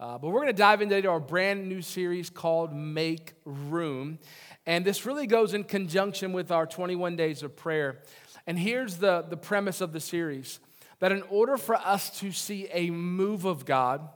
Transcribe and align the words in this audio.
Uh, 0.00 0.16
but 0.16 0.28
we're 0.28 0.40
going 0.40 0.46
to 0.46 0.52
dive 0.52 0.80
into 0.80 1.08
our 1.08 1.18
brand 1.18 1.68
new 1.68 1.82
series 1.82 2.30
called 2.30 2.72
Make 2.72 3.32
Room. 3.44 4.20
And 4.64 4.84
this 4.84 5.04
really 5.04 5.26
goes 5.26 5.54
in 5.54 5.64
conjunction 5.64 6.32
with 6.32 6.52
our 6.52 6.66
21 6.66 7.16
days 7.16 7.42
of 7.42 7.56
prayer. 7.56 7.98
And 8.46 8.56
here's 8.56 8.98
the, 8.98 9.22
the 9.28 9.36
premise 9.36 9.80
of 9.80 9.92
the 9.92 9.98
series 9.98 10.60
that 11.00 11.10
in 11.10 11.22
order 11.22 11.56
for 11.56 11.74
us 11.74 12.16
to 12.20 12.30
see 12.30 12.68
a 12.72 12.90
move 12.90 13.44
of 13.44 13.64
God, 13.64 14.08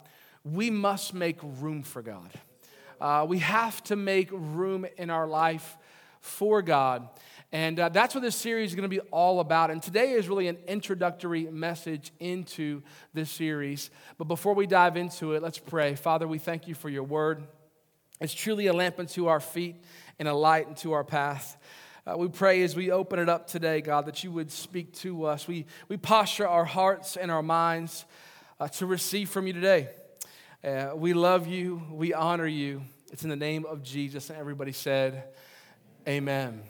we 0.45 0.71
must 0.71 1.15
make 1.15 1.38
room 1.42 1.83
for 1.83 2.01
God. 2.01 2.30
Uh, 3.01 3.26
we 3.28 3.38
have 3.38 3.83
to 3.85 3.96
make 3.96 4.28
room 4.30 4.87
in 4.96 5.10
our 5.10 5.26
life 5.26 5.76
for 6.21 6.62
God. 6.62 7.08
And 7.53 7.78
uh, 7.78 7.90
that's 7.90 8.14
what 8.14 8.22
this 8.22 8.34
series 8.34 8.71
is 8.71 8.76
going 8.76 8.88
to 8.88 8.96
be 8.96 9.00
all 9.10 9.40
about. 9.40 9.71
And 9.71 9.82
today 9.82 10.12
is 10.12 10.26
really 10.26 10.48
an 10.48 10.56
introductory 10.66 11.44
message 11.44 12.10
into 12.19 12.82
this 13.12 13.30
series. 13.30 13.90
But 14.16 14.24
before 14.24 14.54
we 14.54 14.66
dive 14.66 14.96
into 14.96 15.34
it, 15.34 15.42
let's 15.42 15.58
pray. 15.58 15.94
Father, 15.94 16.27
we 16.27 16.38
thank 16.38 16.66
you 16.66 16.74
for 16.74 16.88
your 16.88 17.02
word. 17.02 17.45
It's 18.20 18.33
truly 18.33 18.69
a 18.69 18.73
lamp 18.73 18.98
unto 18.98 19.27
our 19.27 19.41
feet 19.41 19.84
and 20.19 20.29
a 20.29 20.33
light 20.33 20.66
unto 20.69 20.93
our 20.93 21.05
path. 21.05 21.59
Uh, 22.07 22.16
we 22.16 22.29
pray 22.29 22.62
as 22.62 22.74
we 22.74 22.91
open 22.91 23.19
it 23.19 23.29
up 23.29 23.46
today, 23.46 23.82
God, 23.82 24.07
that 24.07 24.24
you 24.24 24.32
would 24.32 24.51
speak 24.51 24.95
to 24.95 25.24
us. 25.24 25.46
We, 25.46 25.66
we 25.88 25.98
posture 25.98 26.48
our 26.48 26.65
hearts 26.65 27.16
and 27.16 27.30
our 27.30 27.43
minds 27.43 28.07
uh, 28.59 28.69
to 28.69 28.87
receive 28.87 29.29
from 29.29 29.46
you 29.46 29.52
today. 29.52 29.88
Uh, 30.65 30.93
we 30.95 31.12
love 31.12 31.46
you. 31.46 31.82
We 31.91 32.15
honor 32.15 32.46
you. 32.46 32.82
It's 33.12 33.24
in 33.24 33.29
the 33.30 33.37
name 33.37 33.66
of 33.66 33.82
Jesus. 33.82 34.30
And 34.30 34.38
everybody 34.38 34.73
said, 34.73 35.24
Amen. 36.09 36.62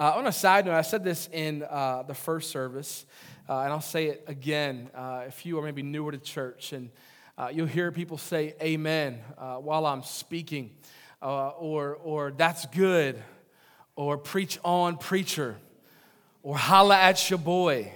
Uh, 0.00 0.12
on 0.14 0.28
a 0.28 0.32
side 0.32 0.64
note, 0.64 0.74
I 0.74 0.82
said 0.82 1.02
this 1.02 1.28
in 1.32 1.64
uh, 1.64 2.04
the 2.06 2.14
first 2.14 2.50
service, 2.52 3.04
uh, 3.48 3.62
and 3.62 3.72
I'll 3.72 3.80
say 3.80 4.06
it 4.06 4.22
again 4.28 4.90
uh, 4.94 5.24
if 5.26 5.44
you 5.44 5.58
are 5.58 5.62
maybe 5.62 5.82
newer 5.82 6.12
to 6.12 6.18
church, 6.18 6.72
and 6.72 6.90
uh, 7.36 7.50
you'll 7.52 7.66
hear 7.66 7.90
people 7.90 8.16
say 8.16 8.54
amen 8.62 9.18
uh, 9.36 9.56
while 9.56 9.84
I'm 9.86 10.04
speaking, 10.04 10.70
or, 11.20 11.96
or 11.96 12.30
that's 12.30 12.64
good, 12.66 13.20
or 13.96 14.16
preach 14.16 14.60
on, 14.62 14.98
preacher, 14.98 15.56
or 16.44 16.56
holla 16.56 16.96
at 16.96 17.28
your 17.28 17.40
boy, 17.40 17.90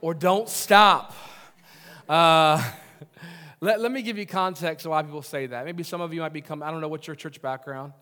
or 0.00 0.14
don't 0.14 0.48
stop. 0.48 1.14
let, 2.08 2.60
let 3.60 3.92
me 3.92 4.02
give 4.02 4.18
you 4.18 4.26
context 4.26 4.84
of 4.84 4.90
why 4.90 5.04
people 5.04 5.22
say 5.22 5.46
that. 5.46 5.64
Maybe 5.64 5.84
some 5.84 6.00
of 6.00 6.12
you 6.12 6.22
might 6.22 6.32
become, 6.32 6.60
I 6.60 6.72
don't 6.72 6.80
know 6.80 6.88
what's 6.88 7.06
your 7.06 7.14
church 7.14 7.40
background. 7.40 7.92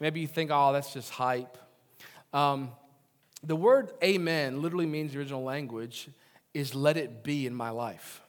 Maybe 0.00 0.18
you 0.18 0.26
think, 0.26 0.50
oh, 0.52 0.72
that's 0.72 0.92
just 0.92 1.10
hype. 1.10 1.58
Um, 2.36 2.72
the 3.42 3.56
word 3.56 3.92
amen 4.04 4.60
literally 4.60 4.84
means 4.84 5.14
the 5.14 5.18
original 5.20 5.42
language 5.42 6.10
is 6.52 6.74
let 6.74 6.98
it 6.98 7.24
be 7.24 7.46
in 7.46 7.54
my 7.54 7.70
life. 7.70 8.20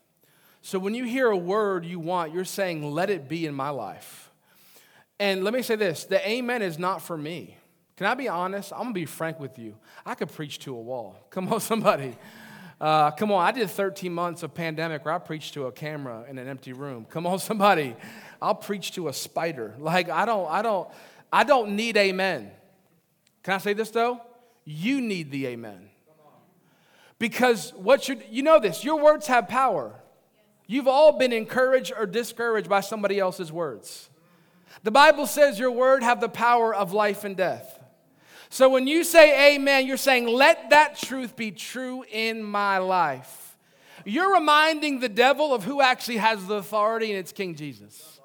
So 0.62 0.80
when 0.80 0.96
you 0.96 1.04
hear 1.04 1.28
a 1.28 1.36
word 1.36 1.84
you 1.84 2.00
want, 2.00 2.34
you're 2.34 2.46
saying, 2.46 2.90
let 2.90 3.10
it 3.10 3.28
be 3.28 3.46
in 3.46 3.54
my 3.54 3.70
life. 3.70 4.32
And 5.20 5.44
let 5.44 5.54
me 5.54 5.62
say 5.62 5.76
this 5.76 6.06
the 6.06 6.26
amen 6.26 6.62
is 6.62 6.80
not 6.80 7.02
for 7.02 7.18
me. 7.18 7.58
Can 7.98 8.08
I 8.08 8.14
be 8.14 8.30
honest? 8.30 8.72
I'm 8.72 8.84
gonna 8.84 8.94
be 8.94 9.06
frank 9.06 9.42
with 9.42 9.60
you. 9.60 9.76
I 10.06 10.16
could 10.16 10.32
preach 10.32 10.60
to 10.60 10.74
a 10.74 10.80
wall. 10.80 11.18
Come 11.30 11.52
on, 11.52 11.60
somebody. 11.60 12.16
Uh, 12.80 13.10
come 13.12 13.32
on, 13.32 13.44
I 13.44 13.52
did 13.52 13.72
13 13.72 14.14
months 14.14 14.44
of 14.44 14.54
pandemic 14.54 15.04
where 15.04 15.12
I 15.12 15.18
preached 15.18 15.56
to 15.56 15.66
a 15.66 15.72
camera 15.72 16.26
in 16.30 16.38
an 16.38 16.48
empty 16.48 16.74
room. 16.74 17.08
Come 17.10 17.26
on, 17.26 17.40
somebody. 17.52 17.96
I'll 18.42 18.56
preach 18.56 18.94
to 18.94 19.10
a 19.10 19.14
spider. 19.14 19.76
Like 19.80 20.10
I 20.10 20.26
don't, 20.26 20.48
I 20.50 20.62
don't, 20.62 20.88
I 21.34 21.44
don't 21.44 21.76
need 21.76 21.98
amen. 21.98 22.52
Can 23.48 23.54
I 23.54 23.60
say 23.60 23.72
this 23.72 23.92
though? 23.92 24.20
You 24.66 25.00
need 25.00 25.32
the 25.32 25.48
amen. 25.48 25.88
Because 27.18 27.72
what 27.78 28.10
you 28.10 28.22
you 28.30 28.44
know 28.44 28.60
this, 28.60 28.84
your 28.84 29.02
words 29.02 29.28
have 29.28 29.48
power. 29.48 29.96
You've 30.66 30.90
all 30.90 31.18
been 31.18 31.32
encouraged 31.32 31.94
or 31.98 32.06
discouraged 32.06 32.68
by 32.68 32.82
somebody 32.82 33.20
else's 33.20 33.50
words. 33.50 34.10
The 34.84 34.92
Bible 34.92 35.26
says 35.28 35.58
your 35.58 35.72
word 35.72 36.04
have 36.04 36.20
the 36.20 36.28
power 36.28 36.76
of 36.76 36.92
life 36.92 37.24
and 37.24 37.38
death. 37.38 37.82
So 38.50 38.68
when 38.68 38.86
you 38.86 39.06
say 39.06 39.56
amen, 39.56 39.88
you're 39.88 39.96
saying, 39.96 40.28
let 40.28 40.72
that 40.72 40.98
truth 40.98 41.38
be 41.38 41.52
true 41.52 42.04
in 42.12 42.44
my 42.44 42.80
life. 42.80 43.56
You're 44.04 44.34
reminding 44.34 45.00
the 45.00 45.08
devil 45.08 45.54
of 45.54 45.64
who 45.64 45.80
actually 45.80 46.18
has 46.18 46.46
the 46.48 46.56
authority, 46.56 47.12
and 47.12 47.18
it's 47.18 47.32
King 47.32 47.56
Jesus. 47.56 48.17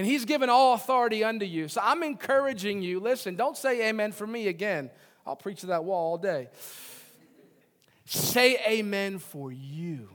And 0.00 0.06
he's 0.06 0.24
given 0.24 0.48
all 0.48 0.72
authority 0.72 1.22
unto 1.24 1.44
you. 1.44 1.68
So 1.68 1.78
I'm 1.84 2.02
encouraging 2.02 2.80
you 2.80 3.00
listen, 3.00 3.36
don't 3.36 3.54
say 3.54 3.90
amen 3.90 4.12
for 4.12 4.26
me 4.26 4.48
again. 4.48 4.88
I'll 5.26 5.36
preach 5.36 5.60
to 5.60 5.66
that 5.66 5.84
wall 5.84 6.12
all 6.12 6.16
day. 6.16 6.48
Say 8.06 8.56
amen 8.66 9.18
for 9.18 9.52
you. 9.52 10.08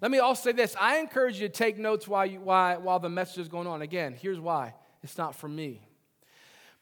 Let 0.00 0.12
me 0.12 0.20
also 0.20 0.50
say 0.50 0.52
this 0.52 0.76
I 0.80 0.98
encourage 0.98 1.40
you 1.40 1.48
to 1.48 1.52
take 1.52 1.78
notes 1.78 2.06
while, 2.06 2.26
you, 2.26 2.38
while, 2.38 2.80
while 2.80 3.00
the 3.00 3.08
message 3.08 3.38
is 3.38 3.48
going 3.48 3.66
on. 3.66 3.82
Again, 3.82 4.14
here's 4.16 4.38
why 4.38 4.74
it's 5.02 5.18
not 5.18 5.34
for 5.34 5.48
me. 5.48 5.80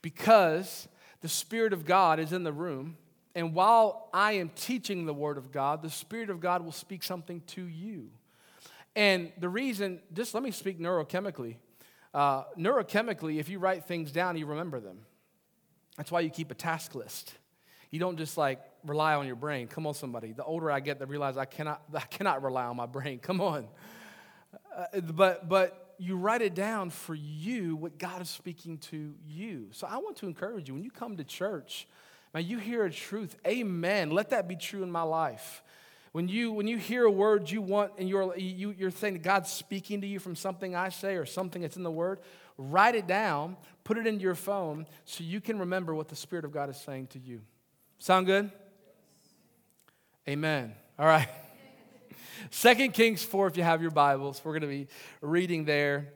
Because 0.03 0.87
the 1.23 1.29
Spirit 1.29 1.73
of 1.73 1.87
God 1.87 2.21
is 2.21 2.35
in 2.35 2.45
the 2.45 2.53
room, 2.53 2.99
and 3.35 3.55
while 3.55 4.11
I 4.13 4.33
am 4.33 4.51
teaching 4.51 5.07
the 5.07 5.15
Word 5.15 5.39
of 5.39 5.51
God, 5.51 5.81
the 5.81 5.89
Spirit 5.89 6.29
of 6.29 6.39
God 6.39 6.67
will 6.67 6.71
speak 6.71 7.03
something 7.03 7.41
to 7.47 7.63
you. 7.63 8.11
And 8.95 9.33
the 9.39 9.49
reason, 9.49 10.01
just 10.13 10.35
let 10.35 10.43
me 10.43 10.51
speak 10.51 10.79
neurochemically. 10.79 11.57
Uh, 12.13 12.45
neurochemically, 12.59 13.39
if 13.39 13.49
you 13.49 13.59
write 13.59 13.85
things 13.85 14.13
down, 14.13 14.37
you 14.37 14.47
remember 14.47 14.81
them. 14.81 14.99
That's 15.97 16.11
why 16.11 16.21
you 16.21 16.31
keep 16.31 16.51
a 16.51 16.55
task 16.55 16.95
list. 16.95 17.33
You 17.91 17.99
don't 17.99 18.17
just 18.17 18.37
like 18.37 18.61
rely 18.85 19.15
on 19.15 19.27
your 19.27 19.37
brain. 19.37 19.67
Come 19.69 19.87
on, 19.87 19.95
somebody. 19.95 20.33
The 20.33 20.45
older 20.45 20.71
I 20.71 20.81
get, 20.81 20.99
the 20.99 21.07
realize 21.07 21.37
I 21.37 21.45
cannot, 21.45 21.83
I 21.95 22.01
cannot 22.01 22.43
rely 22.43 22.65
on 22.65 22.77
my 22.77 22.87
brain. 22.87 23.19
Come 23.19 23.41
on. 23.41 23.69
Uh, 24.77 25.01
but, 25.01 25.49
but 25.49 25.95
you 25.99 26.17
write 26.17 26.43
it 26.43 26.55
down 26.55 26.91
for 26.91 27.15
you, 27.15 27.77
what 27.77 27.99
God 27.99 28.23
is 28.23 28.29
speaking 28.29 28.79
to 28.79 29.15
you. 29.27 29.69
So 29.73 29.87
I 29.87 29.99
want 29.99 30.17
to 30.17 30.27
encourage 30.27 30.69
you 30.69 30.75
when 30.75 30.83
you 30.83 30.91
come 30.91 31.17
to 31.17 31.25
church, 31.25 31.87
man, 32.35 32.45
you 32.47 32.59
hear 32.59 32.85
a 32.85 32.91
truth. 32.91 33.37
Amen. 33.47 34.11
Let 34.11 34.31
that 34.31 34.49
be 34.49 34.57
true 34.57 34.83
in 34.83 34.91
my 34.91 35.03
life. 35.03 35.63
When 36.13 36.29
you, 36.29 36.53
when 36.53 36.67
you 36.67 36.77
hear 36.77 37.05
a 37.05 37.11
word 37.11 37.51
you 37.51 37.63
want 37.63 37.93
and 37.99 38.07
you're, 38.07 38.37
you, 38.37 38.75
you're 38.79 38.91
saying 38.91 39.21
God's 39.23 39.51
speaking 39.51 40.03
to 40.03 40.07
you 40.07 40.19
from 40.19 40.37
something 40.37 40.77
I 40.77 40.91
say 40.91 41.17
or 41.17 41.25
something 41.25 41.63
that's 41.63 41.77
in 41.77 41.83
the 41.83 41.91
word, 41.91 42.21
write 42.59 42.95
it 42.95 43.07
down, 43.07 43.57
put 43.83 43.97
it 43.97 44.07
into 44.07 44.21
your 44.21 44.35
phone 44.35 44.87
so 45.07 45.25
you 45.25 45.41
can 45.41 45.59
remember 45.59 45.95
what 45.95 46.09
the 46.09 46.17
Spirit 46.17 46.45
of 46.45 46.53
God 46.53 46.69
is 46.69 46.77
saying 46.77 47.09
to 47.09 47.19
you. 47.19 47.41
Sound 47.99 48.27
good? 48.27 48.51
Amen. 50.29 50.75
All 50.99 51.07
right. 51.07 51.29
Second 52.51 52.93
Kings 52.93 53.25
4, 53.25 53.47
if 53.47 53.57
you 53.57 53.63
have 53.63 53.81
your 53.81 53.91
Bibles, 53.91 54.43
we're 54.45 54.53
going 54.53 54.63
to 54.63 54.69
be 54.69 54.89
reading 55.23 55.65
there. 55.65 56.13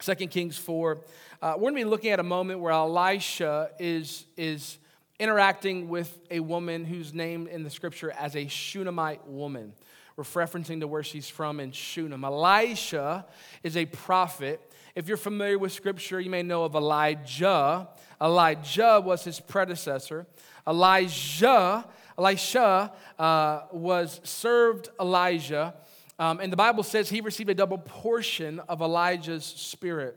Second 0.00 0.30
Kings 0.32 0.58
4. 0.58 0.98
Uh, 1.40 1.52
we're 1.56 1.70
going 1.70 1.74
to 1.74 1.80
be 1.80 1.84
looking 1.84 2.10
at 2.10 2.18
a 2.18 2.24
moment 2.24 2.58
where 2.58 2.72
Elisha 2.72 3.70
is, 3.78 4.26
is 4.36 4.78
interacting 5.18 5.88
with 5.88 6.18
a 6.30 6.40
woman 6.40 6.84
who's 6.84 7.12
named 7.12 7.48
in 7.48 7.64
the 7.64 7.70
scripture 7.70 8.10
as 8.12 8.36
a 8.36 8.46
Shunammite 8.46 9.26
woman. 9.26 9.72
We're 10.16 10.24
referencing 10.24 10.80
to 10.80 10.88
where 10.88 11.02
she's 11.04 11.28
from 11.28 11.60
in 11.60 11.70
Shunem. 11.70 12.24
Elisha 12.24 13.24
is 13.62 13.76
a 13.76 13.86
prophet. 13.86 14.60
If 14.94 15.06
you're 15.06 15.16
familiar 15.16 15.58
with 15.58 15.72
scripture, 15.72 16.18
you 16.20 16.28
may 16.28 16.42
know 16.42 16.64
of 16.64 16.74
Elijah. 16.74 17.88
Elijah 18.20 19.00
was 19.04 19.22
his 19.22 19.38
predecessor. 19.38 20.26
Elijah, 20.66 21.86
Elisha 22.18 22.92
uh, 23.18 23.60
was 23.70 24.20
served 24.24 24.88
Elijah, 25.00 25.74
um, 26.18 26.40
and 26.40 26.52
the 26.52 26.56
Bible 26.56 26.82
says 26.82 27.08
he 27.08 27.20
received 27.20 27.48
a 27.50 27.54
double 27.54 27.78
portion 27.78 28.58
of 28.68 28.80
Elijah's 28.80 29.44
spirit. 29.44 30.16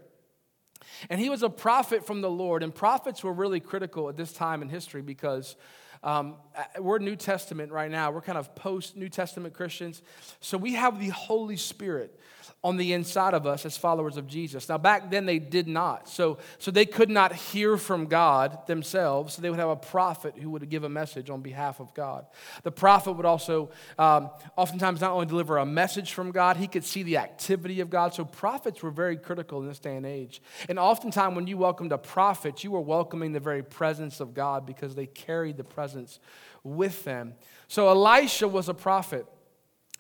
And 1.10 1.20
he 1.20 1.30
was 1.30 1.44
a 1.44 1.50
prophet 1.50 2.06
from 2.06 2.22
the 2.22 2.30
Lord. 2.30 2.64
And 2.64 2.74
prophets 2.74 3.24
were 3.24 3.34
really 3.34 3.60
critical 3.60 4.10
at 4.10 4.18
this 4.18 4.34
time 4.34 4.62
in 4.62 4.70
history 4.70 5.02
because 5.02 5.56
um, 6.04 6.36
we're 6.80 6.98
New 6.98 7.16
Testament 7.16 7.72
right 7.72 7.92
now. 7.92 8.12
We're 8.12 8.22
kind 8.22 8.38
of 8.38 8.56
post 8.56 8.96
New 8.96 9.10
Testament 9.10 9.54
Christians. 9.54 10.02
So 10.40 10.58
we 10.58 10.74
have 10.74 11.00
the 11.00 11.10
Holy 11.10 11.58
Spirit 11.58 12.20
on 12.64 12.78
the 12.78 12.94
inside 12.94 13.34
of 13.34 13.48
us 13.48 13.66
as 13.66 13.78
followers 13.78 14.18
of 14.18 14.28
Jesus. 14.28 14.70
Now, 14.70 14.78
back 14.78 15.10
then 15.10 15.26
they 15.26 15.40
did 15.40 15.68
not. 15.68 16.08
So, 16.08 16.38
so 16.60 16.70
they 16.70 16.86
could 16.86 17.10
not 17.10 17.34
hear 17.34 17.78
from 17.78 18.06
God 18.06 18.68
themselves. 18.68 19.34
So 19.34 19.42
they 19.42 19.50
would 19.50 19.60
have 19.60 19.70
a 19.70 19.76
prophet 19.76 20.36
who 20.38 20.52
would 20.52 20.70
give 20.70 20.84
a 20.84 20.90
message 20.90 21.30
on 21.30 21.42
behalf 21.42 21.80
of 21.80 21.94
God. 21.94 22.26
The 22.64 22.72
prophet 22.72 23.14
would 23.14 23.26
also 23.26 23.72
um, 23.98 24.30
oftentimes 24.56 25.02
not 25.02 25.12
only 25.12 25.26
deliver 25.26 25.58
a 25.58 25.66
message 25.66 26.14
from 26.14 26.32
God, 26.32 26.58
he 26.58 26.68
could 26.68 26.84
see 26.84 27.04
the 27.04 27.18
activity 27.18 27.80
of 27.80 27.90
God. 27.90 28.14
So 28.14 28.26
prophets 28.26 28.84
were 28.84 28.92
very 28.92 29.18
critical 29.18 29.60
in 29.62 29.68
this 29.68 29.80
day 29.80 29.96
and 29.96 30.06
age. 30.06 30.42
And 30.70 30.78
oftentimes 30.78 31.36
when 31.36 31.48
you 31.48 31.58
welcomed 31.58 31.92
a 31.92 31.98
prophet, 31.98 32.64
you 32.64 32.72
were 32.72 32.82
welcoming 32.82 33.32
the 33.32 33.40
very 33.40 33.64
presence 33.64 34.20
of 34.20 34.34
God 34.34 34.66
because 34.66 34.94
they 34.96 35.08
carried 35.08 35.58
the 35.58 35.64
presence 35.64 36.20
with 36.64 37.04
them. 37.04 37.34
So 37.68 37.90
Elisha 37.90 38.48
was 38.48 38.70
a 38.70 38.74
prophet. 38.74 39.26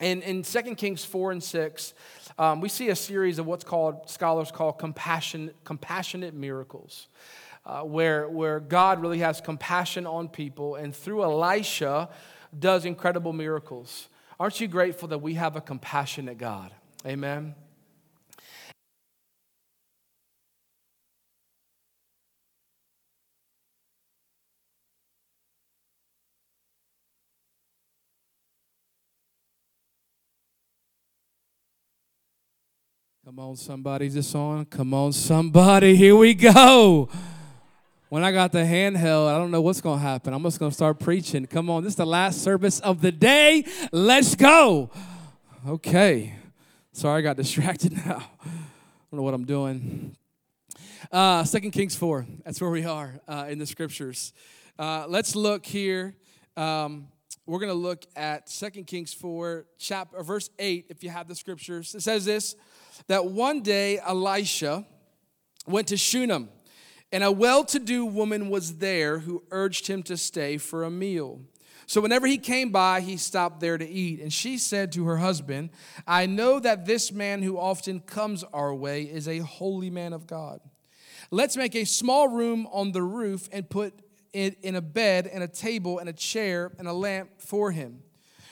And 0.01 0.24
in 0.24 0.42
2 0.42 0.75
Kings 0.75 1.06
4 1.06 1.31
and 1.31 1.44
6, 1.44 1.94
um, 2.39 2.59
we 2.59 2.69
see 2.69 2.89
a 2.89 2.95
series 2.95 3.38
of 3.38 3.45
what's 3.45 3.63
called, 3.63 4.09
scholars 4.09 4.51
call 4.51 4.74
compassion, 4.74 5.51
compassionate 5.63 6.33
miracles, 6.33 7.07
uh, 7.68 7.81
where, 7.81 8.27
where 8.27 8.59
God 8.59 9.00
really 9.00 9.19
has 9.19 9.39
compassion 9.39 10.07
on 10.07 10.27
people, 10.27 10.75
and 10.75 10.95
through 10.95 11.24
Elisha, 11.24 12.09
does 12.57 12.83
incredible 12.86 13.31
miracles. 13.31 14.09
Aren't 14.39 14.59
you 14.59 14.68
grateful 14.68 15.07
that 15.09 15.19
we 15.19 15.36
have 15.36 15.56
a 15.56 15.62
compassionate 15.62 16.39
God? 16.39 16.71
Amen. 17.06 17.54
Come 33.31 33.39
on, 33.39 33.56
somebody, 33.56 34.07
is 34.07 34.16
this 34.16 34.36
on? 34.36 34.66
Come 34.66 34.94
on, 34.94 35.13
somebody, 35.13 35.95
here 35.95 36.18
we 36.18 36.33
go. 36.33 37.07
When 38.10 38.25
I 38.25 38.33
got 38.33 38.51
the 38.51 38.60
handheld, 38.60 39.33
I 39.33 39.38
don't 39.38 39.51
know 39.51 39.62
what's 39.62 39.80
going 39.80 40.00
to 40.00 40.04
happen. 40.04 40.33
I'm 40.33 40.44
just 40.44 40.60
going 40.60 40.69
to 40.69 40.75
start 40.75 41.00
preaching. 41.00 41.45
Come 41.45 41.69
on, 41.69 41.81
this 41.81 41.92
is 41.92 41.95
the 41.95 42.06
last 42.06 42.44
service 42.44 42.81
of 42.81 43.00
the 43.00 43.10
day. 43.10 43.63
Let's 43.94 44.36
go. 44.36 44.92
Okay. 45.66 46.36
Sorry, 46.92 47.19
I 47.19 47.22
got 47.22 47.38
distracted 47.38 47.94
now. 47.94 48.18
I 48.44 48.48
don't 49.10 49.19
know 49.19 49.22
what 49.22 49.33
I'm 49.33 49.45
doing. 49.45 50.13
Uh, 51.10 51.45
2 51.45 51.72
Kings 51.72 51.95
4, 51.95 52.25
that's 52.44 52.60
where 52.60 52.69
we 52.69 52.83
are 52.83 53.22
uh, 53.30 53.45
in 53.48 53.60
the 53.60 53.66
scriptures. 53.66 54.33
Uh, 54.78 55.06
let's 55.07 55.38
look 55.38 55.66
here. 55.66 56.16
Um, 56.57 57.07
we're 57.45 57.60
going 57.60 57.72
to 57.72 57.75
look 57.75 58.06
at 58.18 58.48
2 58.48 58.83
Kings 58.83 59.13
4, 59.13 59.68
chapter, 59.78 60.22
verse 60.22 60.50
8, 60.60 60.88
if 60.89 61.01
you 61.01 61.10
have 61.10 61.30
the 61.30 61.36
scriptures. 61.36 61.95
It 61.95 62.01
says 62.01 62.25
this 62.25 62.57
that 63.07 63.27
one 63.27 63.61
day 63.61 63.99
Elisha 63.99 64.85
went 65.67 65.88
to 65.88 65.97
Shunem, 65.97 66.49
and 67.11 67.23
a 67.23 67.31
well 67.31 67.63
to 67.65 67.79
do 67.79 68.05
woman 68.05 68.49
was 68.49 68.77
there 68.77 69.19
who 69.19 69.43
urged 69.51 69.88
him 69.88 70.03
to 70.03 70.17
stay 70.17 70.57
for 70.57 70.83
a 70.83 70.91
meal. 70.91 71.41
So 71.85 71.99
whenever 71.99 72.25
he 72.25 72.38
came 72.38 72.71
by, 72.71 73.01
he 73.01 73.17
stopped 73.17 73.59
there 73.59 73.77
to 73.77 73.85
eat. 73.85 74.21
And 74.21 74.31
she 74.31 74.57
said 74.57 74.93
to 74.93 75.05
her 75.07 75.17
husband, 75.17 75.71
I 76.07 76.25
know 76.25 76.57
that 76.59 76.85
this 76.85 77.11
man 77.11 77.41
who 77.41 77.57
often 77.57 77.99
comes 77.99 78.45
our 78.53 78.73
way 78.73 79.03
is 79.03 79.27
a 79.27 79.39
holy 79.39 79.89
man 79.89 80.13
of 80.13 80.25
God. 80.25 80.61
Let's 81.31 81.57
make 81.57 81.75
a 81.75 81.83
small 81.83 82.29
room 82.29 82.65
on 82.71 82.94
the 82.94 83.01
roof 83.01 83.49
and 83.51 83.69
put 83.69 83.94
it 84.31 84.57
in 84.61 84.75
a 84.75 84.81
bed 84.81 85.27
and 85.27 85.44
a 85.44 85.49
table 85.49 85.99
and 85.99 86.07
a 86.07 86.13
chair 86.13 86.71
and 86.79 86.87
a 86.87 86.94
lamp 86.94 87.29
for 87.39 87.71
him. 87.71 88.03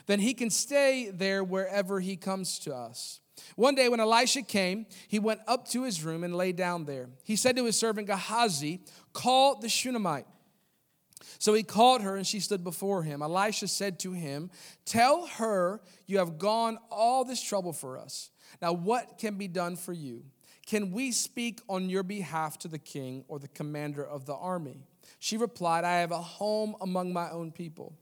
Then 0.05 0.19
he 0.19 0.33
can 0.33 0.49
stay 0.49 1.09
there 1.09 1.43
wherever 1.43 2.01
he 2.01 2.17
comes 2.17 2.59
to 2.59 2.75
us. 2.75 3.21
One 3.55 3.75
day 3.75 3.89
when 3.89 3.99
Elisha 3.99 4.41
came, 4.41 4.85
he 5.07 5.19
went 5.19 5.41
up 5.47 5.67
to 5.69 5.83
his 5.83 6.03
room 6.03 6.23
and 6.23 6.35
lay 6.35 6.51
down 6.51 6.85
there. 6.85 7.09
He 7.23 7.35
said 7.35 7.55
to 7.55 7.65
his 7.65 7.77
servant 7.77 8.07
Gehazi, 8.07 8.81
Call 9.13 9.59
the 9.59 9.69
Shunammite. 9.69 10.27
So 11.37 11.53
he 11.53 11.63
called 11.63 12.01
her 12.01 12.15
and 12.15 12.25
she 12.25 12.39
stood 12.39 12.63
before 12.63 13.03
him. 13.03 13.21
Elisha 13.21 13.67
said 13.67 13.99
to 13.99 14.13
him, 14.13 14.49
Tell 14.85 15.27
her 15.27 15.81
you 16.05 16.17
have 16.17 16.37
gone 16.37 16.77
all 16.89 17.23
this 17.23 17.41
trouble 17.41 17.73
for 17.73 17.97
us. 17.97 18.31
Now, 18.61 18.73
what 18.73 19.17
can 19.17 19.35
be 19.35 19.47
done 19.47 19.75
for 19.75 19.93
you? 19.93 20.23
Can 20.65 20.91
we 20.91 21.11
speak 21.11 21.61
on 21.67 21.89
your 21.89 22.03
behalf 22.03 22.59
to 22.59 22.67
the 22.67 22.77
king 22.77 23.23
or 23.27 23.39
the 23.39 23.47
commander 23.47 24.05
of 24.05 24.25
the 24.25 24.35
army? 24.35 24.83
She 25.17 25.35
replied, 25.35 25.83
I 25.83 25.99
have 25.99 26.11
a 26.11 26.21
home 26.21 26.75
among 26.81 27.11
my 27.11 27.29
own 27.31 27.51
people. 27.51 27.97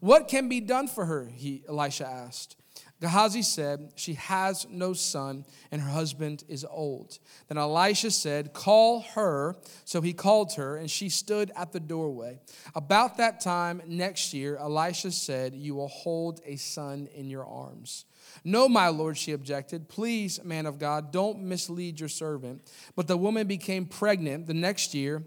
What 0.00 0.28
can 0.28 0.48
be 0.48 0.60
done 0.60 0.88
for 0.88 1.04
her? 1.04 1.30
He, 1.32 1.62
Elisha 1.68 2.06
asked. 2.06 2.56
Gehazi 3.00 3.42
said, 3.42 3.92
She 3.94 4.14
has 4.14 4.66
no 4.68 4.92
son, 4.92 5.44
and 5.70 5.80
her 5.80 5.90
husband 5.90 6.42
is 6.48 6.66
old. 6.68 7.18
Then 7.46 7.56
Elisha 7.56 8.10
said, 8.10 8.52
Call 8.52 9.02
her. 9.14 9.54
So 9.84 10.00
he 10.00 10.12
called 10.12 10.54
her, 10.54 10.76
and 10.76 10.90
she 10.90 11.08
stood 11.08 11.52
at 11.54 11.72
the 11.72 11.80
doorway. 11.80 12.40
About 12.74 13.16
that 13.18 13.40
time 13.40 13.82
next 13.86 14.34
year, 14.34 14.56
Elisha 14.56 15.12
said, 15.12 15.54
You 15.54 15.76
will 15.76 15.88
hold 15.88 16.40
a 16.44 16.56
son 16.56 17.08
in 17.14 17.30
your 17.30 17.46
arms. 17.46 18.04
No, 18.44 18.68
my 18.68 18.88
lord, 18.88 19.16
she 19.16 19.32
objected. 19.32 19.88
Please, 19.88 20.42
man 20.42 20.66
of 20.66 20.78
God, 20.78 21.12
don't 21.12 21.42
mislead 21.42 22.00
your 22.00 22.08
servant. 22.08 22.68
But 22.96 23.06
the 23.06 23.16
woman 23.16 23.46
became 23.46 23.86
pregnant 23.86 24.46
the 24.46 24.54
next 24.54 24.92
year, 24.92 25.22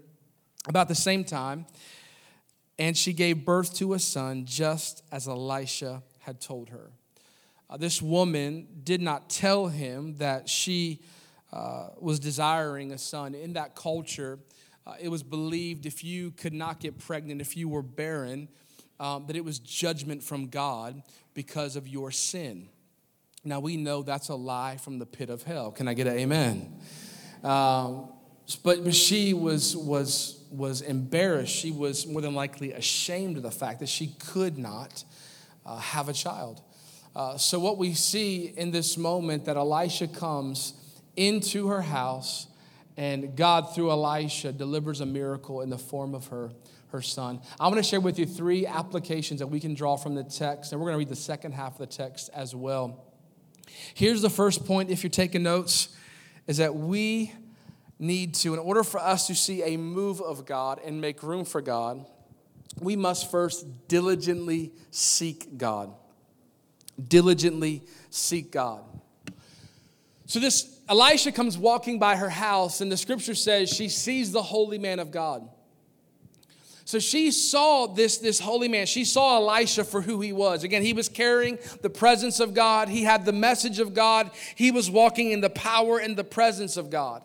about 0.68 0.88
the 0.88 0.94
same 0.94 1.24
time, 1.24 1.66
and 2.78 2.96
she 2.96 3.12
gave 3.12 3.44
birth 3.44 3.74
to 3.76 3.94
a 3.94 3.98
son, 3.98 4.44
just 4.44 5.02
as 5.10 5.26
Elisha 5.26 6.02
had 6.20 6.40
told 6.40 6.68
her. 6.68 6.90
Uh, 7.72 7.78
this 7.78 8.02
woman 8.02 8.66
did 8.84 9.00
not 9.00 9.30
tell 9.30 9.66
him 9.66 10.14
that 10.16 10.46
she 10.46 11.00
uh, 11.54 11.88
was 11.98 12.20
desiring 12.20 12.92
a 12.92 12.98
son. 12.98 13.34
In 13.34 13.54
that 13.54 13.74
culture, 13.74 14.38
uh, 14.86 14.94
it 15.00 15.08
was 15.08 15.22
believed 15.22 15.86
if 15.86 16.04
you 16.04 16.32
could 16.32 16.52
not 16.52 16.80
get 16.80 16.98
pregnant, 16.98 17.40
if 17.40 17.56
you 17.56 17.70
were 17.70 17.80
barren, 17.80 18.48
um, 19.00 19.24
that 19.26 19.36
it 19.36 19.44
was 19.44 19.58
judgment 19.58 20.22
from 20.22 20.48
God 20.48 21.02
because 21.32 21.74
of 21.74 21.88
your 21.88 22.10
sin. 22.10 22.68
Now 23.42 23.58
we 23.58 23.78
know 23.78 24.02
that's 24.02 24.28
a 24.28 24.34
lie 24.34 24.76
from 24.76 24.98
the 24.98 25.06
pit 25.06 25.30
of 25.30 25.42
hell. 25.42 25.72
Can 25.72 25.88
I 25.88 25.94
get 25.94 26.06
an 26.06 26.18
amen? 26.18 26.78
Um, 27.42 28.10
but, 28.62 28.94
she 28.94 29.32
was, 29.32 29.74
was, 29.74 30.44
was 30.50 30.82
embarrassed. 30.82 31.54
She 31.54 31.70
was 31.70 32.06
more 32.06 32.20
than 32.20 32.34
likely 32.34 32.74
ashamed 32.74 33.38
of 33.38 33.42
the 33.42 33.50
fact 33.50 33.80
that 33.80 33.88
she 33.88 34.08
could 34.08 34.58
not 34.58 35.04
uh, 35.64 35.78
have 35.78 36.10
a 36.10 36.12
child. 36.12 36.60
Uh, 37.14 37.36
so, 37.36 37.58
what 37.58 37.76
we 37.76 37.92
see 37.92 38.54
in 38.56 38.70
this 38.70 38.96
moment 38.96 39.44
that 39.44 39.56
Elisha 39.56 40.08
comes 40.08 40.72
into 41.14 41.68
her 41.68 41.82
house, 41.82 42.46
and 42.96 43.36
God, 43.36 43.74
through 43.74 43.90
Elisha, 43.90 44.52
delivers 44.52 45.02
a 45.02 45.06
miracle 45.06 45.60
in 45.60 45.68
the 45.68 45.76
form 45.76 46.14
of 46.14 46.28
her, 46.28 46.50
her 46.88 47.02
son. 47.02 47.40
I 47.60 47.68
want 47.68 47.76
to 47.76 47.82
share 47.82 48.00
with 48.00 48.18
you 48.18 48.24
three 48.24 48.66
applications 48.66 49.40
that 49.40 49.46
we 49.46 49.60
can 49.60 49.74
draw 49.74 49.96
from 49.96 50.14
the 50.14 50.24
text, 50.24 50.72
and 50.72 50.80
we're 50.80 50.86
going 50.86 50.94
to 50.94 50.98
read 50.98 51.10
the 51.10 51.16
second 51.16 51.52
half 51.52 51.72
of 51.72 51.78
the 51.78 51.86
text 51.86 52.30
as 52.34 52.54
well. 52.54 53.04
Here's 53.94 54.22
the 54.22 54.30
first 54.30 54.64
point, 54.64 54.90
if 54.90 55.02
you're 55.02 55.10
taking 55.10 55.42
notes, 55.42 55.94
is 56.46 56.56
that 56.58 56.74
we 56.74 57.32
need 57.98 58.34
to, 58.34 58.54
in 58.54 58.58
order 58.58 58.82
for 58.82 59.00
us 59.00 59.26
to 59.26 59.34
see 59.34 59.62
a 59.62 59.76
move 59.76 60.22
of 60.22 60.46
God 60.46 60.80
and 60.82 61.00
make 61.00 61.22
room 61.22 61.44
for 61.44 61.60
God, 61.60 62.06
we 62.80 62.96
must 62.96 63.30
first 63.30 63.66
diligently 63.86 64.72
seek 64.90 65.58
God 65.58 65.94
diligently 67.08 67.82
seek 68.10 68.50
God. 68.50 68.82
So 70.26 70.40
this 70.40 70.80
Elisha 70.88 71.32
comes 71.32 71.56
walking 71.56 71.98
by 71.98 72.16
her 72.16 72.28
house, 72.28 72.80
and 72.80 72.90
the 72.90 72.96
scripture 72.96 73.34
says 73.34 73.70
she 73.70 73.88
sees 73.88 74.32
the 74.32 74.42
holy 74.42 74.78
man 74.78 74.98
of 74.98 75.10
God. 75.10 75.48
So 76.84 76.98
she 76.98 77.30
saw 77.30 77.86
this, 77.86 78.18
this 78.18 78.40
holy 78.40 78.68
man. 78.68 78.86
She 78.86 79.04
saw 79.04 79.36
Elisha 79.36 79.84
for 79.84 80.00
who 80.00 80.20
he 80.20 80.32
was. 80.32 80.64
Again, 80.64 80.82
he 80.82 80.92
was 80.92 81.08
carrying 81.08 81.58
the 81.80 81.88
presence 81.88 82.40
of 82.40 82.54
God. 82.54 82.88
He 82.88 83.04
had 83.04 83.24
the 83.24 83.32
message 83.32 83.78
of 83.78 83.94
God. 83.94 84.30
He 84.56 84.70
was 84.70 84.90
walking 84.90 85.30
in 85.30 85.40
the 85.40 85.50
power 85.50 85.98
and 85.98 86.16
the 86.16 86.24
presence 86.24 86.76
of 86.76 86.90
God. 86.90 87.22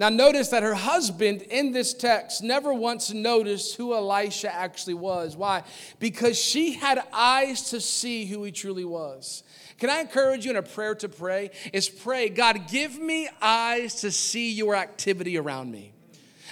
Now, 0.00 0.08
notice 0.08 0.48
that 0.48 0.62
her 0.62 0.74
husband 0.74 1.42
in 1.42 1.72
this 1.72 1.92
text 1.92 2.42
never 2.42 2.72
once 2.72 3.12
noticed 3.12 3.76
who 3.76 3.92
Elisha 3.92 4.50
actually 4.50 4.94
was. 4.94 5.36
Why? 5.36 5.62
Because 5.98 6.38
she 6.38 6.72
had 6.72 7.02
eyes 7.12 7.68
to 7.68 7.82
see 7.82 8.24
who 8.24 8.42
he 8.44 8.50
truly 8.50 8.86
was. 8.86 9.42
Can 9.78 9.90
I 9.90 10.00
encourage 10.00 10.46
you 10.46 10.52
in 10.52 10.56
a 10.56 10.62
prayer 10.62 10.94
to 10.94 11.08
pray? 11.10 11.50
Is 11.74 11.90
pray, 11.90 12.30
God, 12.30 12.66
give 12.70 12.98
me 12.98 13.28
eyes 13.42 13.96
to 13.96 14.10
see 14.10 14.50
your 14.52 14.74
activity 14.74 15.36
around 15.36 15.70
me. 15.70 15.92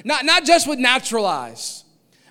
Not, 0.05 0.27
not 0.27 0.45
just 0.45 0.69
with 0.69 0.79
natural 0.79 1.25
eyes. 1.25 1.85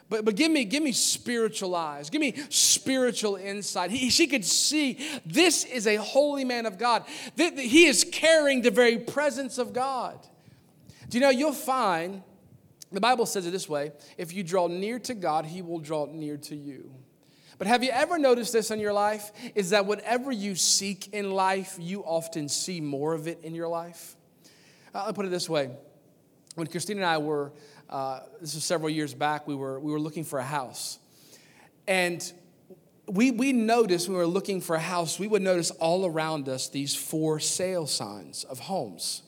But, 0.10 0.24
but 0.24 0.36
give 0.36 0.52
me 0.52 0.66
give 0.66 0.84
me 0.84 0.94
spiritual 0.94 1.76
eyes 1.76 2.10
give 2.10 2.22
me 2.22 2.34
spiritual 2.48 3.36
insight 3.36 3.92
he, 3.92 4.10
she 4.10 4.26
could 4.26 4.46
see 4.46 5.06
this 5.26 5.66
is 5.66 5.86
a 5.86 5.98
holy 5.98 6.46
man 6.46 6.66
of 6.66 6.78
god 6.78 7.04
he 7.36 7.88
is 7.88 8.06
carrying 8.10 8.62
the 8.62 8.72
very 8.72 9.00
presence 9.00 9.58
of 9.58 9.74
god 9.74 10.18
do 11.10 11.18
you 11.18 11.22
know, 11.22 11.30
you'll 11.30 11.54
find, 11.54 12.22
the 12.92 13.02
Bible 13.02 13.26
says 13.26 13.46
it 13.46 13.52
this 13.52 13.70
way 13.70 13.92
if 14.18 14.34
you 14.34 14.44
draw 14.44 14.68
near 14.68 15.00
to 15.00 15.14
God, 15.14 15.46
He 15.46 15.62
will 15.62 15.80
draw 15.80 16.06
near 16.06 16.38
to 16.38 16.56
you. 16.56 16.94
But 17.58 17.68
have 17.68 17.84
you 17.84 17.90
ever 17.90 18.20
noticed 18.20 18.54
this 18.54 18.70
in 18.70 18.80
your 18.80 18.94
life? 18.94 19.32
Is 19.56 19.72
that 19.72 19.86
whatever 19.86 20.32
you 20.32 20.56
seek 20.56 21.14
in 21.14 21.32
life, 21.32 21.76
you 21.80 22.02
often 22.02 22.50
see 22.50 22.82
more 22.82 23.14
of 23.14 23.28
it 23.28 23.40
in 23.44 23.56
your 23.56 23.68
life? 23.68 24.16
Uh, 24.94 25.06
I'll 25.06 25.14
put 25.14 25.26
it 25.26 25.30
this 25.30 25.50
way. 25.50 25.72
When 26.54 26.68
Christina 26.68 27.02
and 27.02 27.10
I 27.10 27.18
were, 27.18 27.54
uh, 27.90 28.20
this 28.42 28.54
was 28.54 28.64
several 28.64 28.90
years 28.90 29.14
back, 29.14 29.48
we 29.48 29.56
were, 29.56 29.80
we 29.80 29.92
were 29.92 30.00
looking 30.00 30.24
for 30.24 30.38
a 30.38 30.46
house. 30.46 31.00
And 31.88 32.32
we, 33.08 33.32
we 33.32 33.54
noticed 33.54 34.08
when 34.08 34.18
we 34.18 34.24
were 34.24 34.28
looking 34.28 34.62
for 34.62 34.76
a 34.76 34.80
house, 34.80 35.18
we 35.18 35.28
would 35.28 35.42
notice 35.42 35.72
all 35.72 36.06
around 36.06 36.50
us 36.50 36.70
these 36.70 36.96
for 36.96 37.40
sale 37.40 37.88
signs 37.88 38.44
of 38.44 38.60
homes. 38.60 39.24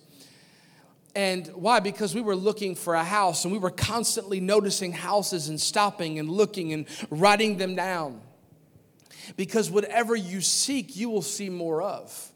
And 1.16 1.48
why? 1.48 1.80
Because 1.80 2.14
we 2.14 2.22
were 2.22 2.36
looking 2.36 2.76
for 2.76 2.96
a 2.96 3.04
house 3.04 3.44
and 3.44 3.52
we 3.52 3.60
were 3.60 3.72
constantly 3.72 4.40
noticing 4.40 4.92
houses 4.92 5.50
and 5.50 5.60
stopping 5.60 6.20
and 6.20 6.30
looking 6.30 6.74
and 6.74 6.86
writing 7.10 7.58
them 7.58 7.76
down. 7.76 8.22
Because 9.36 9.70
whatever 9.70 10.16
you 10.16 10.42
seek, 10.42 10.96
you 10.96 11.10
will 11.10 11.22
see 11.22 11.50
more 11.50 11.82
of. 11.82 12.32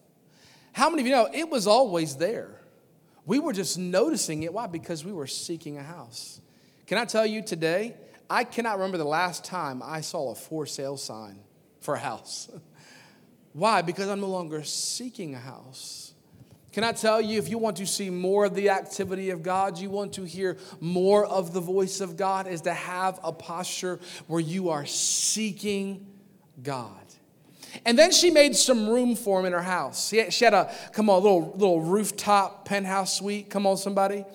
How 0.74 0.90
many 0.90 1.02
of 1.02 1.08
you 1.08 1.14
know 1.14 1.30
it 1.32 1.50
was 1.50 1.68
always 1.68 2.16
there? 2.16 2.60
We 3.26 3.40
were 3.40 3.54
just 3.54 3.78
noticing 3.78 4.44
it. 4.44 4.54
Why? 4.54 4.68
Because 4.68 5.06
we 5.06 5.14
were 5.14 5.28
seeking 5.28 5.78
a 5.78 5.84
house. 5.84 6.42
Can 6.88 6.98
I 6.98 7.06
tell 7.06 7.26
you 7.26 7.42
today? 7.42 7.96
I 8.30 8.44
cannot 8.44 8.78
remember 8.78 8.98
the 8.98 9.06
last 9.06 9.46
time 9.46 9.82
I 9.84 10.02
saw 10.02 10.32
a 10.32 10.36
for 10.36 10.66
sale 10.66 10.98
sign 10.98 11.40
for 11.80 11.96
a 11.96 12.00
house. 12.00 12.50
Why? 13.54 13.82
Because 13.82 14.10
I'm 14.10 14.20
no 14.20 14.28
longer 14.28 14.64
seeking 14.64 15.36
a 15.36 15.40
house. 15.40 16.13
Can 16.74 16.84
I 16.84 16.92
tell 16.92 17.22
you, 17.22 17.38
if 17.38 17.50
you 17.50 17.60
want 17.60 17.78
to 17.78 17.86
see 17.86 18.10
more 18.10 18.46
of 18.46 18.56
the 18.56 18.72
activity 18.72 19.30
of 19.30 19.44
God, 19.44 19.78
you 19.78 19.92
want 19.92 20.14
to 20.14 20.24
hear 20.24 20.58
more 20.80 21.24
of 21.24 21.54
the 21.54 21.62
voice 21.62 22.02
of 22.02 22.18
God, 22.18 22.48
is 22.48 22.62
to 22.62 22.74
have 22.74 23.20
a 23.24 23.32
posture 23.32 24.00
where 24.26 24.42
you 24.42 24.70
are 24.70 24.86
seeking 24.86 26.08
God. 26.64 26.98
And 27.86 27.98
then 27.98 28.12
she 28.12 28.32
made 28.32 28.56
some 28.56 28.90
room 28.90 29.16
for 29.16 29.40
him 29.40 29.46
in 29.46 29.54
her 29.54 29.62
house. 29.62 30.10
She 30.10 30.46
had 30.46 30.54
a, 30.56 30.74
come 30.94 31.12
on, 31.12 31.22
little, 31.22 31.52
little 31.52 31.82
rooftop 31.82 32.66
penthouse 32.66 33.18
suite. 33.18 33.52
Come 33.52 33.68
on, 33.68 33.78
somebody. 33.78 34.26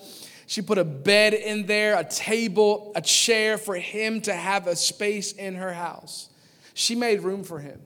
She 0.47 0.61
put 0.61 0.77
a 0.77 0.83
bed 0.83 1.33
in 1.33 1.65
there, 1.65 1.99
a 1.99 2.03
table, 2.03 2.93
a 2.95 3.01
chair 3.01 3.57
for 3.57 3.75
him 3.75 4.21
to 4.21 4.33
have 4.33 4.65
a 4.67 4.75
space 4.75 5.33
in 5.33 5.55
her 5.55 5.73
house. 5.73 6.29
She 6.73 6.95
made 6.95 7.21
room 7.21 7.43
for 7.43 7.59
him. 7.59 7.81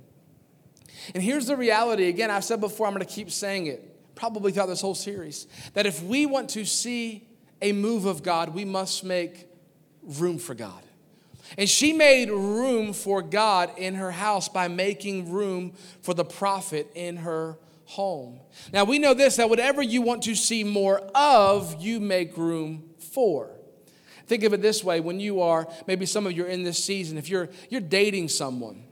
And 1.13 1.21
here's 1.23 1.47
the 1.47 1.57
reality 1.57 2.07
again, 2.07 2.29
I've 2.31 2.43
said 2.43 2.61
before, 2.61 2.87
I'm 2.87 2.93
going 2.93 3.05
to 3.05 3.11
keep 3.11 3.31
saying 3.31 3.67
it, 3.67 3.92
probably 4.15 4.51
throughout 4.51 4.67
this 4.67 4.81
whole 4.81 4.95
series, 4.95 5.47
that 5.73 5.85
if 5.85 6.01
we 6.03 6.25
want 6.25 6.49
to 6.51 6.65
see 6.65 7.27
a 7.61 7.71
move 7.71 8.05
of 8.05 8.23
God, 8.23 8.53
we 8.53 8.65
must 8.65 9.03
make 9.03 9.47
room 10.03 10.37
for 10.37 10.53
God. 10.53 10.83
And 11.57 11.69
she 11.69 11.93
made 11.93 12.29
room 12.29 12.93
for 12.93 13.21
God 13.21 13.71
in 13.77 13.95
her 13.95 14.11
house 14.11 14.49
by 14.49 14.67
making 14.67 15.31
room 15.31 15.73
for 16.01 16.13
the 16.13 16.25
prophet 16.25 16.89
in 16.95 17.17
her 17.17 17.57
home. 17.85 18.39
Now, 18.71 18.85
we 18.85 18.97
know 18.97 19.13
this 19.13 19.35
that 19.37 19.49
whatever 19.49 19.81
you 19.81 20.01
want 20.01 20.23
to 20.23 20.35
see 20.35 20.63
more 20.63 20.99
of, 21.13 21.81
you 21.81 21.99
make 21.99 22.37
room 22.37 22.89
for. 22.97 23.51
Think 24.25 24.43
of 24.43 24.53
it 24.53 24.61
this 24.61 24.83
way 24.83 24.99
when 24.99 25.19
you 25.19 25.41
are, 25.41 25.67
maybe 25.85 26.05
some 26.05 26.25
of 26.25 26.31
you 26.31 26.45
are 26.45 26.49
in 26.49 26.63
this 26.63 26.83
season, 26.83 27.17
if 27.17 27.29
you're, 27.29 27.49
you're 27.69 27.81
dating 27.81 28.29
someone, 28.29 28.83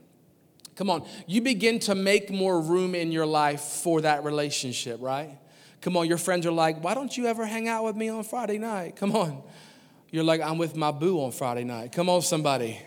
come 0.76 0.90
on, 0.90 1.06
you 1.28 1.42
begin 1.42 1.80
to 1.80 1.96
make 1.96 2.30
more 2.30 2.62
room 2.62 2.96
in 2.96 3.12
your 3.12 3.26
life 3.26 3.62
for 3.62 4.02
that 4.02 4.24
relationship, 4.24 5.00
right? 5.02 5.38
Come 5.82 5.98
on, 5.98 6.08
your 6.08 6.18
friends 6.18 6.46
are 6.46 6.52
like, 6.52 6.84
why 6.84 6.94
don't 6.94 7.16
you 7.16 7.26
ever 7.26 7.46
hang 7.46 7.68
out 7.68 7.84
with 7.84 7.96
me 7.96 8.10
on 8.10 8.24
Friday 8.24 8.60
night? 8.60 8.96
Come 8.96 9.16
on. 9.16 9.42
You're 10.12 10.24
like, 10.24 10.42
I'm 10.42 10.58
with 10.58 10.76
my 10.76 10.92
boo 10.92 11.22
on 11.22 11.32
Friday 11.32 11.64
night. 11.64 11.92
Come 11.94 12.10
on, 12.10 12.22
somebody. 12.22 12.80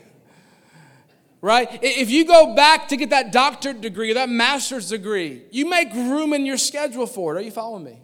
Right? 1.40 1.68
If 1.82 2.10
you 2.10 2.24
go 2.24 2.54
back 2.54 2.88
to 2.88 2.96
get 2.96 3.10
that 3.10 3.32
doctorate 3.32 3.80
degree, 3.80 4.12
that 4.12 4.28
master's 4.28 4.90
degree, 4.90 5.42
you 5.50 5.68
make 5.68 5.92
room 5.92 6.32
in 6.32 6.46
your 6.46 6.56
schedule 6.56 7.06
for 7.06 7.34
it. 7.34 7.38
Are 7.38 7.42
you 7.42 7.50
following 7.50 7.84
me? 7.84 7.98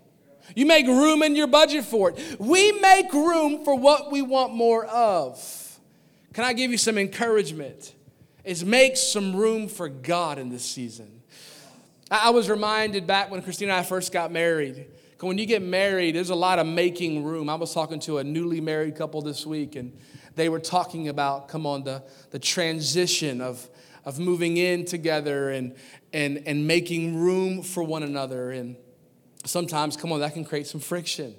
You 0.56 0.66
make 0.66 0.87
room 0.87 1.22
in 1.22 1.37
your 1.37 1.46
budget 1.46 1.84
for 1.84 2.10
it. 2.10 2.40
We 2.40 2.72
make 2.72 3.12
room 3.12 3.64
for 3.64 3.76
what 3.76 4.10
we 4.10 4.22
want 4.22 4.54
more 4.54 4.84
of. 4.87 5.78
Can 6.32 6.44
I 6.44 6.52
give 6.52 6.70
you 6.70 6.78
some 6.78 6.99
encouragement? 6.99 7.94
Is 8.44 8.64
make 8.64 8.97
some 8.97 9.37
room 9.37 9.68
for 9.68 9.88
God 9.88 10.38
in 10.38 10.49
this 10.49 10.64
season. 10.64 11.23
I 12.11 12.30
was 12.30 12.49
reminded 12.49 13.06
back 13.06 13.30
when 13.30 13.42
Christina 13.42 13.73
and 13.73 13.80
I 13.80 13.82
first 13.85 14.12
got 14.12 14.32
married 14.32 14.87
when 15.26 15.38
you 15.38 15.47
get 15.47 15.62
married, 15.62 16.14
there's 16.14 16.30
a 16.30 16.35
lot 16.35 16.59
of 16.59 16.66
making 16.66 17.25
room. 17.25 17.49
I 17.49 17.54
was 17.54 17.75
talking 17.75 18.00
to 18.00 18.18
a 18.18 18.25
newly 18.25 18.61
married 18.61 18.97
couple 18.97 19.20
this 19.23 19.44
week, 19.44 19.76
and 19.76 19.97
they 20.35 20.49
were 20.49 20.61
talking 20.61 21.09
about, 21.09 21.49
come 21.49 21.66
on, 21.66 21.85
the, 21.85 22.02
the 22.30 22.38
transition 22.38 23.40
of, 23.40 23.68
of 24.04 24.18
moving 24.18 24.56
in 24.56 24.85
together 24.85 25.50
and, 25.50 25.75
and, 26.12 26.42
and 26.47 26.66
making 26.66 27.20
room 27.20 27.62
for 27.62 27.82
one 27.82 28.02
another. 28.02 28.50
And 28.50 28.76
sometimes, 29.44 29.97
come 29.97 30.12
on, 30.12 30.20
that 30.20 30.32
can 30.32 30.44
create 30.44 30.66
some 30.66 30.80
friction. 30.80 31.35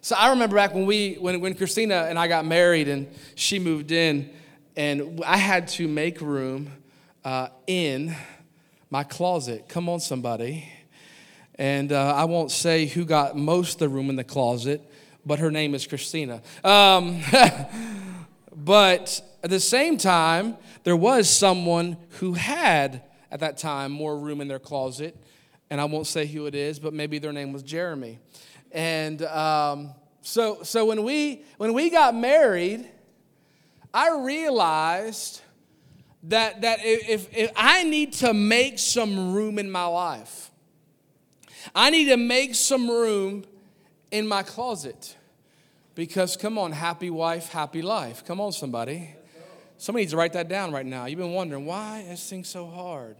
So 0.00 0.16
I 0.16 0.30
remember 0.30 0.56
back 0.56 0.72
when 0.72 0.86
we, 0.86 1.16
when, 1.16 1.40
when 1.40 1.54
Christina 1.54 2.06
and 2.08 2.18
I 2.18 2.26
got 2.26 2.46
married 2.46 2.88
and 2.88 3.06
she 3.34 3.58
moved 3.58 3.92
in, 3.92 4.30
and 4.76 5.22
I 5.26 5.36
had 5.36 5.68
to 5.68 5.88
make 5.88 6.20
room 6.20 6.70
uh, 7.24 7.48
in 7.66 8.14
my 8.90 9.04
closet. 9.04 9.68
Come 9.68 9.88
on, 9.88 10.00
somebody. 10.00 10.68
And 11.56 11.92
uh, 11.92 12.14
I 12.14 12.24
won't 12.24 12.50
say 12.50 12.86
who 12.86 13.04
got 13.04 13.36
most 13.36 13.74
of 13.74 13.78
the 13.80 13.88
room 13.88 14.10
in 14.10 14.16
the 14.16 14.24
closet, 14.24 14.82
but 15.26 15.38
her 15.38 15.50
name 15.50 15.74
is 15.74 15.86
Christina. 15.86 16.42
Um, 16.64 17.20
but 18.56 19.20
at 19.42 19.50
the 19.50 19.60
same 19.60 19.98
time, 19.98 20.56
there 20.84 20.96
was 20.96 21.28
someone 21.28 21.96
who 22.18 22.32
had, 22.32 23.02
at 23.30 23.40
that 23.40 23.58
time, 23.58 23.92
more 23.92 24.18
room 24.18 24.40
in 24.40 24.48
their 24.48 24.58
closet. 24.58 25.16
And 25.68 25.80
I 25.80 25.84
won't 25.84 26.06
say 26.06 26.26
who 26.26 26.46
it 26.46 26.54
is, 26.54 26.78
but 26.78 26.94
maybe 26.94 27.18
their 27.18 27.32
name 27.32 27.52
was 27.52 27.62
Jeremy. 27.62 28.18
And 28.72 29.22
um, 29.22 29.90
so, 30.22 30.62
so 30.62 30.86
when, 30.86 31.04
we, 31.04 31.44
when 31.58 31.74
we 31.74 31.90
got 31.90 32.14
married, 32.14 32.88
I 33.92 34.16
realized 34.16 35.40
that, 36.24 36.60
that 36.60 36.80
if, 36.82 37.34
if 37.36 37.50
I 37.56 37.84
need 37.84 38.12
to 38.14 38.34
make 38.34 38.78
some 38.78 39.34
room 39.34 39.58
in 39.58 39.70
my 39.70 39.86
life, 39.86 40.50
I 41.74 41.90
need 41.90 42.06
to 42.06 42.16
make 42.16 42.54
some 42.54 42.88
room 42.88 43.44
in 44.10 44.26
my 44.26 44.42
closet. 44.42 45.16
Because, 45.94 46.36
come 46.36 46.56
on, 46.58 46.72
happy 46.72 47.10
wife, 47.10 47.48
happy 47.48 47.82
life. 47.82 48.24
Come 48.24 48.40
on, 48.40 48.52
somebody. 48.52 49.14
Somebody 49.76 50.02
needs 50.02 50.12
to 50.12 50.18
write 50.18 50.34
that 50.34 50.48
down 50.48 50.72
right 50.72 50.86
now. 50.86 51.06
You've 51.06 51.18
been 51.18 51.32
wondering, 51.32 51.66
why 51.66 52.04
is 52.08 52.28
things 52.28 52.48
so 52.48 52.66
hard? 52.66 53.16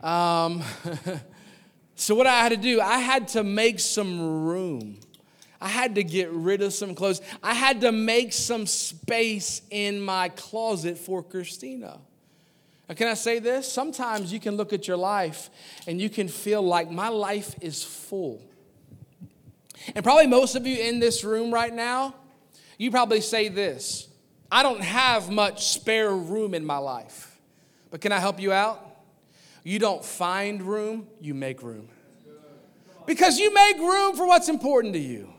Um, 0.00 0.62
so, 1.94 2.14
what 2.14 2.26
I 2.26 2.40
had 2.40 2.50
to 2.50 2.56
do, 2.56 2.80
I 2.80 2.98
had 2.98 3.28
to 3.28 3.44
make 3.44 3.80
some 3.80 4.44
room. 4.44 4.98
I 5.62 5.68
had 5.68 5.94
to 5.94 6.02
get 6.02 6.28
rid 6.32 6.60
of 6.60 6.72
some 6.72 6.92
clothes. 6.96 7.20
I 7.40 7.54
had 7.54 7.82
to 7.82 7.92
make 7.92 8.32
some 8.32 8.66
space 8.66 9.62
in 9.70 10.00
my 10.00 10.28
closet 10.30 10.98
for 10.98 11.22
Christina. 11.22 12.00
Now, 12.88 12.94
can 12.96 13.06
I 13.06 13.14
say 13.14 13.38
this? 13.38 13.70
Sometimes 13.70 14.32
you 14.32 14.40
can 14.40 14.56
look 14.56 14.72
at 14.72 14.88
your 14.88 14.96
life 14.96 15.50
and 15.86 16.00
you 16.00 16.10
can 16.10 16.26
feel 16.26 16.62
like 16.62 16.90
my 16.90 17.08
life 17.08 17.54
is 17.60 17.84
full. 17.84 18.42
And 19.94 20.02
probably 20.02 20.26
most 20.26 20.56
of 20.56 20.66
you 20.66 20.82
in 20.82 20.98
this 20.98 21.22
room 21.22 21.54
right 21.54 21.72
now, 21.72 22.16
you 22.76 22.90
probably 22.90 23.20
say 23.20 23.48
this 23.48 24.08
I 24.50 24.64
don't 24.64 24.82
have 24.82 25.30
much 25.30 25.68
spare 25.68 26.12
room 26.12 26.54
in 26.54 26.64
my 26.64 26.78
life. 26.78 27.40
But 27.92 28.00
can 28.00 28.10
I 28.10 28.18
help 28.18 28.40
you 28.40 28.50
out? 28.50 28.84
You 29.62 29.78
don't 29.78 30.04
find 30.04 30.60
room, 30.60 31.06
you 31.20 31.34
make 31.34 31.62
room. 31.62 31.88
Because 33.06 33.38
you 33.38 33.54
make 33.54 33.78
room 33.78 34.16
for 34.16 34.26
what's 34.26 34.48
important 34.48 34.94
to 34.94 35.00
you. 35.00 35.32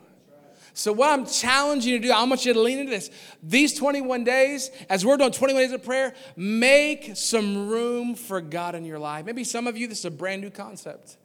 So, 0.76 0.92
what 0.92 1.10
I'm 1.10 1.24
challenging 1.24 1.92
you 1.92 2.00
to 2.00 2.08
do, 2.08 2.12
I 2.12 2.24
want 2.24 2.44
you 2.44 2.52
to 2.52 2.60
lean 2.60 2.80
into 2.80 2.90
this. 2.90 3.08
These 3.40 3.74
21 3.74 4.24
days, 4.24 4.72
as 4.90 5.06
we're 5.06 5.16
doing 5.16 5.30
21 5.30 5.62
days 5.62 5.72
of 5.72 5.84
prayer, 5.84 6.14
make 6.36 7.12
some 7.14 7.68
room 7.68 8.16
for 8.16 8.40
God 8.40 8.74
in 8.74 8.84
your 8.84 8.98
life. 8.98 9.24
Maybe 9.24 9.44
some 9.44 9.68
of 9.68 9.76
you, 9.76 9.86
this 9.86 10.00
is 10.00 10.04
a 10.06 10.10
brand 10.10 10.42
new 10.42 10.50
concept. 10.50 11.16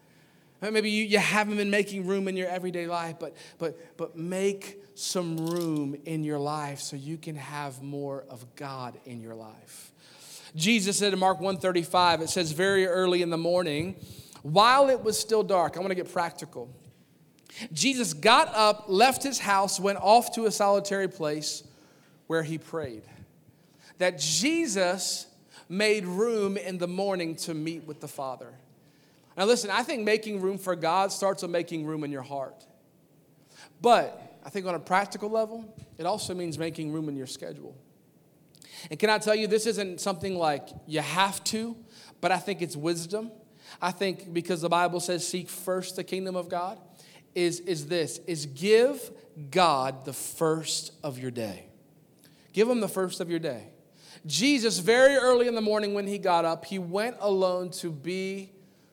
Maybe 0.62 0.92
you, 0.92 1.04
you 1.04 1.18
haven't 1.18 1.58
been 1.58 1.72
making 1.72 2.06
room 2.06 2.28
in 2.28 2.38
your 2.38 2.48
everyday 2.48 2.86
life, 2.86 3.16
but, 3.20 3.36
but, 3.58 3.98
but 3.98 4.16
make 4.16 4.84
some 4.94 5.38
room 5.38 5.96
in 6.06 6.24
your 6.24 6.38
life 6.38 6.80
so 6.80 6.96
you 6.96 7.18
can 7.18 7.36
have 7.36 7.82
more 7.82 8.26
of 8.30 8.46
God 8.56 9.00
in 9.06 9.20
your 9.20 9.36
life. 9.36 9.92
Jesus 10.56 10.98
said 10.98 11.12
in 11.12 11.20
Mark 11.20 11.40
135, 11.40 12.22
it 12.22 12.30
says, 12.30 12.52
very 12.52 12.86
early 12.86 13.24
in 13.24 13.32
the 13.32 13.38
morning, 13.38 13.96
while 14.44 14.90
it 14.90 15.02
was 15.02 15.18
still 15.18 15.44
dark, 15.44 15.76
I 15.76 15.80
want 15.80 15.90
to 15.90 15.96
get 15.96 16.12
practical. 16.12 16.70
Jesus 17.74 18.14
got 18.14 18.54
up, 18.54 18.86
left 18.88 19.24
his 19.24 19.40
house, 19.40 19.80
went 19.80 19.98
off 20.00 20.34
to 20.36 20.46
a 20.46 20.52
solitary 20.52 21.08
place 21.08 21.64
where 22.28 22.44
he 22.44 22.58
prayed. 22.58 23.04
That 23.98 24.20
Jesus 24.20 25.28
made 25.68 26.06
room 26.06 26.58
in 26.58 26.78
the 26.78 26.88
morning 26.88 27.36
to 27.36 27.54
meet 27.54 27.86
with 27.86 28.00
the 28.00 28.08
Father. 28.08 28.54
Now, 29.38 29.46
listen, 29.46 29.70
I 29.70 29.84
think 29.84 30.04
making 30.04 30.42
room 30.42 30.58
for 30.58 30.76
God 30.76 31.12
starts 31.12 31.42
with 31.42 31.52
making 31.52 31.86
room 31.86 32.04
in 32.04 32.12
your 32.12 32.22
heart. 32.22 32.66
But 33.82 34.40
I 34.46 34.50
think 34.50 34.66
on 34.66 34.76
a 34.76 34.80
practical 34.80 35.30
level, 35.30 35.74
it 35.98 36.06
also 36.06 36.34
means 36.34 36.58
making 36.58 36.92
room 36.92 37.10
in 37.10 37.16
your 37.16 37.28
schedule. 37.28 37.76
And 38.90 38.98
can 39.00 39.10
I 39.10 39.18
tell 39.18 39.36
you, 39.36 39.48
this 39.48 39.66
isn't 39.66 40.02
something 40.02 40.36
like 40.36 40.70
you 40.88 41.02
have 41.02 41.44
to, 41.46 41.76
but 42.22 42.32
I 42.32 42.38
think 42.38 42.62
it's 42.62 42.76
wisdom. 42.76 43.32
I 43.82 43.92
think 43.92 44.34
because 44.34 44.62
the 44.62 44.70
Bible 44.70 45.00
says, 45.00 45.28
seek 45.28 45.50
first 45.50 45.96
the 45.96 46.04
kingdom 46.04 46.36
of 46.36 46.50
God 46.50 46.80
is, 47.36 47.60
is 47.62 47.88
this 47.88 48.20
is 48.28 48.46
give 48.46 49.12
God 49.52 50.06
the 50.06 50.14
first 50.14 50.94
of 51.04 51.20
your 51.20 51.32
day. 51.32 51.66
Give 52.54 52.70
him 52.70 52.80
the 52.80 52.88
first 52.88 53.20
of 53.20 53.30
your 53.30 53.40
day. 53.40 53.68
Jesus, 54.26 54.80
very 54.80 55.16
early 55.16 55.48
in 55.48 55.56
the 55.56 55.62
morning 55.62 55.94
when 55.94 56.08
he 56.08 56.18
got 56.18 56.46
up, 56.46 56.66
he 56.66 56.80
went 56.80 57.16
alone 57.20 57.70
to 57.72 57.92
be 57.92 58.52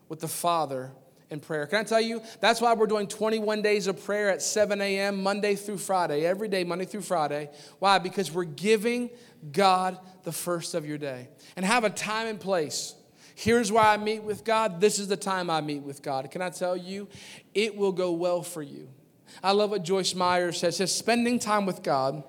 with 0.08 0.20
the 0.20 0.28
Father 0.28 0.92
in 1.30 1.40
prayer. 1.40 1.66
Can 1.66 1.80
I 1.80 1.82
tell 1.82 2.00
you? 2.00 2.22
That's 2.40 2.60
why 2.60 2.74
we're 2.74 2.86
doing 2.86 3.08
21 3.08 3.62
days 3.62 3.86
of 3.86 4.04
prayer 4.04 4.30
at 4.30 4.42
7 4.42 4.80
a.m., 4.80 5.22
Monday 5.22 5.56
through 5.56 5.78
Friday, 5.78 6.24
every 6.24 6.48
day, 6.48 6.62
Monday 6.62 6.84
through 6.84 7.02
Friday. 7.02 7.50
Why? 7.78 7.98
Because 7.98 8.30
we're 8.30 8.44
giving 8.44 9.10
God 9.52 9.98
the 10.22 10.32
first 10.32 10.74
of 10.74 10.86
your 10.86 10.98
day. 10.98 11.28
And 11.56 11.64
have 11.64 11.84
a 11.84 11.90
time 11.90 12.28
and 12.28 12.38
place 12.38 12.94
Here's 13.38 13.70
where 13.70 13.84
I 13.84 13.98
meet 13.98 14.22
with 14.22 14.44
God. 14.44 14.80
This 14.80 14.98
is 14.98 15.08
the 15.08 15.16
time 15.16 15.50
I 15.50 15.60
meet 15.60 15.82
with 15.82 16.00
God. 16.00 16.30
Can 16.30 16.40
I 16.40 16.48
tell 16.48 16.74
you? 16.74 17.06
It 17.52 17.76
will 17.76 17.92
go 17.92 18.12
well 18.12 18.42
for 18.42 18.62
you. 18.62 18.88
I 19.42 19.52
love 19.52 19.70
what 19.70 19.82
Joyce 19.82 20.14
Meyer 20.14 20.52
says. 20.52 20.78
says 20.78 20.94
spending 20.94 21.38
time 21.38 21.66
with 21.66 21.82
God 21.82 22.24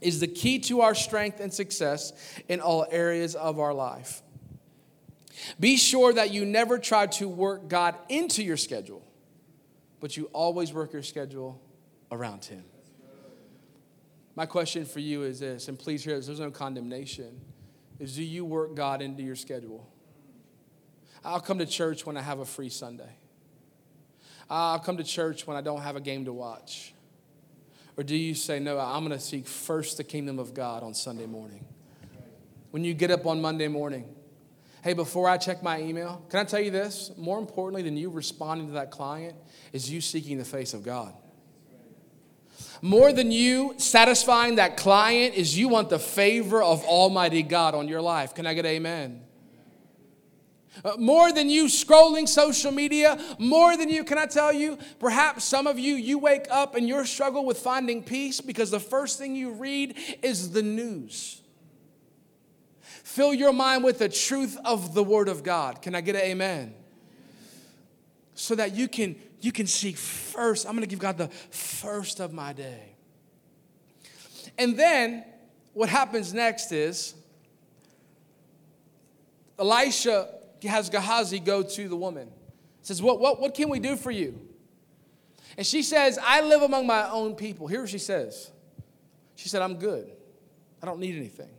is 0.00 0.20
the 0.20 0.28
key 0.28 0.60
to 0.60 0.82
our 0.82 0.94
strength 0.94 1.40
and 1.40 1.52
success 1.52 2.12
in 2.46 2.60
all 2.60 2.86
areas 2.92 3.34
of 3.34 3.58
our 3.58 3.74
life. 3.74 4.22
Be 5.58 5.76
sure 5.76 6.12
that 6.12 6.30
you 6.30 6.44
never 6.44 6.78
try 6.78 7.08
to 7.08 7.28
work 7.28 7.66
God 7.66 7.96
into 8.08 8.44
your 8.44 8.56
schedule, 8.56 9.02
but 9.98 10.16
you 10.16 10.30
always 10.32 10.72
work 10.72 10.92
your 10.92 11.02
schedule 11.02 11.60
around 12.12 12.44
Him. 12.44 12.62
My 14.36 14.46
question 14.46 14.84
for 14.84 15.00
you 15.00 15.24
is 15.24 15.40
this, 15.40 15.66
and 15.66 15.76
please 15.76 16.04
hear 16.04 16.14
this, 16.14 16.26
there's 16.26 16.38
no 16.38 16.52
condemnation, 16.52 17.40
is 17.98 18.14
do 18.14 18.22
you 18.22 18.44
work 18.44 18.76
God 18.76 19.02
into 19.02 19.24
your 19.24 19.34
schedule? 19.34 19.90
I'll 21.26 21.40
come 21.40 21.58
to 21.58 21.66
church 21.66 22.06
when 22.06 22.16
I 22.16 22.22
have 22.22 22.38
a 22.38 22.44
free 22.44 22.68
Sunday. 22.68 23.10
I'll 24.48 24.78
come 24.78 24.96
to 24.98 25.04
church 25.04 25.44
when 25.44 25.56
I 25.56 25.60
don't 25.60 25.82
have 25.82 25.96
a 25.96 26.00
game 26.00 26.24
to 26.26 26.32
watch. 26.32 26.94
Or 27.96 28.04
do 28.04 28.14
you 28.14 28.34
say, 28.34 28.60
no, 28.60 28.78
I'm 28.78 29.04
going 29.04 29.18
to 29.18 29.24
seek 29.24 29.48
first 29.48 29.96
the 29.96 30.04
kingdom 30.04 30.38
of 30.38 30.54
God 30.54 30.84
on 30.84 30.94
Sunday 30.94 31.26
morning? 31.26 31.64
When 32.70 32.84
you 32.84 32.94
get 32.94 33.10
up 33.10 33.26
on 33.26 33.40
Monday 33.40 33.66
morning, 33.66 34.04
hey, 34.84 34.92
before 34.92 35.28
I 35.28 35.36
check 35.36 35.64
my 35.64 35.80
email, 35.80 36.24
can 36.28 36.38
I 36.40 36.44
tell 36.44 36.60
you 36.60 36.70
this? 36.70 37.10
More 37.16 37.40
importantly 37.40 37.82
than 37.82 37.96
you 37.96 38.08
responding 38.08 38.68
to 38.68 38.74
that 38.74 38.92
client 38.92 39.34
is 39.72 39.90
you 39.90 40.00
seeking 40.00 40.38
the 40.38 40.44
face 40.44 40.74
of 40.74 40.84
God. 40.84 41.12
More 42.80 43.12
than 43.12 43.32
you 43.32 43.74
satisfying 43.78 44.56
that 44.56 44.76
client 44.76 45.34
is 45.34 45.58
you 45.58 45.68
want 45.68 45.90
the 45.90 45.98
favor 45.98 46.62
of 46.62 46.84
Almighty 46.84 47.42
God 47.42 47.74
on 47.74 47.88
your 47.88 48.00
life. 48.00 48.32
Can 48.32 48.46
I 48.46 48.54
get 48.54 48.64
amen? 48.64 49.25
Uh, 50.84 50.92
more 50.98 51.32
than 51.32 51.48
you 51.48 51.66
scrolling 51.66 52.28
social 52.28 52.70
media, 52.70 53.18
more 53.38 53.76
than 53.76 53.88
you, 53.88 54.04
can 54.04 54.18
I 54.18 54.26
tell 54.26 54.52
you, 54.52 54.78
perhaps 54.98 55.44
some 55.44 55.66
of 55.66 55.78
you, 55.78 55.94
you 55.94 56.18
wake 56.18 56.46
up 56.50 56.74
and 56.74 56.88
you're 56.88 57.04
struggle 57.04 57.44
with 57.44 57.58
finding 57.58 58.02
peace 58.02 58.40
because 58.40 58.70
the 58.70 58.80
first 58.80 59.18
thing 59.18 59.34
you 59.34 59.52
read 59.52 59.96
is 60.22 60.50
the 60.52 60.62
news. 60.62 61.40
Fill 63.16 63.32
your 63.32 63.52
mind 63.52 63.82
with 63.82 63.98
the 63.98 64.08
truth 64.08 64.58
of 64.64 64.92
the 64.92 65.02
Word 65.02 65.28
of 65.28 65.42
God. 65.42 65.80
Can 65.80 65.94
I 65.94 66.02
get 66.02 66.16
an 66.16 66.22
amen? 66.22 66.74
So 68.34 68.54
that 68.54 68.74
you 68.74 68.88
can 68.88 69.16
you 69.40 69.52
can 69.52 69.66
seek 69.66 69.96
first. 69.96 70.66
I'm 70.66 70.72
going 70.72 70.82
to 70.82 70.88
give 70.88 70.98
God 70.98 71.16
the 71.16 71.28
first 71.28 72.20
of 72.20 72.32
my 72.32 72.52
day. 72.52 72.96
And 74.58 74.78
then 74.78 75.24
what 75.72 75.88
happens 75.88 76.34
next 76.34 76.72
is 76.72 77.14
Elisha 79.58 80.28
has 80.64 80.90
Gehazi 80.90 81.38
go 81.40 81.62
to 81.62 81.88
the 81.88 81.96
woman. 81.96 82.30
Says, 82.82 83.02
what, 83.02 83.20
what, 83.20 83.40
what 83.40 83.54
can 83.54 83.68
we 83.68 83.78
do 83.78 83.96
for 83.96 84.10
you? 84.10 84.40
And 85.56 85.66
she 85.66 85.82
says, 85.82 86.18
I 86.22 86.40
live 86.42 86.62
among 86.62 86.86
my 86.86 87.08
own 87.10 87.34
people. 87.34 87.66
Here's 87.66 87.82
what 87.82 87.90
she 87.90 87.98
says. 87.98 88.50
She 89.34 89.48
said, 89.48 89.62
I'm 89.62 89.76
good. 89.76 90.10
I 90.82 90.86
don't 90.86 91.00
need 91.00 91.16
anything. 91.16 91.50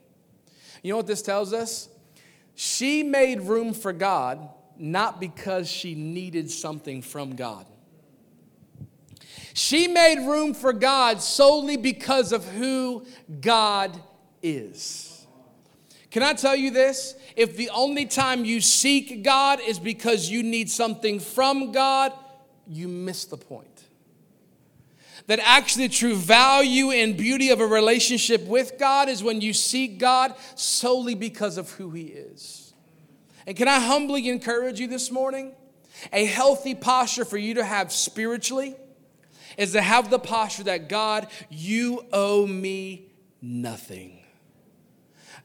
You 0.84 0.92
know 0.92 0.98
what 0.98 1.08
this 1.08 1.22
tells 1.22 1.54
us? 1.54 1.90
She 2.56 3.04
made 3.04 3.42
room 3.42 3.74
for 3.74 3.94
God 3.94 4.50
not 4.78 5.20
because 5.20 5.70
she 5.70 5.96
needed 5.96 6.52
something 6.52 7.02
from 7.02 7.36
God. 7.36 7.66
She 9.54 9.88
made 9.88 10.28
room 10.28 10.54
for 10.54 10.72
God 10.72 11.20
solely 11.22 11.78
because 11.78 12.32
of 12.32 12.48
who 12.48 13.06
God 13.42 14.00
is. 14.44 15.17
Can 16.18 16.24
I 16.24 16.34
tell 16.34 16.56
you 16.56 16.72
this? 16.72 17.14
If 17.36 17.58
the 17.58 17.70
only 17.70 18.08
time 18.08 18.44
you 18.44 18.60
seek 18.60 19.22
God 19.22 19.60
is 19.60 19.78
because 19.78 20.32
you 20.32 20.42
need 20.42 20.68
something 20.68 21.20
from 21.20 21.72
God, 21.72 22.12
you 22.66 22.88
miss 22.88 23.26
the 23.26 23.38
point. 23.38 23.84
That 25.28 25.38
actually, 25.44 25.90
the 25.90 25.94
true 25.94 26.16
value 26.16 26.90
and 26.90 27.16
beauty 27.16 27.52
of 27.52 27.60
a 27.60 27.68
relationship 27.68 28.44
with 28.48 28.80
God 28.80 29.10
is 29.10 29.22
when 29.22 29.42
you 29.42 29.54
seek 29.54 30.00
God 30.00 30.34
solely 30.56 31.14
because 31.14 31.56
of 31.60 31.70
who 31.74 31.92
He 31.92 32.06
is. 32.06 32.74
And 33.46 33.56
can 33.56 33.68
I 33.68 33.80
humbly 33.80 34.28
encourage 34.28 34.80
you 34.80 34.88
this 34.88 35.12
morning? 35.12 35.52
A 36.12 36.26
healthy 36.26 36.74
posture 36.74 37.26
for 37.26 37.38
you 37.38 37.54
to 37.54 37.64
have 37.64 37.92
spiritually 37.92 38.76
is 39.56 39.74
to 39.74 39.84
have 39.84 40.10
the 40.10 40.18
posture 40.18 40.64
that 40.64 40.90
God, 40.90 41.28
you 41.52 42.08
owe 42.12 42.48
me 42.48 43.12
nothing. 43.40 44.17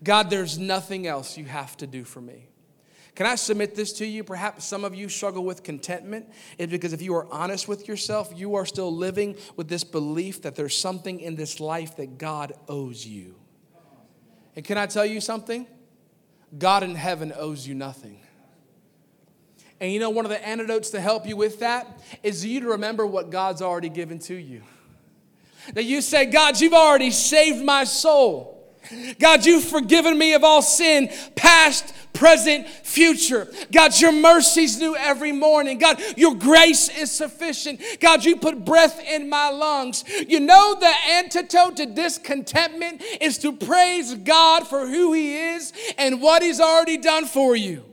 God, 0.02 0.30
there's 0.30 0.58
nothing 0.58 1.06
else 1.06 1.36
you 1.36 1.44
have 1.44 1.76
to 1.78 1.86
do 1.86 2.04
for 2.04 2.20
me. 2.20 2.48
Can 3.14 3.26
I 3.26 3.34
submit 3.34 3.74
this 3.74 3.92
to 3.94 4.06
you? 4.06 4.24
Perhaps 4.24 4.64
some 4.64 4.84
of 4.84 4.94
you 4.94 5.08
struggle 5.08 5.44
with 5.44 5.62
contentment. 5.62 6.30
It's 6.56 6.72
because 6.72 6.94
if 6.94 7.02
you 7.02 7.14
are 7.14 7.30
honest 7.30 7.68
with 7.68 7.86
yourself, 7.86 8.32
you 8.34 8.54
are 8.54 8.64
still 8.64 8.94
living 8.94 9.36
with 9.54 9.68
this 9.68 9.84
belief 9.84 10.42
that 10.42 10.56
there's 10.56 10.76
something 10.76 11.20
in 11.20 11.36
this 11.36 11.60
life 11.60 11.96
that 11.96 12.16
God 12.16 12.54
owes 12.68 13.06
you. 13.06 13.34
And 14.56 14.64
can 14.64 14.78
I 14.78 14.86
tell 14.86 15.04
you 15.04 15.20
something? 15.20 15.66
God 16.58 16.82
in 16.82 16.94
heaven 16.94 17.32
owes 17.36 17.66
you 17.66 17.74
nothing. 17.74 18.20
And 19.78 19.92
you 19.92 19.98
know, 19.98 20.10
one 20.10 20.24
of 20.24 20.30
the 20.30 20.46
antidotes 20.46 20.90
to 20.90 21.00
help 21.00 21.26
you 21.26 21.36
with 21.36 21.60
that 21.60 22.00
is 22.22 22.44
you 22.46 22.60
to 22.60 22.68
remember 22.68 23.06
what 23.06 23.30
God's 23.30 23.60
already 23.60 23.88
given 23.88 24.18
to 24.20 24.34
you. 24.34 24.62
That 25.74 25.84
you 25.84 26.00
say, 26.00 26.26
God, 26.26 26.60
you've 26.60 26.72
already 26.72 27.10
saved 27.10 27.62
my 27.64 27.84
soul. 27.84 28.51
God, 29.18 29.46
you've 29.46 29.64
forgiven 29.64 30.18
me 30.18 30.34
of 30.34 30.44
all 30.44 30.62
sin, 30.62 31.10
past, 31.36 31.94
present, 32.12 32.68
future. 32.68 33.48
God, 33.72 33.98
your 33.98 34.12
mercies 34.12 34.78
new 34.78 34.96
every 34.96 35.32
morning. 35.32 35.78
God, 35.78 36.02
your 36.16 36.34
grace 36.34 36.88
is 36.88 37.10
sufficient. 37.10 37.80
God, 38.00 38.24
you 38.24 38.36
put 38.36 38.64
breath 38.64 39.00
in 39.00 39.28
my 39.28 39.50
lungs. 39.50 40.04
You 40.28 40.40
know, 40.40 40.76
the 40.78 40.92
antidote 41.10 41.76
to 41.76 41.86
discontentment 41.86 43.02
is 43.20 43.38
to 43.38 43.52
praise 43.52 44.14
God 44.14 44.66
for 44.66 44.86
who 44.86 45.12
He 45.12 45.36
is 45.36 45.72
and 45.96 46.20
what 46.20 46.42
He's 46.42 46.60
already 46.60 46.98
done 46.98 47.24
for 47.24 47.56
you. 47.56 47.84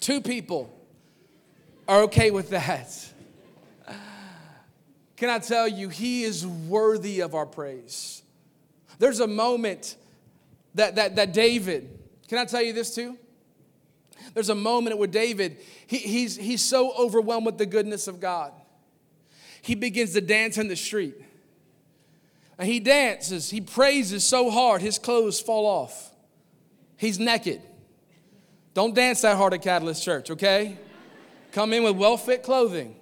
Two 0.00 0.20
people 0.20 0.70
are 1.88 2.02
okay 2.02 2.30
with 2.30 2.50
that. 2.50 3.12
Can 5.16 5.30
I 5.30 5.38
tell 5.38 5.68
you, 5.68 5.88
He 5.88 6.24
is 6.24 6.46
worthy 6.46 7.20
of 7.20 7.34
our 7.34 7.46
praise. 7.46 8.23
There's 9.04 9.20
a 9.20 9.26
moment 9.26 9.96
that, 10.74 10.94
that, 10.94 11.16
that 11.16 11.34
David, 11.34 11.90
can 12.26 12.38
I 12.38 12.46
tell 12.46 12.62
you 12.62 12.72
this 12.72 12.94
too? 12.94 13.18
There's 14.32 14.48
a 14.48 14.54
moment 14.54 14.96
where 14.96 15.06
David, 15.06 15.58
he, 15.86 15.98
he's, 15.98 16.36
he's 16.36 16.64
so 16.64 16.90
overwhelmed 16.98 17.44
with 17.44 17.58
the 17.58 17.66
goodness 17.66 18.08
of 18.08 18.18
God. 18.18 18.54
He 19.60 19.74
begins 19.74 20.14
to 20.14 20.22
dance 20.22 20.56
in 20.56 20.68
the 20.68 20.74
street. 20.74 21.16
And 22.56 22.66
he 22.66 22.80
dances, 22.80 23.50
he 23.50 23.60
praises 23.60 24.24
so 24.24 24.50
hard, 24.50 24.80
his 24.80 24.98
clothes 24.98 25.38
fall 25.38 25.66
off. 25.66 26.10
He's 26.96 27.18
naked. 27.18 27.60
Don't 28.72 28.94
dance 28.94 29.20
that 29.20 29.36
hard 29.36 29.52
at 29.52 29.60
Catalyst 29.60 30.02
Church, 30.02 30.30
okay? 30.30 30.78
Come 31.52 31.74
in 31.74 31.84
with 31.84 31.96
well 31.96 32.16
fit 32.16 32.42
clothing, 32.42 32.96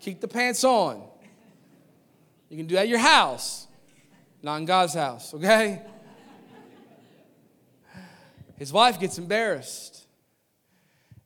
keep 0.00 0.20
the 0.20 0.26
pants 0.26 0.64
on. 0.64 1.00
You 2.48 2.56
can 2.56 2.66
do 2.66 2.74
that 2.74 2.80
at 2.80 2.88
your 2.88 2.98
house 2.98 3.63
not 4.44 4.56
in 4.56 4.66
God's 4.66 4.92
house, 4.92 5.32
okay? 5.32 5.80
His 8.56 8.72
wife 8.72 9.00
gets 9.00 9.16
embarrassed. 9.16 10.06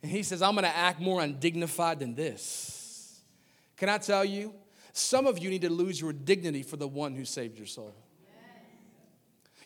And 0.03 0.11
he 0.11 0.23
says, 0.23 0.41
I'm 0.41 0.55
gonna 0.55 0.69
act 0.69 1.01
more 1.01 1.21
undignified 1.21 1.99
than 1.99 2.15
this. 2.15 3.21
Can 3.77 3.89
I 3.89 3.99
tell 3.99 4.25
you? 4.25 4.55
Some 4.93 5.27
of 5.27 5.39
you 5.39 5.51
need 5.51 5.63
to 5.63 5.71
lose 5.71 6.01
your 6.01 6.13
dignity 6.13 6.63
for 6.63 6.77
the 6.77 6.87
one 6.87 7.15
who 7.15 7.25
saved 7.25 7.59
your 7.59 7.67
soul. 7.67 7.95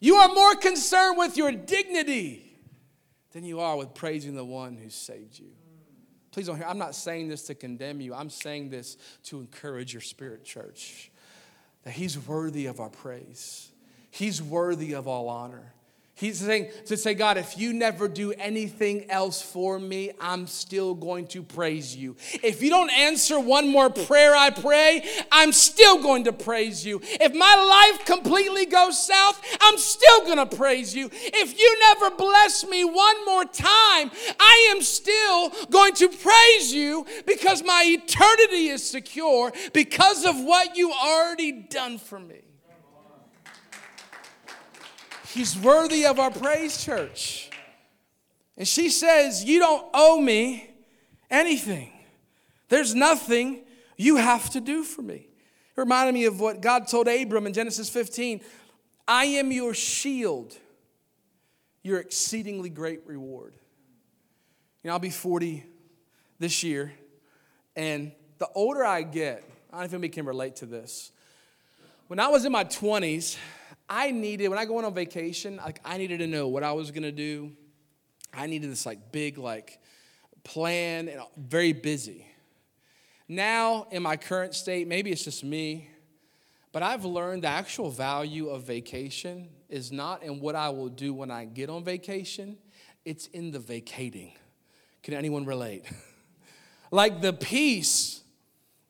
You 0.00 0.16
are 0.16 0.28
more 0.28 0.56
concerned 0.56 1.18
with 1.18 1.36
your 1.36 1.52
dignity 1.52 2.58
than 3.32 3.44
you 3.44 3.60
are 3.60 3.76
with 3.76 3.94
praising 3.94 4.34
the 4.34 4.44
one 4.44 4.76
who 4.76 4.88
saved 4.90 5.38
you. 5.38 5.50
Please 6.32 6.46
don't 6.46 6.56
hear, 6.56 6.66
I'm 6.66 6.78
not 6.78 6.94
saying 6.94 7.28
this 7.28 7.42
to 7.44 7.54
condemn 7.54 8.00
you. 8.00 8.14
I'm 8.14 8.30
saying 8.30 8.70
this 8.70 8.96
to 9.24 9.40
encourage 9.40 9.92
your 9.92 10.00
spirit, 10.00 10.44
church 10.44 11.12
that 11.85 11.92
He's 11.92 12.18
worthy 12.18 12.66
of 12.66 12.81
our 12.81 12.90
praise. 12.90 13.71
He's 14.11 14.42
worthy 14.42 14.92
of 14.92 15.09
all 15.09 15.29
honor. 15.29 15.73
He's 16.22 16.38
saying 16.38 16.70
to 16.87 16.96
say, 16.96 17.14
God, 17.14 17.37
if 17.37 17.58
you 17.58 17.72
never 17.72 18.06
do 18.06 18.30
anything 18.30 19.11
else 19.11 19.42
for 19.42 19.80
me, 19.80 20.12
I'm 20.20 20.46
still 20.46 20.94
going 20.94 21.26
to 21.28 21.42
praise 21.42 21.96
you. 21.96 22.14
If 22.44 22.62
you 22.62 22.70
don't 22.70 22.92
answer 22.92 23.40
one 23.40 23.68
more 23.68 23.90
prayer 23.90 24.37
I 24.37 24.50
pray, 24.50 25.04
I'm 25.32 25.50
still 25.50 26.00
going 26.00 26.22
to 26.24 26.32
praise 26.32 26.87
you. 26.87 27.00
If 27.02 27.35
my 27.35 27.56
life 27.96 28.06
completely 28.06 28.66
goes 28.66 29.04
south, 29.04 29.44
I'm 29.61 29.76
still 29.78 30.20
going 30.20 30.37
to 30.37 30.56
praise 30.56 30.94
you. 30.94 31.11
If 31.12 31.58
you 31.58 31.78
never 31.90 32.14
bless 32.14 32.64
me 32.68 32.85
one 32.85 33.24
more 33.24 33.44
time, 33.44 34.12
I 34.38 34.72
am 34.76 34.80
still 34.80 35.50
going 35.70 35.94
to 35.94 36.08
praise 36.08 36.72
you 36.72 37.04
because 37.26 37.64
my 37.64 37.82
eternity 37.85 38.68
is 38.68 38.88
secure 38.88 39.52
because 39.72 40.24
of 40.24 40.38
what 40.38 40.76
you 40.76 40.92
already 40.92 41.50
done 41.50 41.98
for 41.98 42.20
me. 42.20 42.51
He's 45.33 45.59
worthy 45.59 46.05
of 46.05 46.18
our 46.18 46.31
praise, 46.31 46.85
church. 46.85 47.51
And 48.57 48.68
she 48.68 48.90
says, 48.90 49.45
You 49.45 49.61
don't 49.61 49.87
owe 49.95 50.21
me 50.21 50.71
anything. 51.31 51.90
There's 52.68 52.95
nothing 52.95 53.64
you 53.97 54.16
have 54.16 54.51
to 54.51 54.61
do 54.61 54.83
for 54.83 55.03
me. 55.03 55.27
It 55.77 55.81
reminded 55.81 56.12
me 56.12 56.27
of 56.27 56.38
what 56.38 56.61
God 56.61 56.87
told 56.87 57.09
Abram 57.09 57.47
in 57.47 57.55
Genesis 57.55 57.88
15 57.88 58.42
I 59.09 59.25
am 59.25 59.51
your 59.51 59.75
shield, 59.75 60.57
your 61.83 61.99
exceedingly 61.99 62.68
great 62.68 63.01
reward. 63.07 63.55
You 64.83 64.88
know, 64.88 64.95
I'll 64.95 65.01
be 65.01 65.11
40 65.11 65.64
this 66.38 66.62
year, 66.62 66.92
and 67.75 68.12
the 68.38 68.49
older 68.55 68.85
I 68.85 69.03
get, 69.03 69.45
I 69.71 69.77
don't 69.77 69.81
know 69.81 69.85
if 69.85 69.92
anybody 69.92 70.09
can 70.11 70.27
relate 70.27 70.57
to 70.57 70.66
this. 70.66 71.11
When 72.09 72.21
I 72.21 72.29
was 72.29 72.45
in 72.45 72.53
my 72.53 72.64
20s, 72.64 73.37
I 73.94 74.11
needed, 74.11 74.48
when 74.48 74.59
I 74.59 74.64
go 74.64 74.83
on 74.83 74.94
vacation, 74.94 75.59
like 75.59 75.78
I 75.85 75.98
needed 75.98 76.20
to 76.20 76.26
know 76.26 76.48
what 76.48 76.62
I 76.62 76.72
was 76.72 76.90
gonna 76.90 77.12
do. 77.12 77.52
I 78.33 78.46
needed 78.46 78.70
this 78.70 78.87
like 78.87 79.12
big, 79.12 79.37
like, 79.37 79.81
plan, 80.44 81.09
and 81.09 81.20
very 81.37 81.74
busy. 81.74 82.26
Now, 83.28 83.87
in 83.90 84.02
my 84.02 84.16
current 84.16 84.55
state, 84.55 84.88
maybe 84.88 85.12
it's 85.12 85.24
just 85.24 85.44
me, 85.44 85.90
but 86.72 86.83
I've 86.83 87.05
learned 87.05 87.44
the 87.44 87.48
actual 87.48 87.90
value 87.90 88.48
of 88.48 88.62
vacation 88.62 89.50
is 89.68 89.92
not 89.92 90.22
in 90.22 90.40
what 90.40 90.55
I 90.55 90.70
will 90.70 90.88
do 90.88 91.12
when 91.12 91.31
I 91.31 91.44
get 91.44 91.68
on 91.68 91.85
vacation, 91.85 92.57
it's 93.05 93.26
in 93.26 93.50
the 93.50 93.59
vacating. 93.59 94.33
Can 95.02 95.12
anyone 95.12 95.44
relate? 95.44 95.85
like 96.90 97.20
the 97.20 97.35
peace 97.35 98.22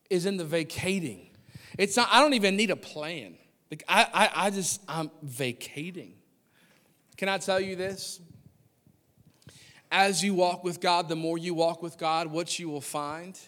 is 0.09 0.27
in 0.27 0.37
the 0.37 0.45
vacating. 0.45 1.31
It's 1.77 1.97
not, 1.97 2.09
I 2.13 2.21
don't 2.21 2.35
even 2.35 2.55
need 2.55 2.71
a 2.71 2.77
plan. 2.77 3.37
Like 3.73 3.85
I, 3.89 4.07
I, 4.13 4.31
I 4.35 4.51
just, 4.51 4.83
I'm 4.87 5.11
vacating. 5.23 6.13
Can 7.17 7.31
I 7.31 7.39
tell 7.39 7.59
you 7.59 7.75
this? 7.75 8.21
As 9.91 10.23
you 10.23 10.35
walk 10.35 10.63
with 10.63 10.79
God, 10.79 11.09
the 11.09 11.17
more 11.17 11.39
you 11.39 11.55
walk 11.55 11.83
with 11.83 11.97
God, 11.97 12.27
what 12.27 12.59
you 12.59 12.69
will 12.69 12.83
find 12.83 13.39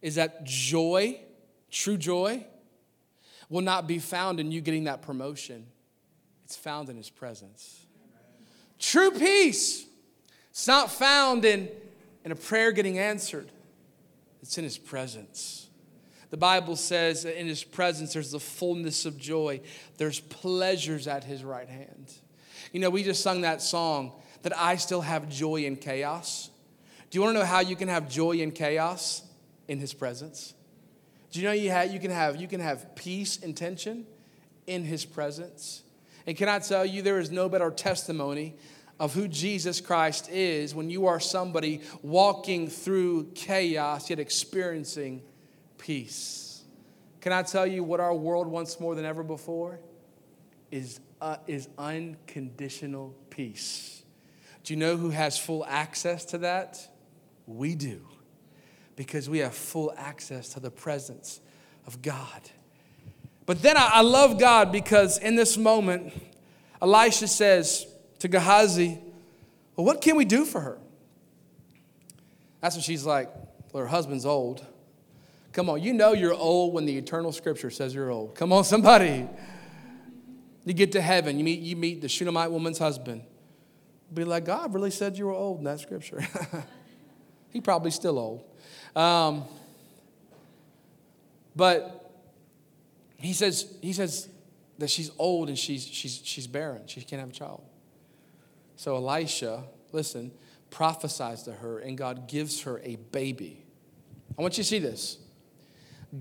is 0.00 0.14
that 0.14 0.44
joy, 0.44 1.18
true 1.68 1.96
joy, 1.96 2.46
will 3.48 3.60
not 3.60 3.88
be 3.88 3.98
found 3.98 4.38
in 4.38 4.52
you 4.52 4.60
getting 4.60 4.84
that 4.84 5.02
promotion. 5.02 5.66
It's 6.44 6.54
found 6.54 6.88
in 6.88 6.96
His 6.96 7.10
presence. 7.10 7.86
True 8.78 9.10
peace, 9.10 9.84
it's 10.50 10.68
not 10.68 10.92
found 10.92 11.44
in, 11.44 11.68
in 12.24 12.30
a 12.30 12.36
prayer 12.36 12.70
getting 12.70 13.00
answered, 13.00 13.50
it's 14.42 14.58
in 14.58 14.62
His 14.62 14.78
presence. 14.78 15.63
The 16.34 16.38
Bible 16.38 16.74
says 16.74 17.22
that 17.22 17.40
in 17.40 17.46
His 17.46 17.62
presence 17.62 18.14
there's 18.14 18.32
the 18.32 18.40
fullness 18.40 19.06
of 19.06 19.16
joy, 19.16 19.60
there's 19.98 20.18
pleasures 20.18 21.06
at 21.06 21.22
His 21.22 21.44
right 21.44 21.68
hand. 21.68 22.12
You 22.72 22.80
know, 22.80 22.90
we 22.90 23.04
just 23.04 23.22
sung 23.22 23.42
that 23.42 23.62
song 23.62 24.10
that 24.42 24.52
I 24.58 24.74
still 24.74 25.02
have 25.02 25.28
joy 25.28 25.62
in 25.62 25.76
chaos. 25.76 26.50
Do 27.08 27.16
you 27.18 27.22
want 27.22 27.36
to 27.36 27.38
know 27.38 27.46
how 27.46 27.60
you 27.60 27.76
can 27.76 27.86
have 27.86 28.10
joy 28.10 28.32
in 28.32 28.50
chaos? 28.50 29.22
In 29.68 29.78
His 29.78 29.94
presence. 29.94 30.54
Do 31.30 31.38
you 31.38 31.46
know 31.46 31.52
you, 31.52 31.70
have, 31.70 31.92
you, 31.92 32.00
can 32.00 32.10
have, 32.10 32.34
you 32.34 32.48
can 32.48 32.58
have 32.58 32.96
peace 32.96 33.40
and 33.40 33.56
tension 33.56 34.04
in 34.66 34.82
His 34.82 35.04
presence? 35.04 35.84
And 36.26 36.36
can 36.36 36.48
I 36.48 36.58
tell 36.58 36.84
you, 36.84 37.02
there 37.02 37.20
is 37.20 37.30
no 37.30 37.48
better 37.48 37.70
testimony 37.70 38.56
of 38.98 39.14
who 39.14 39.28
Jesus 39.28 39.80
Christ 39.80 40.28
is 40.30 40.74
when 40.74 40.90
you 40.90 41.06
are 41.06 41.20
somebody 41.20 41.80
walking 42.02 42.66
through 42.66 43.30
chaos 43.36 44.10
yet 44.10 44.18
experiencing 44.18 45.22
peace. 45.84 46.62
Can 47.20 47.30
I 47.30 47.42
tell 47.42 47.66
you 47.66 47.84
what 47.84 48.00
our 48.00 48.14
world 48.14 48.46
wants 48.46 48.80
more 48.80 48.94
than 48.94 49.04
ever 49.04 49.22
before? 49.22 49.80
Is, 50.70 50.98
uh, 51.20 51.36
is 51.46 51.68
unconditional 51.76 53.14
peace. 53.28 54.02
Do 54.62 54.72
you 54.72 54.80
know 54.80 54.96
who 54.96 55.10
has 55.10 55.38
full 55.38 55.62
access 55.66 56.24
to 56.26 56.38
that? 56.38 56.88
We 57.46 57.74
do, 57.74 58.00
because 58.96 59.28
we 59.28 59.40
have 59.40 59.54
full 59.54 59.92
access 59.98 60.48
to 60.54 60.60
the 60.60 60.70
presence 60.70 61.40
of 61.86 62.00
God. 62.00 62.40
But 63.44 63.60
then 63.60 63.76
I, 63.76 63.90
I 63.94 64.00
love 64.00 64.40
God 64.40 64.72
because 64.72 65.18
in 65.18 65.36
this 65.36 65.58
moment, 65.58 66.14
Elisha 66.80 67.28
says 67.28 67.86
to 68.20 68.28
Gehazi, 68.28 68.98
Well, 69.76 69.84
what 69.84 70.00
can 70.00 70.16
we 70.16 70.24
do 70.24 70.46
for 70.46 70.62
her? 70.62 70.78
That's 72.62 72.74
when 72.74 72.82
she's 72.82 73.04
like, 73.04 73.28
Well, 73.70 73.82
her 73.82 73.88
husband's 73.88 74.24
old. 74.24 74.64
Come 75.54 75.70
on, 75.70 75.80
you 75.80 75.92
know 75.92 76.12
you're 76.14 76.34
old 76.34 76.74
when 76.74 76.84
the 76.84 76.98
eternal 76.98 77.30
scripture 77.30 77.70
says 77.70 77.94
you're 77.94 78.10
old. 78.10 78.34
Come 78.34 78.52
on, 78.52 78.64
somebody. 78.64 79.28
You 80.64 80.74
get 80.74 80.92
to 80.92 81.00
heaven, 81.00 81.38
you 81.38 81.44
meet, 81.44 81.60
you 81.60 81.76
meet 81.76 82.00
the 82.00 82.08
Shunammite 82.08 82.50
woman's 82.50 82.78
husband. 82.78 83.22
Be 84.12 84.24
like, 84.24 84.44
God 84.44 84.74
really 84.74 84.90
said 84.90 85.16
you 85.16 85.26
were 85.26 85.32
old 85.32 85.58
in 85.58 85.64
that 85.64 85.78
scripture. 85.78 86.26
he 87.50 87.60
probably 87.60 87.92
still 87.92 88.18
old. 88.18 88.44
Um, 88.96 89.44
but 91.54 92.12
he 93.16 93.32
says, 93.32 93.72
he 93.80 93.92
says 93.92 94.28
that 94.78 94.90
she's 94.90 95.12
old 95.18 95.48
and 95.48 95.56
she's, 95.56 95.86
she's, 95.86 96.20
she's 96.24 96.48
barren. 96.48 96.82
She 96.86 97.00
can't 97.02 97.20
have 97.20 97.30
a 97.30 97.32
child. 97.32 97.62
So 98.74 98.96
Elisha, 98.96 99.62
listen, 99.92 100.32
prophesies 100.70 101.44
to 101.44 101.52
her, 101.52 101.78
and 101.78 101.96
God 101.96 102.26
gives 102.26 102.62
her 102.62 102.80
a 102.82 102.96
baby. 102.96 103.64
I 104.36 104.42
want 104.42 104.58
you 104.58 104.64
to 104.64 104.68
see 104.68 104.80
this. 104.80 105.18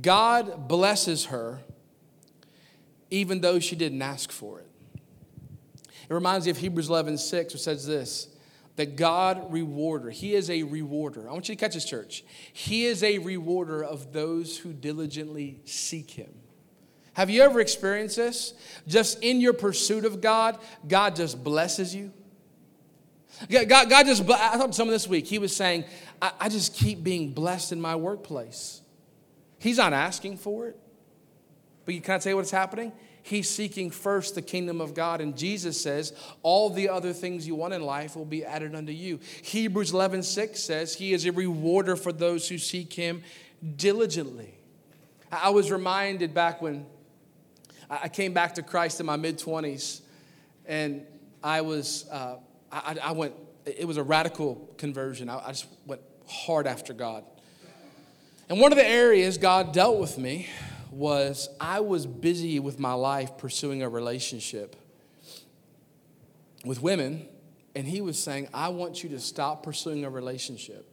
God 0.01 0.67
blesses 0.67 1.25
her 1.25 1.61
even 3.13 3.41
though 3.41 3.59
she 3.59 3.75
didn't 3.75 4.01
ask 4.01 4.31
for 4.31 4.59
it. 4.59 4.67
It 6.09 6.13
reminds 6.13 6.45
me 6.45 6.51
of 6.51 6.57
Hebrews 6.57 6.89
11 6.89 7.19
6, 7.19 7.53
which 7.53 7.61
says 7.61 7.85
this 7.85 8.27
that 8.75 8.95
God 8.95 9.53
rewarder. 9.53 10.09
He 10.09 10.33
is 10.33 10.49
a 10.49 10.63
rewarder. 10.63 11.29
I 11.29 11.33
want 11.33 11.47
you 11.47 11.55
to 11.55 11.59
catch 11.59 11.75
this, 11.75 11.85
church. 11.85 12.23
He 12.51 12.85
is 12.85 13.03
a 13.03 13.19
rewarder 13.19 13.83
of 13.83 14.13
those 14.13 14.57
who 14.57 14.73
diligently 14.73 15.59
seek 15.65 16.09
him. 16.09 16.33
Have 17.13 17.29
you 17.29 17.43
ever 17.43 17.59
experienced 17.59 18.15
this? 18.15 18.55
Just 18.87 19.21
in 19.21 19.39
your 19.39 19.53
pursuit 19.53 20.05
of 20.05 20.21
God, 20.21 20.57
God 20.87 21.15
just 21.15 21.43
blesses 21.43 21.93
you. 21.93 22.11
God, 23.49 23.89
God 23.89 24.05
just, 24.07 24.27
I 24.27 24.57
to 24.57 24.73
someone 24.73 24.93
this 24.93 25.07
week. 25.07 25.27
He 25.27 25.37
was 25.37 25.55
saying, 25.55 25.85
I, 26.19 26.31
I 26.39 26.49
just 26.49 26.73
keep 26.73 27.03
being 27.03 27.31
blessed 27.31 27.71
in 27.71 27.79
my 27.79 27.95
workplace. 27.95 28.81
He's 29.63 29.77
not 29.77 29.93
asking 29.93 30.37
for 30.39 30.67
it. 30.67 30.77
But 31.85 31.95
you 31.95 32.01
can't 32.01 32.21
say 32.21 32.33
what's 32.33 32.51
happening? 32.51 32.91
He's 33.21 33.49
seeking 33.49 33.91
first 33.91 34.35
the 34.35 34.41
kingdom 34.41 34.81
of 34.81 34.93
God. 34.93 35.21
And 35.21 35.37
Jesus 35.37 35.81
says, 35.81 36.11
all 36.41 36.69
the 36.69 36.89
other 36.89 37.13
things 37.13 37.47
you 37.47 37.55
want 37.55 37.73
in 37.73 37.81
life 37.81 38.17
will 38.17 38.25
be 38.25 38.43
added 38.43 38.75
unto 38.75 38.91
you. 38.91 39.21
Hebrews 39.41 39.93
11, 39.93 40.23
6 40.23 40.59
says, 40.59 40.95
He 40.95 41.13
is 41.13 41.25
a 41.25 41.31
rewarder 41.31 41.95
for 41.95 42.11
those 42.11 42.49
who 42.49 42.57
seek 42.57 42.91
Him 42.91 43.23
diligently. 43.77 44.53
I 45.31 45.51
was 45.51 45.71
reminded 45.71 46.33
back 46.33 46.61
when 46.61 46.85
I 47.89 48.09
came 48.09 48.33
back 48.33 48.55
to 48.55 48.63
Christ 48.63 48.99
in 48.99 49.05
my 49.05 49.15
mid 49.15 49.39
20s, 49.39 50.01
and 50.65 51.05
I 51.41 51.61
was, 51.61 52.05
uh, 52.11 52.35
I, 52.69 52.97
I, 53.01 53.11
went, 53.13 53.33
it 53.65 53.87
was 53.87 53.95
a 53.95 54.03
radical 54.03 54.55
conversion. 54.77 55.29
I, 55.29 55.47
I 55.47 55.47
just 55.51 55.67
went 55.85 56.01
hard 56.27 56.67
after 56.67 56.91
God. 56.91 57.23
And 58.49 58.59
one 58.59 58.71
of 58.71 58.77
the 58.77 58.87
areas 58.87 59.37
God 59.37 59.73
dealt 59.73 59.99
with 59.99 60.17
me 60.17 60.47
was 60.91 61.49
I 61.59 61.79
was 61.79 62.05
busy 62.05 62.59
with 62.59 62.79
my 62.79 62.93
life 62.93 63.37
pursuing 63.37 63.81
a 63.81 63.89
relationship 63.89 64.75
with 66.63 66.81
women, 66.81 67.27
and 67.75 67.87
He 67.87 68.01
was 68.01 68.21
saying, 68.21 68.47
I 68.53 68.69
want 68.69 69.03
you 69.03 69.09
to 69.09 69.19
stop 69.19 69.63
pursuing 69.63 70.05
a 70.05 70.09
relationship 70.09 70.87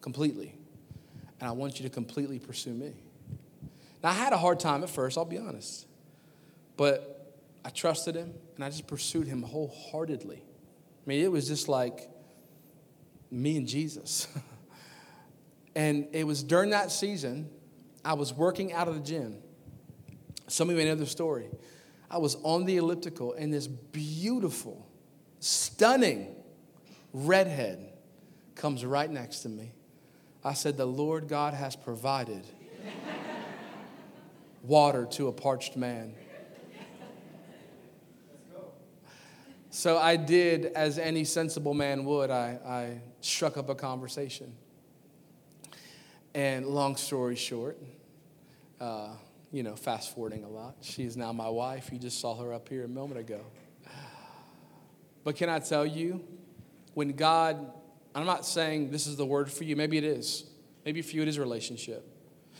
completely, 0.00 0.54
and 1.40 1.48
I 1.48 1.52
want 1.52 1.78
you 1.78 1.88
to 1.88 1.90
completely 1.90 2.38
pursue 2.38 2.72
me. 2.72 2.92
Now, 4.02 4.10
I 4.10 4.12
had 4.12 4.32
a 4.32 4.36
hard 4.36 4.60
time 4.60 4.82
at 4.82 4.90
first, 4.90 5.16
I'll 5.16 5.24
be 5.24 5.38
honest, 5.38 5.86
but 6.76 7.40
I 7.64 7.70
trusted 7.70 8.14
Him 8.14 8.34
and 8.56 8.64
I 8.64 8.68
just 8.68 8.86
pursued 8.86 9.26
Him 9.26 9.42
wholeheartedly. 9.42 10.36
I 10.36 11.08
mean, 11.08 11.24
it 11.24 11.32
was 11.32 11.48
just 11.48 11.68
like 11.68 12.10
me 13.30 13.56
and 13.56 13.66
Jesus. 13.66 14.28
And 15.74 16.08
it 16.12 16.26
was 16.26 16.42
during 16.42 16.70
that 16.70 16.90
season, 16.90 17.50
I 18.04 18.14
was 18.14 18.32
working 18.32 18.72
out 18.72 18.88
of 18.88 18.94
the 18.94 19.00
gym. 19.00 19.38
Some 20.46 20.68
of 20.68 20.76
you 20.76 20.82
may 20.82 20.88
know 20.88 20.94
the 20.94 21.06
story. 21.06 21.48
I 22.10 22.18
was 22.18 22.36
on 22.42 22.64
the 22.64 22.76
elliptical, 22.76 23.32
and 23.32 23.52
this 23.52 23.66
beautiful, 23.66 24.86
stunning 25.40 26.34
redhead 27.12 27.92
comes 28.54 28.84
right 28.84 29.10
next 29.10 29.40
to 29.40 29.48
me. 29.48 29.72
I 30.44 30.54
said, 30.54 30.76
The 30.76 30.86
Lord 30.86 31.28
God 31.28 31.54
has 31.54 31.74
provided 31.74 32.46
water 34.62 35.06
to 35.12 35.28
a 35.28 35.32
parched 35.32 35.76
man. 35.76 36.14
So 39.70 39.98
I 39.98 40.14
did 40.14 40.66
as 40.66 41.00
any 41.00 41.24
sensible 41.24 41.74
man 41.74 42.04
would. 42.04 42.30
I, 42.30 42.60
I 42.64 43.00
struck 43.20 43.56
up 43.56 43.68
a 43.68 43.74
conversation. 43.74 44.54
And 46.34 46.66
long 46.66 46.96
story 46.96 47.36
short, 47.36 47.78
uh, 48.80 49.10
you 49.52 49.62
know, 49.62 49.76
fast 49.76 50.14
forwarding 50.14 50.42
a 50.42 50.48
lot, 50.48 50.76
she's 50.80 51.16
now 51.16 51.32
my 51.32 51.48
wife. 51.48 51.90
You 51.92 51.98
just 51.98 52.20
saw 52.20 52.36
her 52.42 52.52
up 52.52 52.68
here 52.68 52.84
a 52.84 52.88
moment 52.88 53.20
ago. 53.20 53.40
But 55.24 55.36
can 55.36 55.48
I 55.48 55.58
tell 55.58 55.86
you, 55.86 56.22
when 56.92 57.12
God, 57.12 57.72
I'm 58.14 58.26
not 58.26 58.44
saying 58.44 58.90
this 58.90 59.06
is 59.06 59.16
the 59.16 59.24
word 59.24 59.50
for 59.50 59.64
you, 59.64 59.74
maybe 59.74 59.96
it 59.96 60.04
is. 60.04 60.44
Maybe 60.84 61.00
for 61.00 61.16
you 61.16 61.22
it 61.22 61.28
is 61.28 61.38
a 61.38 61.40
relationship. 61.40 62.06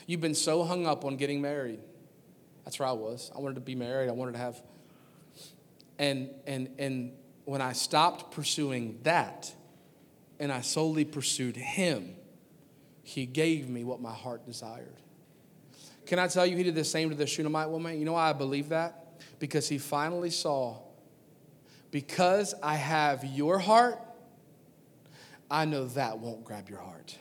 You've 0.06 0.22
been 0.22 0.34
so 0.34 0.64
hung 0.64 0.86
up 0.86 1.04
on 1.04 1.16
getting 1.16 1.42
married. 1.42 1.80
That's 2.64 2.78
where 2.78 2.88
I 2.88 2.92
was. 2.92 3.30
I 3.36 3.40
wanted 3.40 3.56
to 3.56 3.60
be 3.60 3.74
married. 3.74 4.08
I 4.08 4.12
wanted 4.12 4.32
to 4.32 4.38
have. 4.38 4.62
And 5.98 6.30
and 6.46 6.70
and 6.78 7.12
when 7.44 7.60
I 7.60 7.72
stopped 7.72 8.34
pursuing 8.34 8.98
that, 9.02 9.52
and 10.40 10.50
I 10.50 10.62
solely 10.62 11.04
pursued 11.04 11.56
Him, 11.56 12.16
he 13.04 13.26
gave 13.26 13.68
me 13.68 13.84
what 13.84 14.00
my 14.00 14.12
heart 14.12 14.46
desired. 14.46 14.96
Can 16.06 16.18
I 16.18 16.26
tell 16.26 16.44
you, 16.44 16.56
he 16.56 16.62
did 16.62 16.74
the 16.74 16.84
same 16.84 17.10
to 17.10 17.14
the 17.14 17.26
Shunammite 17.26 17.68
woman? 17.68 17.98
You 17.98 18.06
know 18.06 18.14
why 18.14 18.30
I 18.30 18.32
believe 18.32 18.70
that? 18.70 19.20
Because 19.38 19.68
he 19.68 19.78
finally 19.78 20.30
saw, 20.30 20.78
because 21.90 22.54
I 22.62 22.76
have 22.76 23.24
your 23.24 23.58
heart, 23.58 24.00
I 25.50 25.66
know 25.66 25.86
that 25.88 26.18
won't 26.18 26.44
grab 26.44 26.70
your 26.70 26.80
heart. 26.80 27.18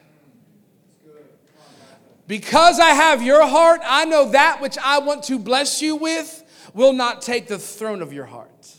Because 2.28 2.80
I 2.80 2.92
have 2.92 3.22
your 3.22 3.46
heart, 3.46 3.82
I 3.84 4.06
know 4.06 4.32
that 4.32 4.62
which 4.62 4.78
I 4.78 5.00
want 5.00 5.24
to 5.24 5.38
bless 5.38 5.82
you 5.82 5.98
with 5.98 6.44
will 6.74 6.94
not 6.94 7.22
take 7.22 7.48
the 7.48 7.60
throne 7.60 8.02
of 8.02 8.14
your 8.14 8.26
heart. 8.26 8.74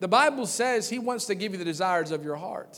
The 0.00 0.08
Bible 0.08 0.46
says 0.46 0.90
He 0.90 0.98
wants 0.98 1.26
to 1.26 1.36
give 1.36 1.52
you 1.52 1.58
the 1.58 1.64
desires 1.64 2.10
of 2.10 2.24
your 2.24 2.34
heart. 2.34 2.76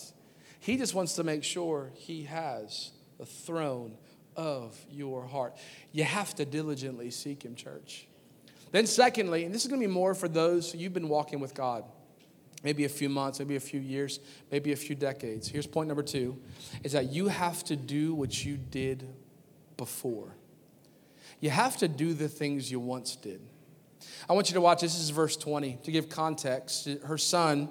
He 0.60 0.76
just 0.76 0.94
wants 0.94 1.14
to 1.14 1.24
make 1.24 1.42
sure 1.42 1.90
He 1.94 2.24
has 2.24 2.90
the 3.18 3.26
throne 3.26 3.96
of 4.36 4.78
your 4.90 5.26
heart. 5.26 5.56
You 5.92 6.04
have 6.04 6.34
to 6.36 6.44
diligently 6.44 7.10
seek 7.10 7.44
Him, 7.44 7.54
church. 7.54 8.06
Then, 8.70 8.86
secondly, 8.86 9.44
and 9.44 9.54
this 9.54 9.62
is 9.62 9.68
going 9.68 9.80
to 9.80 9.86
be 9.86 9.92
more 9.92 10.14
for 10.14 10.28
those 10.28 10.70
who 10.70 10.78
you've 10.78 10.94
been 10.94 11.08
walking 11.08 11.40
with 11.40 11.54
God, 11.54 11.84
maybe 12.62 12.84
a 12.84 12.88
few 12.88 13.08
months, 13.08 13.38
maybe 13.38 13.56
a 13.56 13.60
few 13.60 13.80
years, 13.80 14.20
maybe 14.50 14.72
a 14.72 14.76
few 14.76 14.94
decades. 14.94 15.48
Here's 15.48 15.66
point 15.66 15.88
number 15.88 16.02
two 16.02 16.38
is 16.84 16.92
that 16.92 17.10
you 17.12 17.28
have 17.28 17.64
to 17.64 17.76
do 17.76 18.14
what 18.14 18.44
you 18.44 18.56
did 18.56 19.08
before. 19.76 20.34
You 21.40 21.50
have 21.50 21.76
to 21.78 21.88
do 21.88 22.14
the 22.14 22.28
things 22.28 22.70
you 22.70 22.80
once 22.80 23.16
did. 23.16 23.40
I 24.28 24.32
want 24.32 24.50
you 24.50 24.54
to 24.54 24.60
watch 24.60 24.80
this 24.80 24.98
is 24.98 25.10
verse 25.10 25.36
20 25.36 25.78
to 25.84 25.90
give 25.90 26.08
context. 26.08 26.88
Her 27.04 27.18
son 27.18 27.68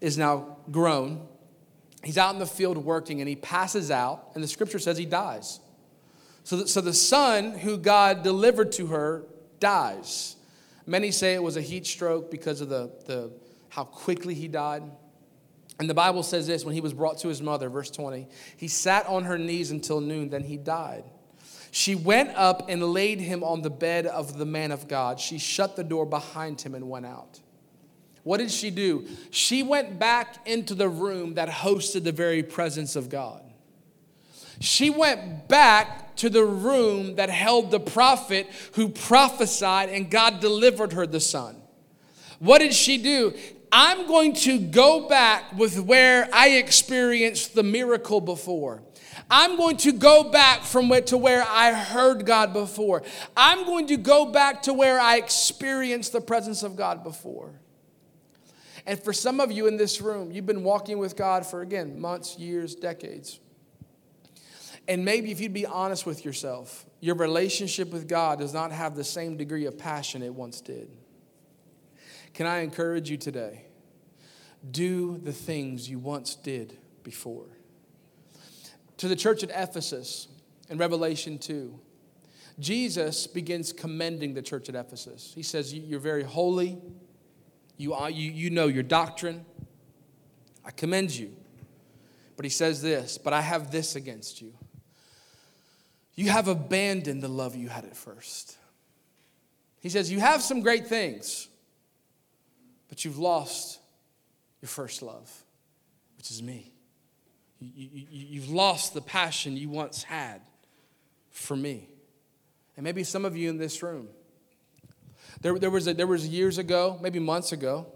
is 0.00 0.16
now 0.16 0.56
grown. 0.70 1.26
He's 2.02 2.18
out 2.18 2.32
in 2.32 2.40
the 2.40 2.46
field 2.46 2.78
working 2.78 3.20
and 3.20 3.28
he 3.28 3.36
passes 3.36 3.90
out, 3.90 4.30
and 4.34 4.42
the 4.42 4.48
scripture 4.48 4.78
says 4.78 4.96
he 4.96 5.06
dies. 5.06 5.60
So, 6.44 6.56
the, 6.56 6.68
so 6.68 6.80
the 6.80 6.94
son 6.94 7.52
who 7.52 7.76
God 7.76 8.22
delivered 8.22 8.72
to 8.72 8.86
her 8.88 9.24
dies. 9.60 10.36
Many 10.86 11.10
say 11.10 11.34
it 11.34 11.42
was 11.42 11.56
a 11.56 11.60
heat 11.60 11.86
stroke 11.86 12.30
because 12.30 12.60
of 12.60 12.68
the, 12.68 12.90
the, 13.06 13.30
how 13.68 13.84
quickly 13.84 14.34
he 14.34 14.48
died. 14.48 14.82
And 15.78 15.88
the 15.88 15.94
Bible 15.94 16.22
says 16.22 16.46
this 16.46 16.64
when 16.64 16.74
he 16.74 16.80
was 16.80 16.92
brought 16.92 17.18
to 17.18 17.28
his 17.28 17.40
mother, 17.40 17.68
verse 17.68 17.90
20, 17.90 18.28
he 18.56 18.68
sat 18.68 19.06
on 19.06 19.24
her 19.24 19.38
knees 19.38 19.70
until 19.70 20.00
noon, 20.00 20.30
then 20.30 20.42
he 20.42 20.56
died. 20.56 21.04
She 21.70 21.94
went 21.94 22.30
up 22.36 22.68
and 22.68 22.82
laid 22.82 23.20
him 23.20 23.44
on 23.44 23.62
the 23.62 23.70
bed 23.70 24.06
of 24.06 24.36
the 24.36 24.44
man 24.44 24.72
of 24.72 24.88
God. 24.88 25.20
She 25.20 25.38
shut 25.38 25.76
the 25.76 25.84
door 25.84 26.04
behind 26.04 26.60
him 26.60 26.74
and 26.74 26.88
went 26.90 27.06
out. 27.06 27.40
What 28.30 28.38
did 28.38 28.52
she 28.52 28.70
do? 28.70 29.08
She 29.32 29.64
went 29.64 29.98
back 29.98 30.46
into 30.46 30.76
the 30.76 30.88
room 30.88 31.34
that 31.34 31.48
hosted 31.48 32.04
the 32.04 32.12
very 32.12 32.44
presence 32.44 32.94
of 32.94 33.08
God. 33.08 33.42
She 34.60 34.88
went 34.88 35.48
back 35.48 36.14
to 36.18 36.30
the 36.30 36.44
room 36.44 37.16
that 37.16 37.28
held 37.28 37.72
the 37.72 37.80
prophet 37.80 38.46
who 38.74 38.90
prophesied 38.90 39.88
and 39.88 40.08
God 40.08 40.38
delivered 40.38 40.92
her 40.92 41.08
the 41.08 41.18
son. 41.18 41.56
What 42.38 42.60
did 42.60 42.72
she 42.72 42.98
do? 42.98 43.34
I'm 43.72 44.06
going 44.06 44.34
to 44.34 44.60
go 44.60 45.08
back 45.08 45.52
with 45.56 45.80
where 45.80 46.28
I 46.32 46.50
experienced 46.50 47.56
the 47.56 47.64
miracle 47.64 48.20
before. 48.20 48.84
I'm 49.28 49.56
going 49.56 49.78
to 49.78 49.90
go 49.90 50.30
back 50.30 50.62
from 50.62 50.88
where, 50.88 51.00
to 51.00 51.18
where 51.18 51.42
I 51.48 51.72
heard 51.72 52.26
God 52.26 52.52
before. 52.52 53.02
I'm 53.36 53.64
going 53.64 53.88
to 53.88 53.96
go 53.96 54.26
back 54.26 54.62
to 54.62 54.72
where 54.72 55.00
I 55.00 55.16
experienced 55.16 56.12
the 56.12 56.20
presence 56.20 56.62
of 56.62 56.76
God 56.76 57.02
before. 57.02 57.59
And 58.86 59.02
for 59.02 59.12
some 59.12 59.40
of 59.40 59.52
you 59.52 59.66
in 59.66 59.76
this 59.76 60.00
room, 60.00 60.32
you've 60.32 60.46
been 60.46 60.64
walking 60.64 60.98
with 60.98 61.16
God 61.16 61.46
for, 61.46 61.60
again, 61.60 62.00
months, 62.00 62.38
years, 62.38 62.74
decades. 62.74 63.40
And 64.88 65.04
maybe 65.04 65.30
if 65.30 65.40
you'd 65.40 65.52
be 65.52 65.66
honest 65.66 66.06
with 66.06 66.24
yourself, 66.24 66.86
your 67.00 67.14
relationship 67.14 67.92
with 67.92 68.08
God 68.08 68.38
does 68.38 68.52
not 68.52 68.72
have 68.72 68.96
the 68.96 69.04
same 69.04 69.36
degree 69.36 69.66
of 69.66 69.78
passion 69.78 70.22
it 70.22 70.34
once 70.34 70.60
did. 70.60 70.90
Can 72.34 72.46
I 72.46 72.60
encourage 72.60 73.10
you 73.10 73.16
today? 73.16 73.66
Do 74.70 75.18
the 75.18 75.32
things 75.32 75.88
you 75.88 75.98
once 75.98 76.34
did 76.34 76.76
before. 77.02 77.46
To 78.98 79.08
the 79.08 79.16
church 79.16 79.42
at 79.42 79.50
Ephesus 79.50 80.28
in 80.68 80.76
Revelation 80.76 81.38
2, 81.38 81.78
Jesus 82.58 83.26
begins 83.26 83.72
commending 83.72 84.34
the 84.34 84.42
church 84.42 84.68
at 84.68 84.74
Ephesus. 84.74 85.32
He 85.34 85.42
says, 85.42 85.72
You're 85.72 86.00
very 86.00 86.22
holy, 86.22 86.78
you, 87.80 87.94
are, 87.94 88.10
you, 88.10 88.30
you 88.30 88.50
know 88.50 88.66
your 88.66 88.82
doctrine. 88.82 89.46
I 90.66 90.70
commend 90.70 91.16
you. 91.16 91.34
But 92.36 92.44
he 92.44 92.50
says 92.50 92.82
this, 92.82 93.16
But 93.16 93.32
I 93.32 93.40
have 93.40 93.70
this 93.70 93.96
against 93.96 94.42
you. 94.42 94.52
You 96.14 96.28
have 96.28 96.46
abandoned 96.46 97.22
the 97.22 97.28
love 97.28 97.56
you 97.56 97.70
had 97.70 97.86
at 97.86 97.96
first. 97.96 98.58
He 99.80 99.88
says, 99.88 100.12
You 100.12 100.20
have 100.20 100.42
some 100.42 100.60
great 100.60 100.88
things, 100.88 101.48
but 102.90 103.02
you've 103.02 103.18
lost 103.18 103.80
your 104.60 104.68
first 104.68 105.00
love, 105.00 105.32
which 106.18 106.30
is 106.30 106.42
me. 106.42 106.74
You, 107.60 107.88
you, 108.10 108.40
have 108.42 108.50
lost 108.50 108.92
the 108.92 109.00
passion 109.00 109.56
you 109.56 109.70
once 109.70 110.02
had 110.02 110.42
for 111.30 111.56
me. 111.56 111.88
And 112.76 112.84
maybe 112.84 113.04
some 113.04 113.24
of 113.24 113.38
you 113.38 113.48
in 113.48 113.56
this 113.56 113.82
room. 113.82 114.08
There, 115.40 115.58
there, 115.58 115.70
was, 115.70 115.86
a, 115.86 115.94
there 115.94 116.06
was 116.06 116.26
years 116.26 116.58
ago, 116.58 116.98
maybe 117.00 117.18
months 117.18 117.52
ago, 117.52 117.86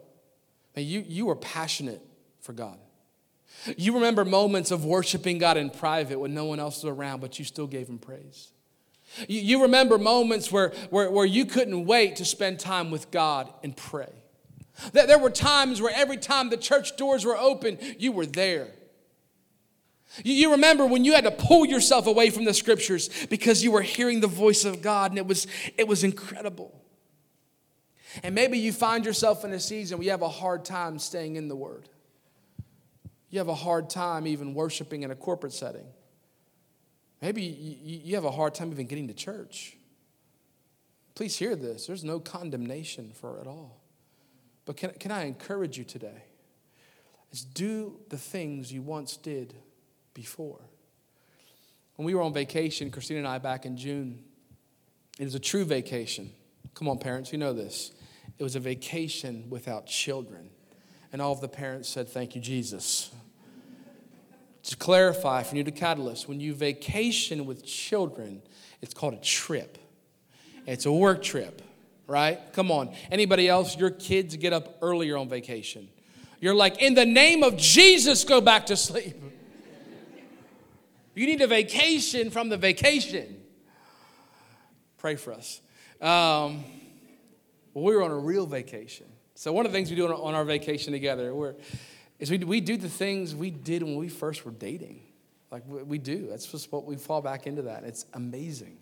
you, 0.76 1.04
you 1.06 1.26
were 1.26 1.36
passionate 1.36 2.02
for 2.40 2.52
God. 2.52 2.78
You 3.76 3.94
remember 3.94 4.24
moments 4.24 4.70
of 4.70 4.84
worshiping 4.84 5.38
God 5.38 5.56
in 5.56 5.70
private 5.70 6.18
when 6.18 6.34
no 6.34 6.44
one 6.44 6.60
else 6.60 6.82
was 6.82 6.92
around, 6.92 7.20
but 7.20 7.38
you 7.38 7.44
still 7.44 7.66
gave 7.66 7.88
Him 7.88 7.98
praise. 7.98 8.52
You, 9.28 9.40
you 9.40 9.62
remember 9.62 9.98
moments 9.98 10.50
where, 10.50 10.70
where, 10.90 11.10
where 11.10 11.26
you 11.26 11.44
couldn't 11.44 11.86
wait 11.86 12.16
to 12.16 12.24
spend 12.24 12.58
time 12.58 12.90
with 12.90 13.10
God 13.10 13.52
and 13.62 13.76
pray. 13.76 14.12
That 14.92 15.06
There 15.06 15.18
were 15.18 15.30
times 15.30 15.80
where 15.80 15.92
every 15.94 16.16
time 16.16 16.50
the 16.50 16.56
church 16.56 16.96
doors 16.96 17.24
were 17.24 17.36
open, 17.36 17.78
you 17.98 18.12
were 18.12 18.26
there. 18.26 18.72
You 20.22 20.52
remember 20.52 20.86
when 20.86 21.04
you 21.04 21.14
had 21.14 21.24
to 21.24 21.30
pull 21.30 21.64
yourself 21.64 22.06
away 22.06 22.30
from 22.30 22.44
the 22.44 22.54
scriptures 22.54 23.08
because 23.26 23.64
you 23.64 23.72
were 23.72 23.82
hearing 23.82 24.20
the 24.20 24.28
voice 24.28 24.64
of 24.64 24.82
God 24.82 25.10
and 25.10 25.18
it 25.18 25.26
was, 25.26 25.46
it 25.76 25.88
was 25.88 26.04
incredible. 26.04 26.83
And 28.22 28.34
maybe 28.34 28.58
you 28.58 28.72
find 28.72 29.04
yourself 29.04 29.44
in 29.44 29.52
a 29.52 29.60
season 29.60 29.98
where 29.98 30.04
you 30.04 30.10
have 30.10 30.22
a 30.22 30.28
hard 30.28 30.64
time 30.64 30.98
staying 30.98 31.36
in 31.36 31.48
the 31.48 31.56
Word. 31.56 31.88
You 33.30 33.38
have 33.38 33.48
a 33.48 33.54
hard 33.54 33.90
time 33.90 34.26
even 34.26 34.54
worshiping 34.54 35.02
in 35.02 35.10
a 35.10 35.16
corporate 35.16 35.52
setting. 35.52 35.86
Maybe 37.20 37.42
you 37.42 38.14
have 38.14 38.24
a 38.24 38.30
hard 38.30 38.54
time 38.54 38.70
even 38.70 38.86
getting 38.86 39.08
to 39.08 39.14
church. 39.14 39.76
Please 41.14 41.36
hear 41.36 41.56
this. 41.56 41.86
There's 41.86 42.04
no 42.04 42.20
condemnation 42.20 43.12
for 43.14 43.40
it 43.40 43.46
all. 43.46 43.80
But 44.66 44.76
can, 44.76 44.90
can 44.90 45.10
I 45.10 45.24
encourage 45.24 45.78
you 45.78 45.84
today? 45.84 46.24
Is 47.32 47.42
do 47.42 47.96
the 48.10 48.16
things 48.18 48.72
you 48.72 48.82
once 48.82 49.16
did 49.16 49.54
before. 50.12 50.60
When 51.96 52.06
we 52.06 52.14
were 52.14 52.22
on 52.22 52.32
vacation, 52.32 52.90
Christina 52.90 53.18
and 53.18 53.28
I 53.28 53.38
back 53.38 53.66
in 53.66 53.76
June, 53.76 54.22
it 55.18 55.24
was 55.24 55.34
a 55.34 55.40
true 55.40 55.64
vacation. 55.64 56.30
Come 56.74 56.88
on, 56.88 56.98
parents, 56.98 57.32
you 57.32 57.38
know 57.38 57.52
this. 57.52 57.92
It 58.38 58.42
was 58.42 58.56
a 58.56 58.60
vacation 58.60 59.46
without 59.50 59.86
children. 59.86 60.50
And 61.12 61.22
all 61.22 61.32
of 61.32 61.40
the 61.40 61.48
parents 61.48 61.88
said, 61.88 62.08
Thank 62.08 62.34
you, 62.34 62.40
Jesus. 62.40 63.10
To 64.64 64.76
clarify 64.76 65.42
for 65.42 65.54
new 65.54 65.64
to 65.64 65.70
Catalyst, 65.70 66.26
when 66.26 66.40
you 66.40 66.54
vacation 66.54 67.44
with 67.44 67.64
children, 67.64 68.40
it's 68.80 68.94
called 68.94 69.14
a 69.14 69.20
trip. 69.20 69.78
It's 70.66 70.86
a 70.86 70.92
work 70.92 71.22
trip, 71.22 71.60
right? 72.06 72.40
Come 72.54 72.70
on. 72.70 72.94
Anybody 73.10 73.48
else, 73.48 73.76
your 73.76 73.90
kids 73.90 74.36
get 74.36 74.54
up 74.54 74.78
earlier 74.80 75.18
on 75.18 75.28
vacation. 75.28 75.88
You're 76.40 76.54
like, 76.54 76.80
in 76.80 76.94
the 76.94 77.04
name 77.04 77.42
of 77.42 77.56
Jesus, 77.56 78.24
go 78.24 78.40
back 78.40 78.66
to 78.66 78.76
sleep. 78.76 79.16
You 81.14 81.26
need 81.26 81.40
a 81.42 81.46
vacation 81.46 82.30
from 82.30 82.48
the 82.48 82.56
vacation. 82.56 83.40
Pray 84.98 85.16
for 85.16 85.32
us. 85.32 85.60
Um, 86.00 86.64
well, 87.74 87.84
we 87.84 87.94
were 87.94 88.02
on 88.02 88.10
a 88.10 88.18
real 88.18 88.46
vacation. 88.46 89.06
So, 89.34 89.52
one 89.52 89.66
of 89.66 89.72
the 89.72 89.76
things 89.76 89.90
we 89.90 89.96
do 89.96 90.06
on 90.06 90.34
our 90.34 90.44
vacation 90.44 90.92
together 90.92 91.54
is 92.18 92.30
we, 92.30 92.38
we 92.38 92.60
do 92.60 92.76
the 92.76 92.88
things 92.88 93.34
we 93.34 93.50
did 93.50 93.82
when 93.82 93.96
we 93.96 94.08
first 94.08 94.44
were 94.44 94.52
dating. 94.52 95.02
Like 95.54 95.62
we 95.66 95.98
do. 95.98 96.26
That's 96.28 96.46
just 96.46 96.72
what 96.72 96.84
we 96.84 96.96
fall 96.96 97.22
back 97.22 97.46
into 97.46 97.62
that. 97.62 97.84
It's 97.84 98.06
amazing. 98.12 98.76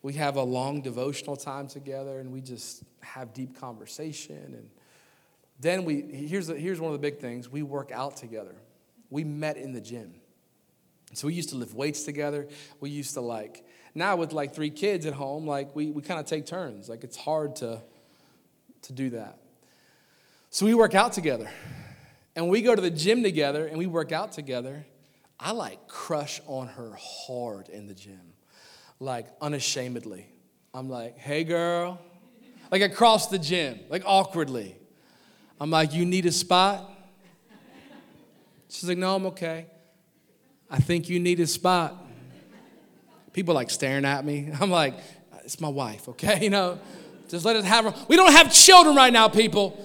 We 0.00 0.12
have 0.12 0.36
a 0.36 0.42
long 0.42 0.80
devotional 0.80 1.34
time 1.34 1.66
together 1.66 2.20
and 2.20 2.30
we 2.30 2.40
just 2.40 2.84
have 3.00 3.34
deep 3.34 3.58
conversation. 3.58 4.36
And 4.36 4.70
then 5.58 5.84
we, 5.84 6.02
here's, 6.02 6.46
the, 6.46 6.54
here's 6.54 6.80
one 6.80 6.94
of 6.94 7.00
the 7.00 7.04
big 7.04 7.18
things 7.18 7.48
we 7.48 7.64
work 7.64 7.90
out 7.90 8.16
together. 8.16 8.54
We 9.10 9.24
met 9.24 9.56
in 9.56 9.72
the 9.72 9.80
gym. 9.80 10.14
So 11.14 11.26
we 11.26 11.34
used 11.34 11.48
to 11.48 11.56
lift 11.56 11.74
weights 11.74 12.04
together. 12.04 12.46
We 12.78 12.90
used 12.90 13.14
to 13.14 13.20
like, 13.20 13.66
now 13.92 14.14
with 14.14 14.32
like 14.32 14.54
three 14.54 14.70
kids 14.70 15.04
at 15.04 15.14
home, 15.14 15.48
like 15.48 15.74
we, 15.74 15.90
we 15.90 16.02
kind 16.02 16.20
of 16.20 16.26
take 16.26 16.46
turns. 16.46 16.88
Like 16.88 17.02
it's 17.02 17.16
hard 17.16 17.56
to, 17.56 17.82
to 18.82 18.92
do 18.92 19.10
that. 19.10 19.38
So 20.50 20.66
we 20.66 20.74
work 20.74 20.94
out 20.94 21.12
together. 21.12 21.50
And 22.34 22.48
we 22.48 22.62
go 22.62 22.74
to 22.74 22.80
the 22.80 22.90
gym 22.90 23.22
together 23.22 23.66
and 23.66 23.78
we 23.78 23.86
work 23.86 24.12
out 24.12 24.30
together. 24.30 24.86
I 25.40 25.50
like 25.52 25.88
crush 25.88 26.40
on 26.46 26.68
her 26.68 26.96
hard 26.96 27.68
in 27.68 27.86
the 27.86 27.94
gym, 27.94 28.32
like 29.00 29.26
unashamedly. 29.40 30.26
I'm 30.72 30.88
like, 30.88 31.18
hey 31.18 31.42
girl, 31.42 32.00
like 32.70 32.82
across 32.82 33.28
the 33.28 33.38
gym, 33.38 33.80
like 33.88 34.02
awkwardly. 34.06 34.76
I'm 35.60 35.70
like, 35.70 35.92
you 35.92 36.04
need 36.04 36.26
a 36.26 36.32
spot? 36.32 36.88
She's 38.68 38.88
like, 38.88 38.98
no, 38.98 39.16
I'm 39.16 39.26
okay. 39.26 39.66
I 40.70 40.78
think 40.78 41.08
you 41.08 41.18
need 41.18 41.40
a 41.40 41.46
spot. 41.46 42.06
People 43.32 43.54
like 43.54 43.70
staring 43.70 44.04
at 44.04 44.24
me. 44.24 44.50
I'm 44.60 44.70
like, 44.70 44.94
it's 45.44 45.60
my 45.60 45.68
wife, 45.68 46.08
okay? 46.10 46.38
You 46.42 46.50
know, 46.50 46.78
just 47.28 47.44
let 47.44 47.56
us 47.56 47.64
have. 47.64 48.06
We 48.08 48.16
don't 48.16 48.32
have 48.32 48.52
children 48.52 48.96
right 48.96 49.12
now, 49.12 49.28
people. 49.28 49.84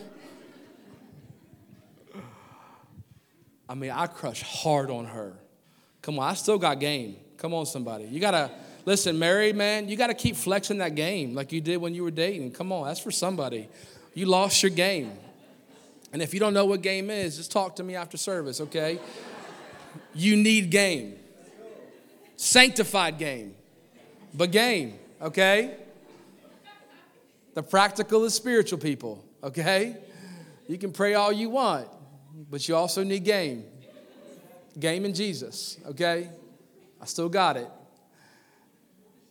I 3.67 3.75
mean, 3.75 3.91
I 3.91 4.07
crush 4.07 4.41
hard 4.41 4.89
on 4.91 5.05
her. 5.05 5.33
Come 6.01 6.19
on, 6.19 6.29
I 6.29 6.33
still 6.33 6.57
got 6.57 6.79
game. 6.79 7.15
Come 7.37 7.53
on, 7.53 7.65
somebody. 7.65 8.05
You 8.05 8.19
gotta 8.19 8.51
listen, 8.85 9.17
married 9.17 9.55
man, 9.55 9.89
you 9.89 9.95
gotta 9.95 10.13
keep 10.13 10.35
flexing 10.35 10.77
that 10.79 10.95
game 10.95 11.33
like 11.33 11.51
you 11.51 11.61
did 11.61 11.77
when 11.77 11.93
you 11.95 12.03
were 12.03 12.11
dating. 12.11 12.51
Come 12.51 12.71
on, 12.71 12.87
that's 12.87 12.99
for 12.99 13.11
somebody. 13.11 13.69
You 14.13 14.27
lost 14.27 14.61
your 14.61 14.69
game. 14.69 15.11
And 16.11 16.21
if 16.21 16.33
you 16.33 16.39
don't 16.39 16.53
know 16.53 16.65
what 16.65 16.81
game 16.81 17.09
is, 17.09 17.37
just 17.37 17.51
talk 17.51 17.75
to 17.77 17.83
me 17.83 17.95
after 17.95 18.17
service, 18.17 18.61
okay? 18.61 18.99
You 20.13 20.35
need 20.35 20.69
game. 20.69 21.15
Sanctified 22.35 23.17
game. 23.17 23.55
But 24.33 24.51
game, 24.51 24.99
okay? 25.21 25.77
The 27.53 27.63
practical 27.63 28.23
is 28.25 28.33
spiritual 28.33 28.79
people, 28.79 29.23
okay? 29.43 29.97
You 30.67 30.77
can 30.77 30.91
pray 30.91 31.13
all 31.13 31.31
you 31.31 31.49
want, 31.49 31.87
but 32.49 32.67
you 32.67 32.75
also 32.75 33.03
need 33.03 33.23
game. 33.23 33.65
Game 34.79 35.05
in 35.05 35.13
Jesus, 35.13 35.77
okay? 35.85 36.29
I 36.99 37.05
still 37.05 37.29
got 37.29 37.57
it. 37.57 37.69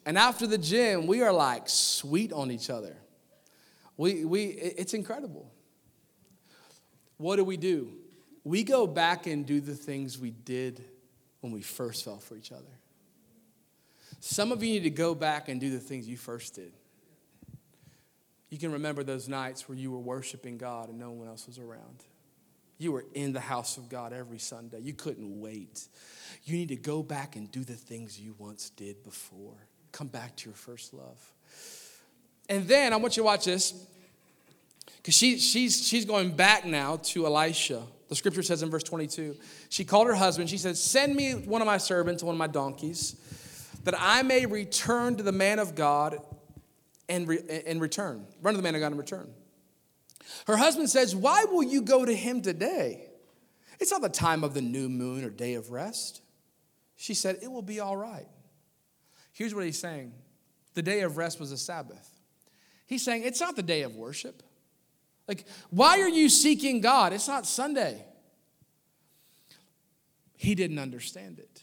And 0.05 0.19
after 0.19 0.47
the 0.47 0.59
gym, 0.59 1.07
we 1.07 1.23
are 1.23 1.33
like 1.33 1.69
sweet 1.69 2.33
on 2.33 2.51
each 2.51 2.71
other. 2.71 2.97
We, 3.97 4.25
we, 4.25 4.45
it's 4.45 4.95
incredible. 4.95 5.51
What 7.17 7.37
do 7.37 7.45
we 7.45 7.57
do? 7.57 7.93
We 8.45 8.65
go 8.65 8.87
back 8.87 9.27
and 9.27 9.47
do 9.47 9.61
the 9.61 9.75
things 9.75 10.19
we 10.19 10.31
did 10.31 10.83
when 11.41 11.53
we 11.53 11.63
first 11.63 12.05
fell 12.05 12.19
for 12.19 12.37
each 12.37 12.53
other. 12.53 12.63
Some 14.21 14.53
of 14.53 14.63
you 14.63 14.71
need 14.75 14.85
to 14.85 14.91
go 14.91 15.15
back 15.15 15.49
and 15.49 15.61
do 15.61 15.71
the 15.71 15.81
things 15.81 16.09
you 16.09 16.17
first 16.17 16.55
did. 16.55 16.73
You 18.53 18.59
can 18.59 18.73
remember 18.73 19.03
those 19.03 19.31
nights 19.31 19.67
where 19.67 19.79
you 19.79 19.91
were 19.91 19.99
worshiping 19.99 20.59
God 20.59 20.91
and 20.91 20.99
no 20.99 21.11
one 21.11 21.27
else 21.27 21.47
was 21.47 21.59
around. 21.59 22.05
You 22.77 22.93
were 22.93 23.07
in 23.15 23.33
the 23.33 23.41
house 23.41 23.79
of 23.79 23.89
God 23.89 24.13
every 24.13 24.39
Sunday. 24.39 24.79
You 24.83 24.93
couldn't 24.93 25.41
wait. 25.41 25.89
You 26.45 26.59
need 26.59 26.69
to 26.69 26.77
go 26.77 27.03
back 27.03 27.35
and 27.35 27.51
do 27.51 27.65
the 27.65 27.73
things 27.73 28.21
you 28.21 28.35
once 28.37 28.69
did 28.69 29.03
before. 29.05 29.55
Come 29.91 30.09
back 30.09 30.37
to 30.37 30.51
your 30.51 30.55
first 30.55 30.93
love. 30.93 31.19
And 32.47 32.69
then 32.69 32.93
I 32.93 32.97
want 32.97 33.17
you 33.17 33.23
to 33.23 33.25
watch 33.25 33.47
this 33.47 33.73
because 34.97 35.15
she, 35.15 35.39
she's, 35.39 35.89
she's 35.89 36.05
going 36.05 36.33
back 36.33 36.67
now 36.67 36.99
to 37.05 37.25
Elisha. 37.25 37.83
The 38.11 38.17
scripture 38.17 38.43
says 38.43 38.63
in 38.63 38.69
verse 38.69 38.83
22 38.83 39.35
she 39.71 39.87
called 39.87 40.09
her 40.09 40.15
husband. 40.15 40.51
She 40.51 40.59
said, 40.59 40.77
Send 40.77 41.17
me 41.17 41.33
one 41.33 41.63
of 41.63 41.67
my 41.67 41.79
servants, 41.79 42.23
one 42.23 42.35
of 42.35 42.39
my 42.39 42.49
donkeys, 42.49 43.17
that 43.85 43.95
I 43.99 44.23
may 44.23 44.45
return 44.45 45.17
to 45.17 45.23
the 45.23 45.33
man 45.33 45.59
of 45.59 45.75
God 45.75 46.19
and, 47.13 47.29
re, 47.29 47.63
and 47.67 47.81
return. 47.81 48.27
Run 48.41 48.55
to 48.55 48.59
the 48.59 48.63
man 48.63 48.75
of 48.75 48.81
God 48.81 48.89
and 48.89 48.99
return. 48.99 49.31
Her 50.47 50.57
husband 50.57 50.89
says, 50.89 51.15
Why 51.15 51.45
will 51.45 51.63
you 51.63 51.83
go 51.83 52.05
to 52.05 52.15
him 52.15 52.41
today? 52.41 53.09
It's 53.79 53.91
not 53.91 54.01
the 54.01 54.09
time 54.09 54.45
of 54.45 54.55
the 54.55 54.63
new 54.63 54.89
moon 54.89 55.25
or 55.25 55.31
day 55.31 55.55
of 55.55 55.71
rest. 55.71 56.23
She 56.97 57.15
said, 57.15 57.39
It 57.43 57.51
will 57.51 57.63
be 57.63 57.81
all 57.81 57.97
right. 57.97 58.29
Here's 59.33 59.55
what 59.55 59.65
he's 59.65 59.79
saying 59.79 60.13
the 60.75 60.83
day 60.83 61.01
of 61.01 61.17
rest 61.19 61.39
was 61.39 61.53
a 61.53 61.59
Sabbath. 61.59 62.09
He's 62.87 63.05
saying, 63.05 63.25
It's 63.25 63.41
not 63.41 63.57
the 63.57 63.63
day 63.63 63.83
of 63.83 63.95
worship. 63.95 64.43
Like, 65.29 65.45
why 65.71 66.01
are 66.01 66.09
you 66.09 66.29
seeking 66.29 66.81
God? 66.81 67.13
It's 67.13 67.29
not 67.29 67.47
Sunday. 67.47 68.05
He 70.37 70.55
didn't 70.55 70.81
understand 70.81 71.39
it. 71.39 71.63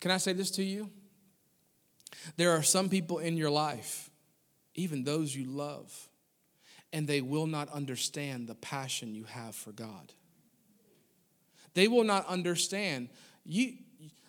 Can 0.00 0.10
I 0.10 0.18
say 0.18 0.32
this 0.32 0.52
to 0.52 0.62
you? 0.62 0.90
There 2.36 2.52
are 2.52 2.62
some 2.62 2.88
people 2.88 3.18
in 3.18 3.36
your 3.36 3.50
life, 3.50 4.05
even 4.76 5.04
those 5.04 5.34
you 5.34 5.46
love, 5.46 6.08
and 6.92 7.06
they 7.06 7.20
will 7.20 7.46
not 7.46 7.68
understand 7.70 8.46
the 8.46 8.54
passion 8.54 9.14
you 9.14 9.24
have 9.24 9.54
for 9.54 9.72
God. 9.72 10.12
They 11.74 11.88
will 11.88 12.04
not 12.04 12.26
understand. 12.26 13.08
You, 13.44 13.74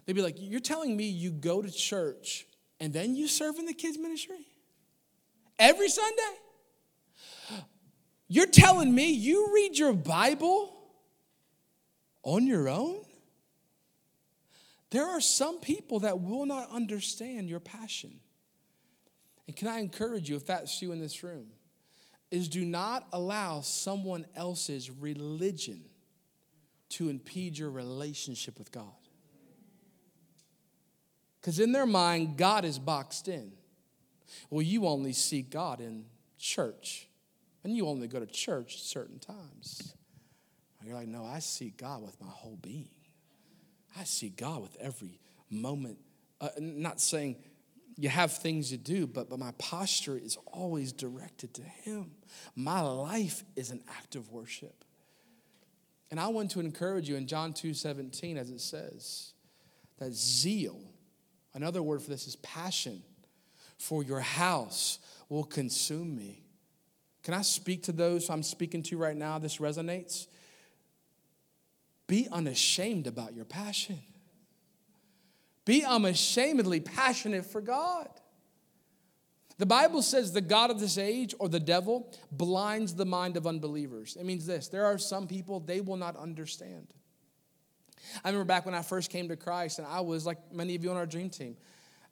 they'd 0.05 0.13
be 0.13 0.21
like, 0.21 0.35
You're 0.37 0.59
telling 0.59 0.97
me 0.97 1.07
you 1.07 1.31
go 1.31 1.61
to 1.61 1.71
church 1.71 2.45
and 2.79 2.91
then 2.93 3.15
you 3.15 3.27
serve 3.27 3.57
in 3.57 3.65
the 3.65 3.73
kids' 3.73 3.97
ministry? 3.97 4.45
Every 5.59 5.89
Sunday? 5.89 6.37
You're 8.27 8.47
telling 8.47 8.93
me 8.93 9.11
you 9.11 9.51
read 9.53 9.77
your 9.77 9.93
Bible 9.93 10.73
on 12.23 12.45
your 12.45 12.67
own? 12.67 13.03
There 14.89 15.05
are 15.05 15.21
some 15.21 15.59
people 15.59 15.99
that 16.01 16.19
will 16.21 16.45
not 16.45 16.69
understand 16.69 17.49
your 17.49 17.59
passion. 17.59 18.19
And 19.47 19.55
can 19.55 19.67
I 19.67 19.79
encourage 19.79 20.29
you, 20.29 20.35
if 20.35 20.45
that's 20.45 20.81
you 20.81 20.91
in 20.91 20.99
this 20.99 21.23
room, 21.23 21.47
is 22.29 22.47
do 22.49 22.65
not 22.65 23.07
allow 23.13 23.61
someone 23.61 24.25
else's 24.35 24.91
religion 24.91 25.81
to 26.89 27.09
impede 27.09 27.57
your 27.57 27.69
relationship 27.69 28.57
with 28.57 28.71
God. 28.71 28.85
Because 31.39 31.59
in 31.59 31.71
their 31.71 31.85
mind, 31.85 32.37
God 32.37 32.65
is 32.65 32.77
boxed 32.77 33.27
in. 33.29 33.53
Well, 34.49 34.61
you 34.61 34.85
only 34.85 35.13
see 35.13 35.41
God 35.41 35.79
in 35.79 36.05
church. 36.37 37.07
And 37.63 37.75
you 37.75 37.87
only 37.87 38.07
go 38.07 38.19
to 38.19 38.25
church 38.25 38.81
certain 38.83 39.19
times. 39.19 39.93
You're 40.83 40.95
like, 40.95 41.07
no, 41.07 41.25
I 41.25 41.39
see 41.39 41.73
God 41.75 42.01
with 42.01 42.19
my 42.21 42.29
whole 42.29 42.57
being. 42.61 42.89
I 43.99 44.03
see 44.05 44.29
God 44.29 44.61
with 44.61 44.77
every 44.79 45.19
moment. 45.49 45.97
Uh, 46.39 46.49
not 46.59 47.01
saying 47.01 47.35
you 47.97 48.09
have 48.09 48.31
things 48.31 48.71
you 48.71 48.77
do, 48.77 49.07
but, 49.07 49.29
but 49.29 49.39
my 49.39 49.51
posture 49.57 50.17
is 50.17 50.37
always 50.45 50.93
directed 50.93 51.55
to 51.55 51.63
Him. 51.63 52.11
My 52.55 52.81
life 52.81 53.43
is 53.55 53.71
an 53.71 53.81
act 53.89 54.15
of 54.15 54.31
worship. 54.31 54.85
And 56.11 56.19
I 56.19 56.27
want 56.27 56.51
to 56.51 56.59
encourage 56.59 57.09
you 57.09 57.15
in 57.15 57.27
John 57.27 57.53
2 57.53 57.73
17, 57.73 58.37
as 58.37 58.51
it 58.51 58.61
says, 58.61 59.33
that 59.97 60.13
zeal, 60.13 60.79
another 61.55 61.81
word 61.81 62.01
for 62.01 62.09
this 62.09 62.27
is 62.27 62.35
passion, 62.37 63.01
for 63.79 64.03
your 64.03 64.21
house 64.21 64.99
will 65.27 65.43
consume 65.43 66.15
me. 66.15 66.43
Can 67.23 67.33
I 67.33 67.41
speak 67.41 67.83
to 67.83 67.91
those 67.91 68.29
I'm 68.29 68.43
speaking 68.43 68.83
to 68.83 68.97
right 68.97 69.17
now? 69.17 69.39
This 69.39 69.57
resonates. 69.57 70.27
Be 72.07 72.27
unashamed 72.31 73.05
about 73.05 73.33
your 73.33 73.43
passion. 73.43 73.99
Be 75.67 75.83
unashamedly 75.83 76.79
passionate 76.79 77.45
for 77.45 77.59
God. 77.59 78.07
The 79.57 79.65
Bible 79.65 80.01
says 80.01 80.31
the 80.31 80.39
God 80.39 80.71
of 80.71 80.79
this 80.79 80.97
age 80.97 81.35
or 81.39 81.49
the 81.49 81.59
devil 81.59 82.09
blinds 82.31 82.95
the 82.95 83.05
mind 83.05 83.35
of 83.35 83.45
unbelievers. 83.45 84.15
It 84.17 84.25
means 84.25 84.45
this 84.45 84.69
there 84.69 84.85
are 84.85 84.97
some 84.97 85.27
people 85.27 85.59
they 85.59 85.81
will 85.81 85.97
not 85.97 86.15
understand. 86.15 86.87
I 88.23 88.29
remember 88.29 88.45
back 88.45 88.65
when 88.65 88.75
I 88.75 88.81
first 88.81 89.11
came 89.11 89.27
to 89.27 89.35
Christ, 89.35 89.79
and 89.79 89.87
I 89.87 89.99
was 89.99 90.25
like 90.25 90.37
many 90.53 90.73
of 90.73 90.85
you 90.85 90.89
on 90.89 90.95
our 90.95 91.05
dream 91.05 91.29
team, 91.29 91.57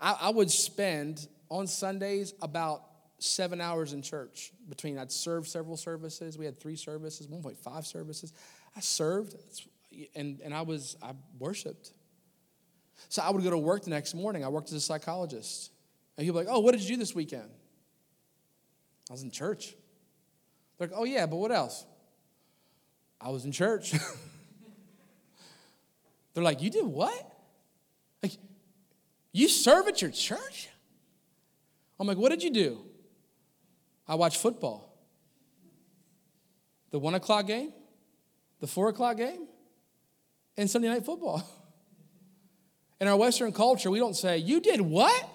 I, 0.02 0.18
I 0.24 0.30
would 0.32 0.52
spend 0.52 1.26
on 1.48 1.66
Sundays 1.66 2.34
about 2.42 2.84
seven 3.20 3.62
hours 3.62 3.94
in 3.94 4.02
church 4.02 4.52
between 4.68 4.98
I'd 4.98 5.14
serve 5.14 5.48
several 5.48 5.78
services. 5.78 6.38
We 6.38 6.44
had 6.44 6.60
three 6.60 6.76
services, 6.76 7.28
1.5 7.28 7.86
services. 7.86 8.34
I 8.76 8.82
served 8.82 9.36
and, 10.14 10.42
and 10.42 10.54
I 10.54 10.64
was, 10.64 10.98
I 11.02 11.14
worshiped. 11.40 11.94
So 13.10 13.22
I 13.22 13.30
would 13.30 13.44
go 13.44 13.50
to 13.50 13.58
work 13.58 13.84
the 13.84 13.90
next 13.90 14.14
morning. 14.14 14.44
I 14.44 14.48
worked 14.48 14.70
as 14.70 14.74
a 14.74 14.82
psychologist. 14.82 15.72
And 16.18 16.26
he'd 16.26 16.32
be 16.32 16.38
like, 16.38 16.48
oh, 16.50 16.60
what 16.60 16.72
did 16.72 16.82
you 16.82 16.90
do 16.90 16.98
this 16.98 17.14
weekend? 17.14 17.50
I 19.10 19.14
was 19.14 19.24
in 19.24 19.32
church. 19.32 19.76
They're 20.78 20.88
like, 20.88 20.98
oh, 20.98 21.04
yeah, 21.04 21.26
but 21.26 21.38
what 21.38 21.52
else? 21.52 21.86
I 23.20 23.30
was 23.30 23.46
in 23.46 23.52
church. 23.52 23.94
They're 26.34 26.44
like, 26.44 26.62
you 26.62 26.70
did 26.70 26.86
what? 26.86 27.32
Like, 28.22 28.34
you 29.32 29.48
serve 29.48 29.88
at 29.88 30.02
your 30.02 30.12
church? 30.12 30.70
I'm 32.00 32.08
like, 32.08 32.18
what 32.18 32.30
did 32.30 32.44
you 32.44 32.52
do? 32.52 32.82
I 34.08 34.16
watch 34.16 34.38
football. 34.38 34.92
The 36.92 37.00
one 37.00 37.16
o'clock 37.16 37.48
game, 37.48 37.74
the 38.60 38.68
four 38.68 38.90
o'clock 38.90 39.18
game, 39.18 39.48
and 40.58 40.70
Sunday 40.70 40.90
night 40.90 41.06
football. 41.06 41.44
In 43.00 43.08
our 43.08 43.18
Western 43.18 43.52
culture, 43.52 43.92
we 43.92 44.00
don't 44.00 44.16
say, 44.16 44.38
You 44.38 44.60
did 44.60 44.82
what? 44.82 45.30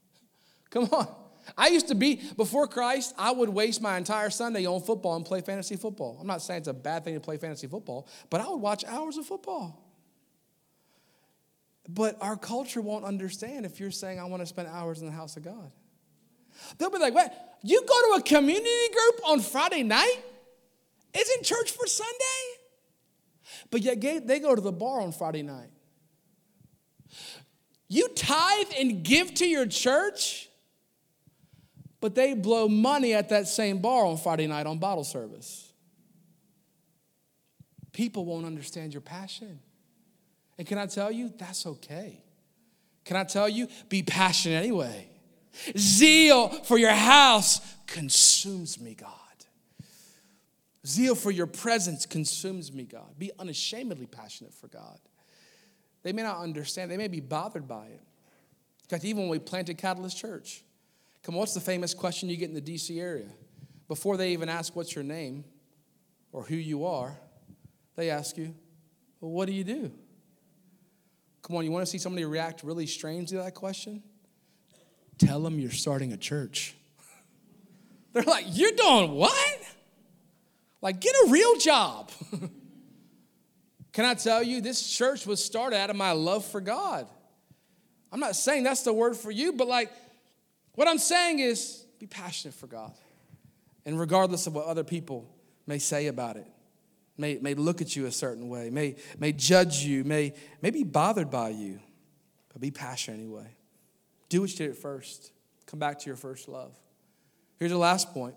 Come 0.70 0.84
on. 0.92 1.08
I 1.56 1.68
used 1.68 1.88
to 1.88 1.94
be, 1.94 2.20
before 2.36 2.66
Christ, 2.66 3.14
I 3.16 3.30
would 3.30 3.48
waste 3.48 3.80
my 3.80 3.96
entire 3.96 4.30
Sunday 4.30 4.66
on 4.66 4.80
football 4.80 5.14
and 5.14 5.24
play 5.24 5.40
fantasy 5.40 5.76
football. 5.76 6.18
I'm 6.20 6.26
not 6.26 6.42
saying 6.42 6.58
it's 6.58 6.68
a 6.68 6.74
bad 6.74 7.04
thing 7.04 7.14
to 7.14 7.20
play 7.20 7.36
fantasy 7.36 7.68
football, 7.68 8.08
but 8.30 8.40
I 8.40 8.48
would 8.48 8.56
watch 8.56 8.84
hours 8.84 9.16
of 9.16 9.26
football. 9.26 9.82
But 11.88 12.16
our 12.20 12.36
culture 12.36 12.80
won't 12.80 13.04
understand 13.04 13.64
if 13.64 13.78
you're 13.78 13.92
saying, 13.92 14.18
I 14.18 14.24
want 14.24 14.42
to 14.42 14.46
spend 14.46 14.68
hours 14.68 15.00
in 15.00 15.06
the 15.06 15.12
house 15.12 15.36
of 15.36 15.44
God. 15.44 15.70
They'll 16.78 16.90
be 16.90 16.98
like, 16.98 17.14
what? 17.14 17.58
You 17.62 17.80
go 17.82 18.16
to 18.16 18.20
a 18.20 18.22
community 18.22 18.88
group 18.92 19.20
on 19.28 19.40
Friday 19.40 19.82
night? 19.82 20.16
Isn't 21.16 21.44
church 21.44 21.70
for 21.70 21.86
Sunday? 21.86 22.12
But 23.70 23.82
yet 23.82 24.00
they 24.26 24.40
go 24.40 24.54
to 24.54 24.60
the 24.60 24.72
bar 24.72 25.00
on 25.00 25.12
Friday 25.12 25.42
night. 25.42 25.70
You 27.88 28.08
tithe 28.08 28.72
and 28.78 29.02
give 29.02 29.34
to 29.34 29.46
your 29.46 29.66
church, 29.66 30.48
but 32.00 32.14
they 32.14 32.34
blow 32.34 32.68
money 32.68 33.14
at 33.14 33.28
that 33.28 33.48
same 33.48 33.78
bar 33.78 34.04
on 34.04 34.16
Friday 34.16 34.46
night 34.46 34.66
on 34.66 34.78
bottle 34.78 35.04
service. 35.04 35.72
People 37.92 38.24
won't 38.24 38.44
understand 38.44 38.92
your 38.92 39.00
passion. 39.00 39.60
And 40.58 40.66
can 40.66 40.78
I 40.78 40.86
tell 40.86 41.10
you, 41.10 41.32
that's 41.36 41.66
okay. 41.66 42.22
Can 43.04 43.16
I 43.16 43.24
tell 43.24 43.48
you, 43.48 43.68
be 43.88 44.02
passionate 44.02 44.56
anyway. 44.56 45.08
Zeal 45.78 46.48
for 46.48 46.76
your 46.76 46.90
house 46.90 47.60
consumes 47.86 48.80
me, 48.80 48.94
God. 48.94 49.10
Zeal 50.86 51.14
for 51.14 51.30
your 51.30 51.46
presence 51.46 52.06
consumes 52.06 52.72
me, 52.72 52.84
God. 52.84 53.18
Be 53.18 53.32
unashamedly 53.38 54.06
passionate 54.06 54.54
for 54.54 54.68
God. 54.68 54.98
They 56.06 56.12
may 56.12 56.22
not 56.22 56.38
understand, 56.38 56.88
they 56.88 56.96
may 56.96 57.08
be 57.08 57.18
bothered 57.18 57.66
by 57.66 57.86
it. 57.86 58.00
In 58.00 58.88
fact, 58.88 59.04
even 59.04 59.22
when 59.22 59.28
we 59.28 59.40
planted 59.40 59.76
Catalyst 59.76 60.16
Church, 60.16 60.62
come 61.24 61.34
on, 61.34 61.40
what's 61.40 61.52
the 61.52 61.58
famous 61.58 61.94
question 61.94 62.28
you 62.28 62.36
get 62.36 62.48
in 62.48 62.54
the 62.54 62.60
DC 62.60 63.00
area? 63.00 63.26
Before 63.88 64.16
they 64.16 64.30
even 64.30 64.48
ask 64.48 64.76
what's 64.76 64.94
your 64.94 65.02
name 65.02 65.42
or 66.30 66.44
who 66.44 66.54
you 66.54 66.84
are, 66.86 67.18
they 67.96 68.08
ask 68.08 68.36
you, 68.36 68.54
Well, 69.20 69.32
what 69.32 69.48
do 69.48 69.52
you 69.52 69.64
do? 69.64 69.90
Come 71.42 71.56
on, 71.56 71.64
you 71.64 71.72
want 71.72 71.84
to 71.84 71.90
see 71.90 71.98
somebody 71.98 72.24
react 72.24 72.62
really 72.62 72.86
strangely 72.86 73.36
to 73.38 73.42
that 73.42 73.56
question? 73.56 74.00
Tell 75.18 75.42
them 75.42 75.58
you're 75.58 75.72
starting 75.72 76.12
a 76.12 76.16
church. 76.16 76.76
They're 78.12 78.22
like, 78.22 78.44
You're 78.50 78.76
doing 78.76 79.10
what? 79.10 79.60
Like, 80.80 81.00
get 81.00 81.16
a 81.26 81.30
real 81.30 81.56
job. 81.56 82.12
Can 83.96 84.04
I 84.04 84.12
tell 84.12 84.42
you, 84.42 84.60
this 84.60 84.86
church 84.86 85.26
was 85.26 85.42
started 85.42 85.78
out 85.78 85.88
of 85.88 85.96
my 85.96 86.12
love 86.12 86.44
for 86.44 86.60
God. 86.60 87.08
I'm 88.12 88.20
not 88.20 88.36
saying 88.36 88.64
that's 88.64 88.82
the 88.82 88.92
word 88.92 89.16
for 89.16 89.30
you, 89.30 89.54
but 89.54 89.68
like, 89.68 89.90
what 90.74 90.86
I'm 90.86 90.98
saying 90.98 91.38
is 91.38 91.82
be 91.98 92.06
passionate 92.06 92.52
for 92.52 92.66
God. 92.66 92.92
And 93.86 93.98
regardless 93.98 94.46
of 94.46 94.54
what 94.54 94.66
other 94.66 94.84
people 94.84 95.34
may 95.66 95.78
say 95.78 96.08
about 96.08 96.36
it, 96.36 96.46
may, 97.16 97.38
may 97.38 97.54
look 97.54 97.80
at 97.80 97.96
you 97.96 98.04
a 98.04 98.12
certain 98.12 98.50
way, 98.50 98.68
may, 98.68 98.96
may 99.18 99.32
judge 99.32 99.78
you, 99.78 100.04
may, 100.04 100.34
may 100.60 100.68
be 100.68 100.84
bothered 100.84 101.30
by 101.30 101.48
you, 101.48 101.80
but 102.52 102.60
be 102.60 102.70
passionate 102.70 103.16
anyway. 103.16 103.48
Do 104.28 104.42
what 104.42 104.50
you 104.50 104.58
did 104.58 104.72
at 104.72 104.76
first. 104.76 105.32
Come 105.64 105.78
back 105.80 106.00
to 106.00 106.06
your 106.06 106.16
first 106.16 106.48
love. 106.48 106.74
Here's 107.58 107.72
the 107.72 107.78
last 107.78 108.12
point. 108.12 108.34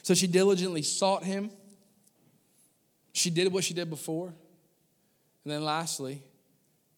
So 0.00 0.14
she 0.14 0.28
diligently 0.28 0.80
sought 0.80 1.24
him. 1.24 1.50
She 3.14 3.30
did 3.30 3.50
what 3.52 3.64
she 3.64 3.72
did 3.72 3.88
before. 3.88 4.26
And 4.26 5.52
then 5.52 5.64
lastly, 5.64 6.22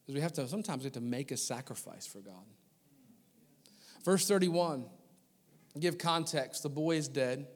is 0.09 0.15
we 0.15 0.21
have 0.21 0.33
to 0.33 0.49
sometimes 0.49 0.81
we 0.81 0.87
have 0.87 0.95
to 0.95 1.01
make 1.01 1.31
a 1.31 1.37
sacrifice 1.37 2.07
for 2.07 2.19
God. 2.19 2.45
Verse 4.05 4.27
31, 4.27 4.87
give 5.79 5.99
context. 5.99 6.63
The 6.63 6.69
boy 6.69 6.97
is 6.97 7.07
dead. 7.07 7.47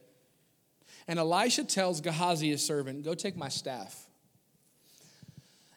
And 1.09 1.19
Elisha 1.19 1.65
tells 1.65 2.01
Gehazi, 2.01 2.51
his 2.51 2.65
servant, 2.65 3.03
Go 3.05 3.15
take 3.15 3.37
my 3.37 3.49
staff 3.49 4.07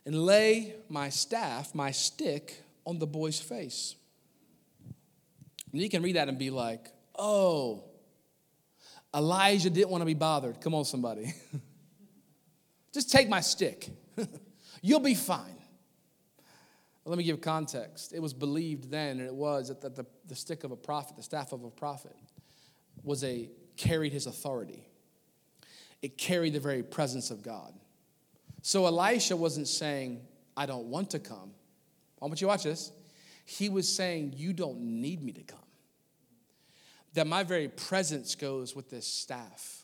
and 0.05 0.15
lay 0.15 0.75
my 0.89 1.09
staff, 1.09 1.73
my 1.73 1.91
stick, 1.91 2.61
on 2.85 2.99
the 2.99 3.07
boy's 3.07 3.39
face. 3.39 3.95
And 5.71 5.81
you 5.81 5.89
can 5.89 6.03
read 6.03 6.17
that 6.17 6.27
and 6.27 6.37
be 6.37 6.49
like, 6.49 6.91
oh, 7.17 7.85
Elijah 9.15 9.69
didn't 9.69 9.89
want 9.89 10.01
to 10.01 10.05
be 10.05 10.13
bothered. 10.13 10.59
Come 10.59 10.75
on, 10.75 10.83
somebody. 10.83 11.33
Just 12.93 13.11
take 13.11 13.27
my 13.27 13.41
stick. 13.41 13.89
You'll 14.81 14.99
be 14.99 15.15
fine. 15.15 15.55
Let 17.05 17.17
me 17.17 17.23
give 17.23 17.41
context. 17.41 18.13
It 18.13 18.21
was 18.21 18.33
believed 18.33 18.89
then, 18.89 19.19
and 19.19 19.27
it 19.27 19.33
was 19.33 19.67
that 19.69 19.95
the, 19.95 20.05
the 20.27 20.35
stick 20.35 20.63
of 20.63 20.71
a 20.71 20.75
prophet, 20.75 21.17
the 21.17 21.23
staff 21.23 21.51
of 21.51 21.63
a 21.63 21.69
prophet, 21.69 22.15
was 23.03 23.23
a 23.23 23.49
carried 23.75 24.13
his 24.13 24.27
authority. 24.27 24.87
It 26.01 26.17
carried 26.17 26.53
the 26.53 26.59
very 26.59 26.83
presence 26.83 27.31
of 27.31 27.41
God. 27.41 27.73
So 28.61 28.85
Elisha 28.85 29.35
wasn't 29.35 29.67
saying, 29.67 30.21
I 30.55 30.65
don't 30.65 30.85
want 30.85 31.09
to 31.11 31.19
come. 31.19 31.51
I 32.21 32.25
want 32.25 32.39
you 32.39 32.45
to 32.45 32.49
watch 32.49 32.63
this. 32.63 32.91
He 33.43 33.67
was 33.67 33.93
saying, 33.93 34.35
You 34.37 34.53
don't 34.53 34.79
need 34.79 35.21
me 35.21 35.33
to 35.33 35.41
come 35.41 35.59
that 37.13 37.27
my 37.27 37.43
very 37.43 37.67
presence 37.67 38.35
goes 38.35 38.75
with 38.75 38.89
this 38.89 39.07
staff. 39.07 39.82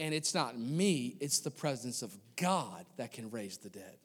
And 0.00 0.14
it's 0.14 0.34
not 0.34 0.58
me, 0.58 1.18
it's 1.20 1.40
the 1.40 1.50
presence 1.50 2.00
of 2.00 2.16
God 2.34 2.86
that 2.96 3.12
can 3.12 3.30
raise 3.30 3.58
the 3.58 3.68
dead. 3.68 3.98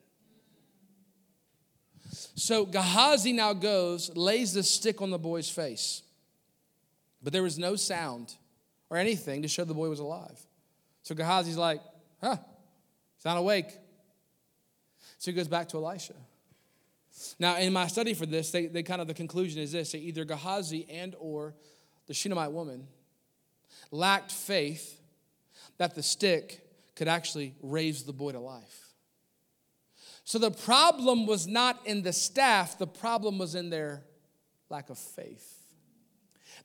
So 2.36 2.66
Gehazi 2.66 3.32
now 3.32 3.54
goes, 3.54 4.14
lays 4.14 4.54
the 4.54 4.62
stick 4.62 5.02
on 5.02 5.10
the 5.10 5.18
boy's 5.18 5.50
face. 5.50 6.02
But 7.24 7.32
there 7.32 7.42
was 7.42 7.58
no 7.58 7.78
sound 7.78 8.36
or 8.90 8.98
anything 8.98 9.42
to 9.44 9.48
show 9.48 9.64
the 9.64 9.74
boy 9.74 9.88
was 9.88 10.00
alive. 10.00 10.38
So 11.02 11.16
Gehazi's 11.16 11.58
like, 11.58 11.80
huh, 12.22 12.36
he's 13.16 13.26
not 13.26 13.38
awake. 13.38 13.72
So 15.18 15.32
he 15.32 15.36
goes 15.36 15.48
back 15.48 15.70
to 15.70 15.78
Elisha. 15.78 16.16
Now, 17.40 17.58
in 17.58 17.72
my 17.72 17.88
study 17.88 18.14
for 18.14 18.26
this, 18.26 18.52
they, 18.52 18.66
they 18.66 18.84
kind 18.84 19.00
of 19.00 19.08
the 19.08 19.14
conclusion 19.14 19.62
is 19.62 19.72
this: 19.72 19.96
either 19.96 20.26
Gehazi 20.26 20.86
and 20.90 21.16
or 21.18 21.56
the 22.08 22.14
Shunammite 22.14 22.52
woman, 22.52 22.86
lacked 23.92 24.34
faith 24.34 25.00
that 25.78 25.96
the 25.96 26.04
stick 26.04 26.62
could 26.96 27.08
actually 27.08 27.54
raise 27.62 28.04
the 28.04 28.14
boy 28.14 28.32
to 28.32 28.40
life. 28.40 28.94
So 30.24 30.40
the 30.40 30.52
problem 30.52 31.28
was 31.28 31.46
not 31.46 31.86
in 31.86 32.02
the 32.02 32.14
staff, 32.14 32.78
the 32.78 32.88
problem 32.88 33.38
was 33.38 33.54
in 33.54 33.70
their 33.70 34.04
lack 34.70 34.90
of 34.90 34.98
faith. 34.98 35.52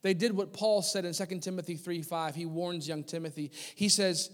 They 0.02 0.14
did 0.14 0.34
what 0.34 0.52
Paul 0.52 0.80
said 0.80 1.04
in 1.04 1.12
2 1.12 1.40
Timothy 1.40 1.76
3 1.76 2.02
5. 2.02 2.34
He 2.34 2.46
warns 2.46 2.88
young 2.88 3.04
Timothy. 3.04 3.50
He 3.74 3.90
says 3.90 4.30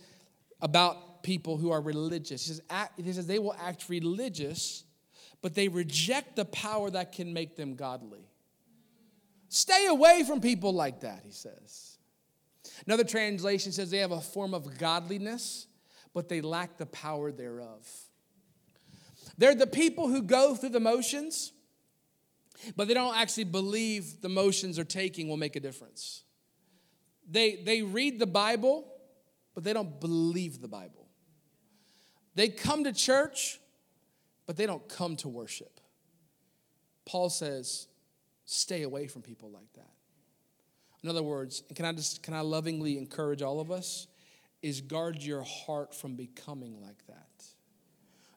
about 0.61 1.23
people 1.23 1.57
who 1.57 1.73
are 1.73 1.81
religious. 1.81 2.47
He 2.47 2.53
says, 2.53 2.63
act, 2.71 3.01
he 3.01 3.13
says 3.13 3.27
they 3.27 3.41
will 3.41 3.57
act 3.61 3.89
religious, 3.89 4.85
but 5.43 5.55
they 5.55 5.67
reject 5.67 6.37
the 6.37 6.45
power 6.45 6.89
that 6.91 7.13
can 7.13 7.33
make 7.33 7.57
them 7.57 7.75
godly. 7.75 8.31
Stay 9.49 9.87
away 9.87 10.23
from 10.27 10.41
people 10.41 10.73
like 10.73 11.01
that, 11.01 11.23
he 11.25 11.33
says. 11.33 11.96
Another 12.87 13.05
translation 13.05 13.73
says 13.73 13.91
they 13.91 13.99
have 13.99 14.13
a 14.13 14.21
form 14.21 14.55
of 14.55 14.79
godliness, 14.79 15.67
but 16.15 16.29
they 16.29 16.41
lack 16.41 16.79
the 16.79 16.87
power 16.87 17.33
thereof. 17.33 17.89
They're 19.39 19.55
the 19.55 19.67
people 19.67 20.09
who 20.09 20.23
go 20.23 20.55
through 20.55 20.71
the 20.71 20.81
motions, 20.81 21.53
but 22.75 22.89
they 22.89 22.95
don't 22.95 23.17
actually 23.17 23.45
believe 23.45 24.21
the 24.23 24.29
motions 24.29 24.77
they're 24.77 24.85
taking 24.85 25.29
will 25.29 25.37
make 25.37 25.57
a 25.57 25.61
difference. 25.61 26.23
They, 27.29 27.57
they 27.57 27.83
read 27.83 28.19
the 28.19 28.27
Bible, 28.27 28.87
but 29.55 29.65
they 29.65 29.73
don't 29.73 30.01
believe 30.01 30.61
the 30.61 30.69
Bible. 30.69 31.09
They 32.35 32.49
come 32.49 32.85
to 32.85 32.93
church, 32.93 33.61
but 34.47 34.57
they 34.57 34.67
don't 34.67 34.89
come 34.89 35.17
to 35.17 35.29
worship. 35.29 35.81
Paul 37.05 37.31
says, 37.31 37.89
Stay 38.45 38.83
away 38.83 39.09
from 39.09 39.23
people 39.23 39.51
like 39.51 39.73
that. 39.75 39.96
In 41.03 41.09
other 41.09 41.23
words, 41.23 41.63
can 41.75 41.85
I 41.85 41.93
just 41.93 42.23
can 42.23 42.35
I 42.35 42.41
lovingly 42.41 42.99
encourage 42.99 43.43
all 43.43 43.61
of 43.61 43.71
us 43.71 44.07
is 44.63 44.81
guard 44.81 45.23
your 45.23 45.43
heart 45.43 45.95
from 45.95 46.17
becoming 46.17 46.81
like 46.81 47.07
that. 47.07 47.45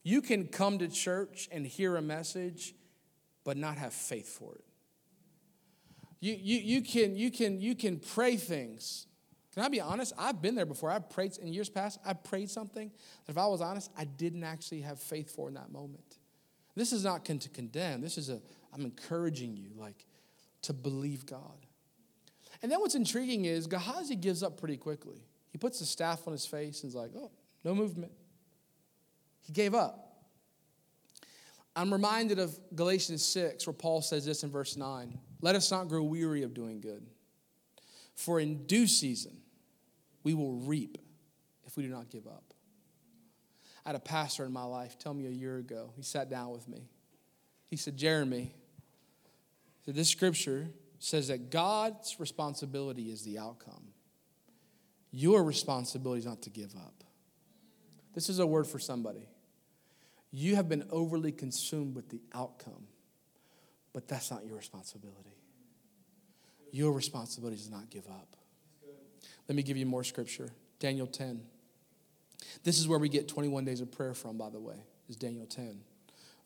You 0.03 0.21
can 0.21 0.47
come 0.47 0.79
to 0.79 0.87
church 0.87 1.49
and 1.51 1.65
hear 1.65 1.95
a 1.95 2.01
message 2.01 2.73
but 3.43 3.57
not 3.57 3.77
have 3.77 3.93
faith 3.93 4.27
for 4.27 4.55
it. 4.55 4.63
You, 6.19 6.33
you, 6.33 6.57
you, 6.57 6.81
can, 6.81 7.15
you, 7.15 7.31
can, 7.31 7.61
you 7.61 7.75
can 7.75 7.97
pray 7.97 8.35
things. 8.35 9.07
Can 9.53 9.63
I 9.63 9.69
be 9.69 9.79
honest? 9.79 10.13
I've 10.17 10.41
been 10.41 10.53
there 10.53 10.65
before. 10.65 10.91
I've 10.91 11.09
prayed 11.09 11.37
in 11.37 11.53
years 11.53 11.69
past. 11.69 11.99
I 12.05 12.13
prayed 12.13 12.49
something 12.49 12.91
that 13.25 13.31
if 13.31 13.37
I 13.37 13.47
was 13.47 13.61
honest, 13.61 13.89
I 13.97 14.03
didn't 14.03 14.43
actually 14.43 14.81
have 14.81 14.99
faith 14.99 15.33
for 15.33 15.47
in 15.47 15.55
that 15.55 15.71
moment. 15.71 16.17
This 16.75 16.91
is 16.93 17.03
not 17.03 17.25
to 17.25 17.49
condemn. 17.49 18.01
This 18.01 18.17
is 18.17 18.29
a, 18.29 18.41
I'm 18.73 18.81
encouraging 18.81 19.55
you, 19.57 19.69
like, 19.75 20.05
to 20.63 20.73
believe 20.73 21.25
God. 21.25 21.65
And 22.61 22.71
then 22.71 22.79
what's 22.79 22.95
intriguing 22.95 23.45
is 23.45 23.67
Gehazi 23.67 24.15
gives 24.15 24.43
up 24.43 24.59
pretty 24.59 24.77
quickly. 24.77 25.23
He 25.51 25.57
puts 25.57 25.79
the 25.79 25.85
staff 25.85 26.27
on 26.27 26.33
his 26.33 26.45
face 26.45 26.83
and 26.83 26.89
is 26.89 26.95
like, 26.95 27.11
oh, 27.15 27.31
no 27.63 27.73
movement. 27.73 28.11
He 29.41 29.53
gave 29.53 29.73
up. 29.73 30.09
I'm 31.75 31.93
reminded 31.93 32.39
of 32.39 32.57
Galatians 32.75 33.23
6, 33.25 33.65
where 33.65 33.73
Paul 33.73 34.01
says 34.01 34.25
this 34.25 34.43
in 34.43 34.51
verse 34.51 34.75
9 34.75 35.17
Let 35.41 35.55
us 35.55 35.71
not 35.71 35.87
grow 35.87 36.03
weary 36.03 36.43
of 36.43 36.53
doing 36.53 36.81
good, 36.81 37.05
for 38.15 38.39
in 38.39 38.65
due 38.65 38.87
season 38.87 39.37
we 40.23 40.33
will 40.33 40.53
reap 40.53 40.97
if 41.65 41.77
we 41.77 41.83
do 41.83 41.89
not 41.89 42.09
give 42.09 42.27
up. 42.27 42.53
I 43.85 43.89
had 43.89 43.95
a 43.95 43.99
pastor 43.99 44.43
in 44.43 44.51
my 44.51 44.65
life 44.65 44.99
tell 44.99 45.13
me 45.13 45.27
a 45.27 45.31
year 45.31 45.57
ago, 45.57 45.91
he 45.95 46.03
sat 46.03 46.29
down 46.29 46.51
with 46.51 46.67
me. 46.67 46.89
He 47.67 47.77
said, 47.77 47.95
Jeremy, 47.95 48.53
so 49.85 49.91
this 49.91 50.09
scripture 50.09 50.67
says 50.99 51.29
that 51.29 51.49
God's 51.49 52.19
responsibility 52.19 53.11
is 53.11 53.23
the 53.23 53.39
outcome. 53.39 53.93
Your 55.11 55.43
responsibility 55.43 56.19
is 56.19 56.25
not 56.25 56.41
to 56.43 56.49
give 56.49 56.75
up. 56.75 57.03
This 58.13 58.29
is 58.29 58.39
a 58.39 58.45
word 58.45 58.67
for 58.67 58.79
somebody. 58.79 59.27
You 60.31 60.55
have 60.55 60.69
been 60.69 60.83
overly 60.91 61.31
consumed 61.31 61.95
with 61.95 62.09
the 62.09 62.21
outcome 62.33 62.87
But 63.93 64.07
that's 64.07 64.29
not 64.29 64.45
your 64.45 64.55
responsibility. 64.55 65.35
Your 66.71 66.91
responsibility 66.91 67.57
is 67.57 67.71
not 67.71 67.89
give 67.89 68.07
up. 68.07 68.35
Let 69.47 69.55
me 69.55 69.63
give 69.63 69.77
you 69.77 69.87
more 69.87 70.03
scripture. 70.03 70.51
Daniel 70.79 71.07
10. 71.07 71.41
This 72.63 72.79
is 72.79 72.87
where 72.87 72.99
we 72.99 73.09
get 73.09 73.27
21 73.27 73.65
days 73.65 73.81
of 73.81 73.91
prayer 73.91 74.13
from, 74.13 74.37
by 74.37 74.49
the 74.49 74.59
way, 74.59 74.75
is 75.09 75.15
Daniel 75.15 75.47
10. 75.47 75.81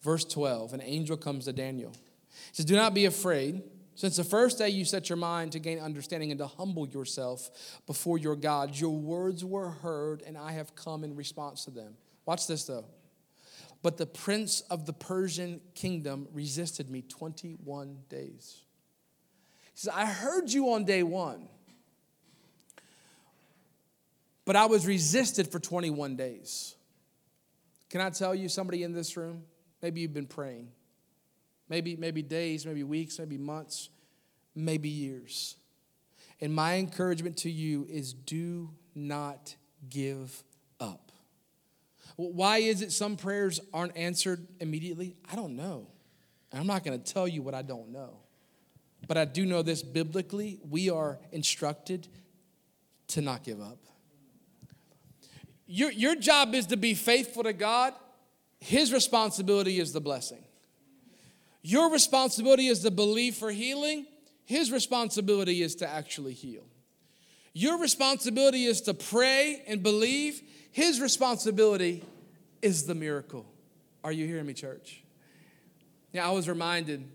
Verse 0.02 0.24
12 0.24 0.74
An 0.74 0.82
angel 0.82 1.18
comes 1.18 1.46
to 1.46 1.54
Daniel. 1.54 1.92
He 1.92 2.54
says, 2.54 2.66
Do 2.66 2.76
not 2.76 2.94
be 2.94 3.06
afraid. 3.06 3.62
Since 3.96 4.18
the 4.18 4.24
first 4.24 4.58
day 4.58 4.70
you 4.70 4.86
set 4.86 5.10
your 5.10 5.18
mind 5.18 5.52
to 5.52 5.60
gain 5.60 5.80
understanding 5.80 6.32
and 6.32 6.40
to 6.40 6.48
humble 6.48 6.88
yourself 6.88 7.80
before 7.86 8.18
your 8.18 8.36
God, 8.36 8.76
your 8.76 8.98
words 8.98 9.46
were 9.46 9.70
heard, 9.70 10.24
and 10.26 10.38
I 10.38 10.54
have 10.54 10.76
come 10.76 11.04
in 11.04 11.16
response 11.16 11.66
to 11.66 11.72
them. 11.72 11.96
Watch 12.26 12.48
this 12.48 12.66
though. 12.66 12.86
But 13.84 13.98
the 13.98 14.06
prince 14.06 14.62
of 14.62 14.86
the 14.86 14.94
Persian 14.94 15.60
kingdom 15.76 16.28
resisted 16.32 16.90
me 16.90 17.02
21 17.02 17.98
days. 18.10 18.62
He 19.74 19.80
says, 19.80 19.94
I 19.94 20.06
heard 20.06 20.52
you 20.52 20.72
on 20.72 20.86
day 20.86 21.04
one, 21.04 21.50
but 24.46 24.56
I 24.56 24.66
was 24.66 24.88
resisted 24.88 25.52
for 25.52 25.60
21 25.60 26.16
days. 26.16 26.76
Can 27.90 28.02
I 28.02 28.10
tell 28.10 28.34
you, 28.34 28.50
somebody 28.50 28.84
in 28.84 28.94
this 28.94 29.18
room, 29.18 29.44
maybe 29.82 30.02
you've 30.02 30.14
been 30.14 30.28
praying, 30.28 30.70
maybe, 31.74 31.96
maybe 31.96 32.22
days, 32.22 32.68
maybe 32.68 32.84
weeks, 32.84 33.18
maybe 33.18 33.36
months, 33.36 33.90
maybe 34.54 34.90
years. 34.90 35.56
And 36.40 36.54
my 36.54 36.76
encouragement 36.76 37.38
to 37.38 37.50
you 37.50 37.88
is 37.90 38.14
do 38.14 38.70
not 38.94 39.56
give 39.90 40.44
up. 40.80 41.12
Why 42.16 42.58
is 42.60 42.84
it 42.84 42.92
some 42.92 43.18
prayers 43.18 43.60
aren't 43.74 43.98
answered 43.98 44.46
immediately? 44.60 45.16
I 45.32 45.36
don't 45.36 45.56
know. 45.56 45.88
And 46.52 46.62
I'm 46.62 46.68
not 46.68 46.84
going 46.84 47.02
to 47.02 47.14
tell 47.14 47.28
you 47.28 47.42
what 47.42 47.56
I 47.56 47.64
don't 47.64 47.90
know. 47.90 48.20
But 49.08 49.18
I 49.18 49.26
do 49.26 49.44
know 49.44 49.64
this 49.64 49.82
biblically, 49.82 50.60
we 50.70 50.92
are 50.92 51.18
instructed 51.32 52.08
to 53.08 53.22
not 53.22 53.44
give 53.44 53.60
up. 53.60 53.80
Your, 55.66 55.90
your 55.90 56.14
job 56.14 56.54
is 56.54 56.68
to 56.68 56.78
be 56.78 56.94
faithful 56.94 57.42
to 57.42 57.54
God, 57.54 57.96
His 58.60 58.94
responsibility 58.94 59.80
is 59.80 59.92
the 59.92 60.02
blessing. 60.02 60.46
Your 61.64 61.90
responsibility 61.90 62.68
is 62.68 62.80
to 62.82 62.92
believe 62.92 63.36
for 63.36 63.50
healing, 63.50 64.06
His 64.46 64.72
responsibility 64.72 65.64
is 65.64 65.76
to 65.76 65.88
actually 65.88 66.34
heal. 66.34 66.66
Your 67.54 67.80
responsibility 67.80 68.66
is 68.66 68.82
to 68.82 68.94
pray 68.94 69.64
and 69.66 69.82
believe, 69.82 70.42
His 70.72 71.00
responsibility 71.00 72.04
is 72.62 72.86
the 72.86 72.96
miracle. 72.96 73.46
Are 74.04 74.12
you 74.12 74.28
hearing 74.28 74.46
me, 74.46 74.54
church? 74.54 75.04
Yeah, 76.12 76.28
I 76.28 76.32
was 76.32 76.50
reminded 76.50 77.06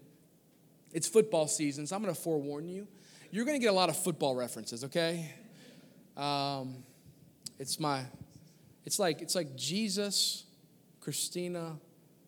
it's 0.92 1.06
football 1.06 1.46
season, 1.46 1.86
so 1.86 1.94
I'm 1.94 2.02
going 2.02 2.14
to 2.14 2.20
forewarn 2.20 2.66
you. 2.66 2.88
You're 3.30 3.44
going 3.44 3.58
to 3.58 3.62
get 3.62 3.70
a 3.70 3.76
lot 3.76 3.90
of 3.90 3.96
football 3.96 4.34
references, 4.34 4.84
okay? 4.84 5.30
Um, 6.16 6.76
it's 7.58 7.78
my, 7.78 8.04
it's 8.86 8.98
like 8.98 9.20
it's 9.20 9.34
like 9.34 9.54
Jesus, 9.54 10.44
Christina, 11.00 11.76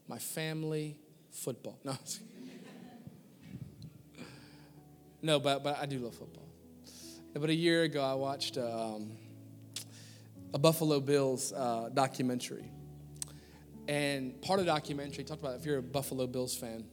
my 0.07 0.19
family, 0.19 0.97
football. 1.31 1.79
No, 1.85 1.97
no, 5.23 5.41
but 5.41 5.63
but 5.63 5.79
I 5.79 5.87
do 5.87 5.99
love 5.99 6.15
football. 6.15 6.49
But 7.35 7.51
a 7.51 7.55
year 7.55 7.85
ago, 7.85 8.03
I 8.03 8.15
watched 8.15 8.59
um, 8.59 9.13
a 10.53 10.59
Buffalo 10.59 11.01
Bills 11.01 11.53
uh, 11.53 11.91
documentary, 11.95 12.71
and 13.89 14.41
part 14.43 14.59
of 14.59 14.67
the 14.67 14.73
documentary 14.73 15.25
talked 15.25 15.41
about 15.41 15.57
if 15.57 15.65
you're 15.65 15.79
a 15.79 15.83
Buffalo 15.83 16.27
Bills 16.27 16.57
fan 16.57 16.85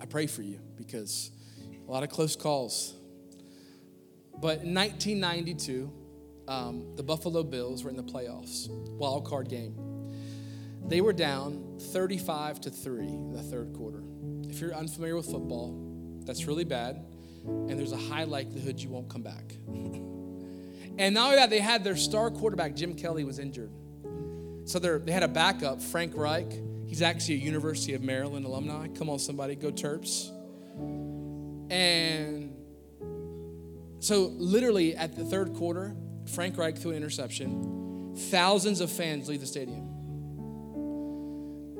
I 0.00 0.06
pray 0.06 0.26
for 0.26 0.42
you 0.42 0.60
because 0.76 1.30
a 1.86 1.90
lot 1.90 2.02
of 2.02 2.10
close 2.10 2.36
calls. 2.36 2.94
But 4.40 4.62
in 4.62 4.74
1992, 4.74 5.92
um, 6.46 6.96
the 6.96 7.02
Buffalo 7.02 7.42
Bills 7.42 7.82
were 7.82 7.90
in 7.90 7.96
the 7.96 8.02
playoffs, 8.02 8.68
wild 8.96 9.26
card 9.26 9.48
game. 9.48 9.74
They 10.86 11.00
were 11.00 11.12
down 11.12 11.78
35 11.92 12.60
to 12.62 12.70
3 12.70 13.06
in 13.06 13.32
the 13.32 13.42
third 13.42 13.72
quarter. 13.74 14.02
If 14.48 14.60
you're 14.60 14.74
unfamiliar 14.74 15.16
with 15.16 15.26
football, 15.26 15.74
that's 16.24 16.46
really 16.46 16.64
bad, 16.64 17.04
and 17.44 17.78
there's 17.78 17.92
a 17.92 17.96
high 17.96 18.24
likelihood 18.24 18.80
you 18.80 18.88
won't 18.88 19.08
come 19.08 19.22
back. 19.22 19.52
and 20.98 21.14
not 21.14 21.26
only 21.26 21.36
that, 21.36 21.50
they 21.50 21.60
had 21.60 21.84
their 21.84 21.96
star 21.96 22.30
quarterback, 22.30 22.74
Jim 22.74 22.94
Kelly, 22.94 23.24
was 23.24 23.38
injured. 23.38 23.70
So 24.64 24.78
they 24.78 25.12
had 25.12 25.22
a 25.22 25.28
backup, 25.28 25.80
Frank 25.80 26.14
Reich, 26.14 26.52
He's 26.88 27.02
actually 27.02 27.34
a 27.34 27.38
University 27.38 27.92
of 27.92 28.02
Maryland 28.02 28.46
alumni. 28.46 28.88
Come 28.88 29.10
on, 29.10 29.18
somebody, 29.18 29.54
go 29.54 29.70
Terps. 29.70 30.30
And 31.70 32.56
so, 34.00 34.32
literally, 34.38 34.96
at 34.96 35.14
the 35.14 35.22
third 35.22 35.52
quarter, 35.54 35.94
Frank 36.32 36.56
Reich 36.56 36.78
threw 36.78 36.92
an 36.92 36.96
interception. 36.96 38.14
Thousands 38.30 38.80
of 38.80 38.90
fans 38.90 39.28
leave 39.28 39.40
the 39.40 39.46
stadium. 39.46 39.86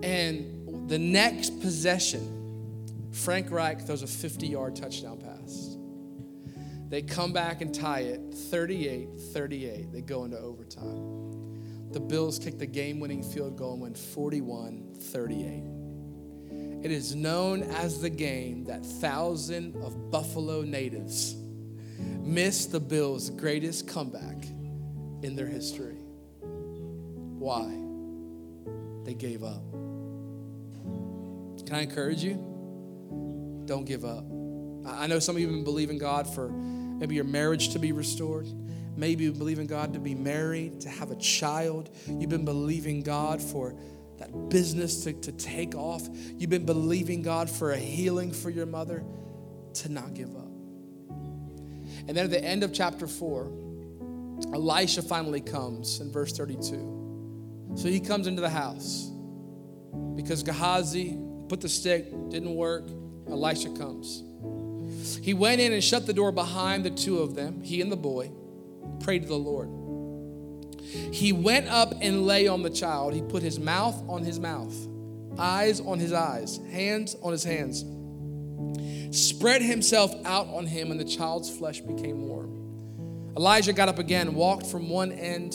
And 0.03 0.89
the 0.89 0.99
next 0.99 1.61
possession, 1.61 3.11
Frank 3.13 3.51
Reich 3.51 3.87
throws 3.87 4.03
a 4.03 4.07
50 4.07 4.47
yard 4.47 4.77
touchdown 4.77 5.19
pass. 5.19 5.77
They 6.89 7.03
come 7.03 7.33
back 7.33 7.61
and 7.61 7.75
tie 7.75 8.01
it 8.01 8.35
38 8.35 9.21
38. 9.33 9.93
They 9.93 10.01
go 10.01 10.25
into 10.25 10.39
overtime 10.39 11.19
the 11.93 12.01
Bills 12.01 12.39
kick 12.39 12.59
the 12.59 12.67
game 12.67 13.01
winning 13.01 13.23
field 13.23 13.57
goal 13.57 13.73
and 13.73 13.83
win 13.83 13.95
41 13.95 14.95
38. 14.95 16.85
It 16.85 16.91
is 16.91 17.15
known 17.15 17.63
as 17.63 18.01
the 18.01 18.11
game 18.11 18.65
that 18.65 18.85
thousand 18.85 19.77
of 19.77 20.11
Buffalo 20.11 20.63
natives 20.63 21.35
missed 21.99 22.73
the 22.73 22.81
Bills' 22.81 23.31
greatest 23.31 23.89
comeback 23.89 24.45
in 25.23 25.35
their 25.35 25.47
history. 25.47 25.97
Why? 27.39 27.67
They 29.05 29.15
gave 29.15 29.43
up. 29.43 29.68
Can 31.69 31.77
I 31.77 31.83
encourage 31.83 32.25
you? 32.25 32.37
Don't 33.67 33.85
give 33.85 34.03
up. 34.03 34.25
I 34.87 35.07
know 35.07 35.19
some 35.19 35.37
of 35.37 35.43
you 35.43 35.49
have 35.49 35.55
been 35.55 35.65
believing 35.65 35.99
God 35.99 36.27
for 36.27 36.49
maybe 36.49 37.15
your 37.15 37.25
marriage 37.25 37.75
to 37.75 37.79
be 37.79 37.93
restored. 37.93 38.49
Maybe 38.97 39.25
you 39.25 39.33
believe 39.35 39.59
in 39.59 39.67
God 39.67 39.93
to 39.93 40.01
be 40.01 40.15
married, 40.15 40.81
to 40.81 40.89
have 40.89 41.11
a 41.11 41.17
child. 41.17 41.91
You've 42.07 42.31
been 42.31 42.47
believing 42.47 43.03
God 43.03 43.43
for 43.43 43.75
that 44.17 44.49
business 44.49 45.05
to, 45.05 45.13
to 45.13 45.31
take 45.33 45.75
off. 45.75 46.09
You've 46.39 46.49
been 46.49 46.65
believing 46.65 47.21
God 47.21 47.51
for 47.51 47.73
a 47.73 47.77
healing 47.77 48.33
for 48.33 48.49
your 48.49 48.65
mother, 48.65 49.05
to 49.75 49.93
not 49.93 50.15
give 50.15 50.35
up. 50.35 50.49
And 51.11 52.17
then 52.17 52.25
at 52.25 52.31
the 52.31 52.43
end 52.43 52.65
of 52.65 52.73
chapter 52.73 53.07
4, 53.07 53.53
Elisha 54.55 55.03
finally 55.03 55.43
comes 55.43 56.01
in 56.01 56.11
verse 56.11 56.35
32. 56.35 57.75
So 57.75 57.89
he 57.89 58.01
comes 58.01 58.27
into 58.27 58.41
the 58.41 58.49
house 58.49 59.11
because 60.17 60.43
Gehazi 60.43 61.28
put 61.49 61.61
the 61.61 61.69
stick, 61.69 62.11
didn't 62.31 62.55
work. 62.55 62.89
Elisha 63.29 63.71
comes. 63.71 64.23
He 65.23 65.35
went 65.35 65.61
in 65.61 65.73
and 65.73 65.83
shut 65.83 66.07
the 66.07 66.13
door 66.13 66.33
behind 66.33 66.85
the 66.85 66.91
two 66.91 67.19
of 67.19 67.35
them, 67.35 67.63
he 67.63 67.81
and 67.81 67.91
the 67.93 67.97
boy 67.97 68.31
prayed 69.01 69.23
to 69.23 69.29
the 69.29 69.39
Lord. 69.39 69.71
He 71.13 71.33
went 71.33 71.69
up 71.69 71.93
and 72.01 72.27
lay 72.27 72.49
on 72.49 72.63
the 72.63 72.71
child. 72.71 73.15
He 73.15 73.23
put 73.23 73.43
his 73.43 73.59
mouth 73.59 74.03
on 74.09 74.25
his 74.25 74.41
mouth, 74.41 74.75
eyes 75.39 75.81
on 75.81 75.99
his 75.99 76.13
eyes, 76.13 76.59
hands 76.71 77.15
on 77.23 77.33
his 77.33 77.45
hands. 77.45 77.85
Spread 79.11 79.63
himself 79.63 80.15
out 80.25 80.47
on 80.49 80.67
him, 80.67 80.91
and 80.91 80.99
the 80.99 81.05
child's 81.05 81.55
flesh 81.55 81.81
became 81.81 82.29
warm. 82.29 83.35
Elijah 83.37 83.73
got 83.73 83.89
up 83.89 83.99
again, 83.99 84.35
walked 84.35 84.67
from 84.67 84.89
one 84.89 85.13
end 85.13 85.55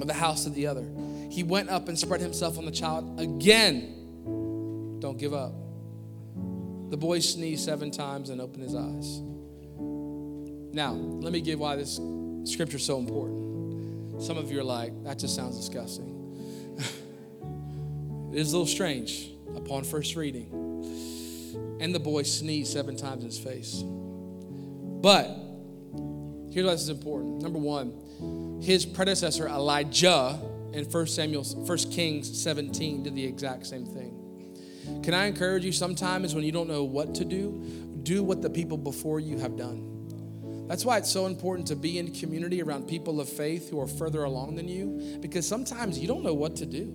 of 0.00 0.06
the 0.06 0.14
house 0.14 0.44
to 0.44 0.50
the 0.50 0.66
other. 0.66 0.86
He 1.30 1.42
went 1.42 1.70
up 1.70 1.88
and 1.88 1.98
spread 1.98 2.20
himself 2.20 2.58
on 2.58 2.64
the 2.64 2.70
child 2.70 3.18
again. 3.20 3.95
Don't 5.06 5.18
give 5.18 5.34
up. 5.34 5.52
The 6.90 6.96
boy 6.96 7.20
sneezed 7.20 7.64
seven 7.64 7.92
times 7.92 8.28
and 8.28 8.40
opened 8.40 8.64
his 8.64 8.74
eyes. 8.74 9.20
Now, 10.74 10.94
let 10.94 11.32
me 11.32 11.40
give 11.40 11.60
why 11.60 11.76
this 11.76 12.00
Scripture 12.42 12.78
is 12.78 12.84
so 12.84 12.98
important. 12.98 14.20
Some 14.20 14.36
of 14.36 14.50
you 14.50 14.58
are 14.58 14.64
like, 14.64 15.04
that 15.04 15.20
just 15.20 15.36
sounds 15.36 15.56
disgusting. 15.56 16.74
it 18.32 18.36
is 18.36 18.52
a 18.52 18.56
little 18.56 18.66
strange 18.66 19.30
upon 19.54 19.84
first 19.84 20.16
reading. 20.16 21.78
And 21.80 21.94
the 21.94 22.00
boy 22.00 22.24
sneezed 22.24 22.72
seven 22.72 22.96
times 22.96 23.22
in 23.22 23.28
his 23.28 23.38
face. 23.38 23.84
But 23.84 25.26
here's 26.50 26.66
why 26.66 26.72
this 26.72 26.82
is 26.82 26.88
important. 26.88 27.42
Number 27.42 27.60
one, 27.60 28.60
his 28.60 28.84
predecessor 28.84 29.46
Elijah 29.46 30.36
in 30.72 30.84
1 30.84 31.06
Samuel, 31.06 31.44
1 31.44 31.78
Kings 31.92 32.42
17 32.42 33.04
did 33.04 33.14
the 33.14 33.24
exact 33.24 33.68
same 33.68 33.86
thing. 33.86 34.15
Can 35.02 35.14
I 35.14 35.26
encourage 35.26 35.64
you 35.64 35.72
sometimes 35.72 36.34
when 36.34 36.44
you 36.44 36.52
don't 36.52 36.68
know 36.68 36.84
what 36.84 37.14
to 37.16 37.24
do, 37.24 37.52
do 38.02 38.22
what 38.22 38.42
the 38.42 38.50
people 38.50 38.76
before 38.76 39.20
you 39.20 39.38
have 39.38 39.56
done. 39.56 39.92
That's 40.68 40.84
why 40.84 40.98
it's 40.98 41.10
so 41.10 41.26
important 41.26 41.68
to 41.68 41.76
be 41.76 41.98
in 41.98 42.12
community 42.12 42.60
around 42.62 42.88
people 42.88 43.20
of 43.20 43.28
faith 43.28 43.70
who 43.70 43.80
are 43.80 43.86
further 43.86 44.24
along 44.24 44.56
than 44.56 44.68
you, 44.68 45.18
because 45.20 45.46
sometimes 45.46 45.98
you 45.98 46.08
don't 46.08 46.22
know 46.24 46.34
what 46.34 46.56
to 46.56 46.66
do. 46.66 46.92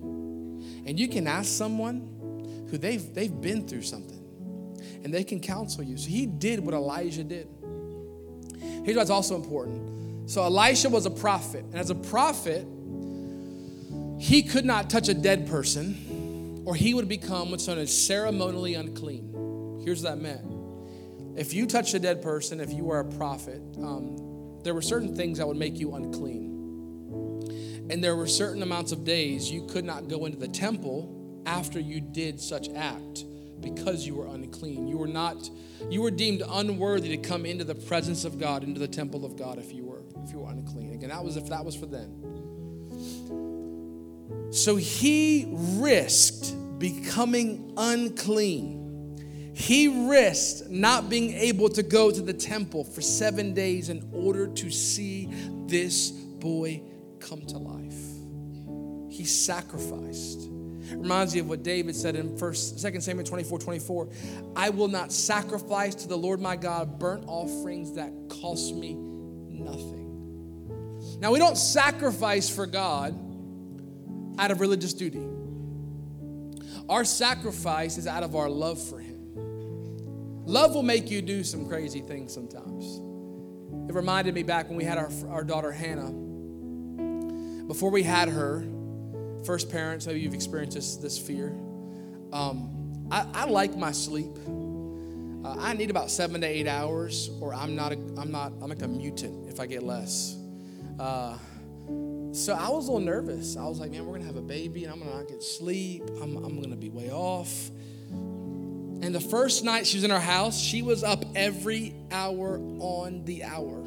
And 0.86 0.98
you 1.00 1.08
can 1.08 1.26
ask 1.26 1.50
someone 1.50 2.66
who 2.70 2.78
they've, 2.78 3.14
they've 3.14 3.40
been 3.40 3.66
through 3.66 3.82
something. 3.82 4.20
and 5.04 5.12
they 5.12 5.24
can 5.24 5.40
counsel 5.40 5.82
you. 5.82 5.96
So 5.96 6.08
he 6.08 6.26
did 6.26 6.60
what 6.60 6.74
Elijah 6.74 7.24
did. 7.24 7.48
Here's 8.84 8.96
what's 8.96 9.10
also 9.10 9.36
important. 9.36 10.30
So 10.30 10.42
Elisha 10.44 10.88
was 10.88 11.06
a 11.06 11.10
prophet, 11.10 11.64
and 11.64 11.74
as 11.74 11.90
a 11.90 11.94
prophet, 11.94 12.66
he 14.18 14.42
could 14.42 14.64
not 14.64 14.88
touch 14.88 15.08
a 15.08 15.14
dead 15.14 15.48
person, 15.48 15.96
or 16.64 16.74
he 16.74 16.94
would 16.94 17.08
become 17.08 17.50
what's 17.50 17.66
known 17.66 17.78
as 17.78 18.06
ceremonially 18.06 18.74
unclean. 18.74 19.80
Here's 19.84 20.02
what 20.02 20.16
that 20.16 20.22
meant. 20.22 20.46
If 21.36 21.54
you 21.54 21.66
touched 21.66 21.94
a 21.94 21.98
dead 21.98 22.22
person, 22.22 22.60
if 22.60 22.72
you 22.72 22.84
were 22.84 23.00
a 23.00 23.04
prophet, 23.04 23.62
um, 23.78 24.60
there 24.62 24.74
were 24.74 24.82
certain 24.82 25.16
things 25.16 25.38
that 25.38 25.46
would 25.46 25.56
make 25.56 25.78
you 25.78 25.94
unclean. 25.94 26.50
And 27.90 28.02
there 28.02 28.14
were 28.14 28.26
certain 28.26 28.62
amounts 28.62 28.92
of 28.92 29.04
days 29.04 29.50
you 29.50 29.66
could 29.66 29.84
not 29.84 30.08
go 30.08 30.26
into 30.26 30.38
the 30.38 30.48
temple 30.48 31.42
after 31.46 31.80
you 31.80 32.00
did 32.00 32.40
such 32.40 32.68
act 32.70 33.24
because 33.60 34.06
you 34.06 34.14
were 34.14 34.26
unclean. 34.26 34.86
You 34.86 34.98
were 34.98 35.08
not 35.08 35.50
you 35.90 36.00
were 36.00 36.10
deemed 36.10 36.42
unworthy 36.48 37.08
to 37.08 37.16
come 37.16 37.44
into 37.44 37.64
the 37.64 37.74
presence 37.74 38.24
of 38.24 38.38
God, 38.38 38.62
into 38.62 38.78
the 38.78 38.88
temple 38.88 39.24
of 39.24 39.36
God 39.36 39.58
if 39.58 39.72
you 39.72 39.84
were 39.84 40.02
if 40.24 40.32
you 40.32 40.40
were 40.40 40.50
unclean. 40.50 40.92
Again, 40.92 41.08
that 41.08 41.24
was 41.24 41.36
if 41.36 41.48
that 41.48 41.64
was 41.64 41.74
for 41.74 41.86
them. 41.86 42.41
So 44.52 44.76
he 44.76 45.48
risked 45.50 46.54
becoming 46.78 47.72
unclean. 47.76 49.52
He 49.54 50.08
risked 50.08 50.68
not 50.68 51.08
being 51.08 51.32
able 51.32 51.70
to 51.70 51.82
go 51.82 52.10
to 52.10 52.20
the 52.20 52.34
temple 52.34 52.84
for 52.84 53.00
7 53.00 53.54
days 53.54 53.88
in 53.88 54.08
order 54.12 54.46
to 54.46 54.70
see 54.70 55.30
this 55.66 56.10
boy 56.10 56.82
come 57.18 57.46
to 57.46 57.58
life. 57.58 57.96
He 59.10 59.24
sacrificed. 59.24 60.48
Reminds 60.90 61.34
you 61.34 61.42
of 61.42 61.48
what 61.48 61.62
David 61.62 61.96
said 61.96 62.16
in 62.16 62.36
first, 62.36 62.82
2 62.82 63.00
Samuel 63.00 63.24
24, 63.24 63.58
24. 63.58 64.08
I 64.54 64.68
will 64.68 64.88
not 64.88 65.12
sacrifice 65.12 65.94
to 65.94 66.08
the 66.08 66.18
Lord 66.18 66.40
my 66.40 66.56
God 66.56 66.98
burnt 66.98 67.24
offerings 67.26 67.94
that 67.94 68.12
cost 68.28 68.74
me 68.74 68.94
nothing. 68.94 70.00
Now, 71.20 71.32
we 71.32 71.38
don't 71.38 71.56
sacrifice 71.56 72.50
for 72.50 72.66
God 72.66 73.14
out 74.38 74.50
of 74.50 74.60
religious 74.60 74.92
duty. 74.92 75.26
Our 76.88 77.04
sacrifice 77.04 77.98
is 77.98 78.06
out 78.06 78.22
of 78.22 78.34
our 78.34 78.48
love 78.50 78.82
for 78.82 78.98
Him. 78.98 79.12
Love 80.44 80.74
will 80.74 80.82
make 80.82 81.10
you 81.10 81.22
do 81.22 81.44
some 81.44 81.68
crazy 81.68 82.00
things 82.00 82.34
sometimes. 82.34 83.00
It 83.88 83.94
reminded 83.94 84.34
me 84.34 84.42
back 84.42 84.68
when 84.68 84.76
we 84.76 84.84
had 84.84 84.98
our, 84.98 85.10
our 85.28 85.44
daughter 85.44 85.70
Hannah. 85.70 86.12
Before 87.66 87.90
we 87.90 88.02
had 88.02 88.28
her, 88.28 88.64
first 89.44 89.70
parents, 89.70 90.06
maybe 90.06 90.20
you've 90.20 90.34
experienced 90.34 90.76
this, 90.76 90.96
this 90.96 91.18
fear. 91.18 91.48
Um, 92.32 93.08
I, 93.10 93.26
I, 93.34 93.44
like 93.44 93.76
my 93.76 93.92
sleep. 93.92 94.36
Uh, 95.44 95.56
I 95.58 95.74
need 95.74 95.90
about 95.90 96.10
seven 96.10 96.40
to 96.40 96.46
eight 96.46 96.66
hours, 96.66 97.30
or 97.40 97.54
I'm 97.54 97.76
not. 97.76 97.92
A, 97.92 97.96
I'm 98.16 98.30
not. 98.30 98.52
I'm 98.62 98.68
like 98.68 98.82
a 98.82 98.88
mutant 98.88 99.48
if 99.48 99.60
I 99.60 99.66
get 99.66 99.82
less. 99.82 100.36
Uh, 100.98 101.36
so 102.32 102.54
I 102.54 102.68
was 102.70 102.88
a 102.88 102.92
little 102.92 103.06
nervous. 103.06 103.56
I 103.56 103.64
was 103.66 103.78
like, 103.78 103.90
man, 103.90 104.06
we're 104.06 104.14
gonna 104.14 104.26
have 104.26 104.36
a 104.36 104.42
baby, 104.42 104.84
and 104.84 104.92
I'm 104.92 104.98
gonna 105.00 105.14
not 105.14 105.28
get 105.28 105.42
sleep. 105.42 106.02
I'm, 106.20 106.36
I'm 106.36 106.60
gonna 106.60 106.76
be 106.76 106.88
way 106.88 107.10
off. 107.10 107.70
And 108.10 109.14
the 109.14 109.20
first 109.20 109.64
night 109.64 109.86
she 109.86 109.96
was 109.96 110.04
in 110.04 110.10
our 110.10 110.20
house, 110.20 110.58
she 110.58 110.80
was 110.80 111.04
up 111.04 111.24
every 111.34 111.94
hour 112.10 112.58
on 112.78 113.24
the 113.24 113.44
hour. 113.44 113.82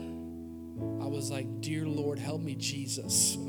I 1.01 1.07
was 1.07 1.31
like, 1.31 1.61
Dear 1.61 1.87
Lord, 1.87 2.19
help 2.19 2.41
me, 2.41 2.55
Jesus. 2.55 3.37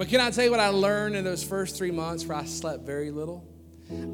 But 0.00 0.08
can 0.08 0.18
I 0.18 0.30
tell 0.30 0.44
you 0.46 0.50
what 0.50 0.60
I 0.60 0.68
learned 0.68 1.14
in 1.14 1.24
those 1.24 1.44
first 1.44 1.76
three 1.76 1.90
months 1.90 2.24
where 2.24 2.38
I 2.38 2.46
slept 2.46 2.86
very 2.86 3.10
little? 3.10 3.46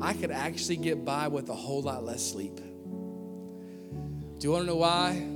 I 0.01 0.15
could 0.15 0.33
actually 0.33 0.79
get 0.79 1.05
by 1.05 1.29
with 1.29 1.49
a 1.49 1.55
whole 1.55 1.81
lot 1.81 2.03
less 2.03 2.29
sleep. 2.29 2.57
Do 2.57 2.63
you 4.41 4.51
want 4.51 4.65
to 4.65 4.67
know 4.67 4.79
why? 4.79 5.36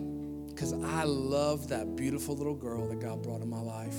Because 0.61 0.75
I 0.75 1.05
love 1.05 1.71
that 1.71 1.97
beautiful 1.97 2.37
little 2.37 2.55
girl 2.55 2.87
that 2.89 3.01
God 3.01 3.23
brought 3.23 3.41
in 3.41 3.49
my 3.49 3.63
life. 3.63 3.97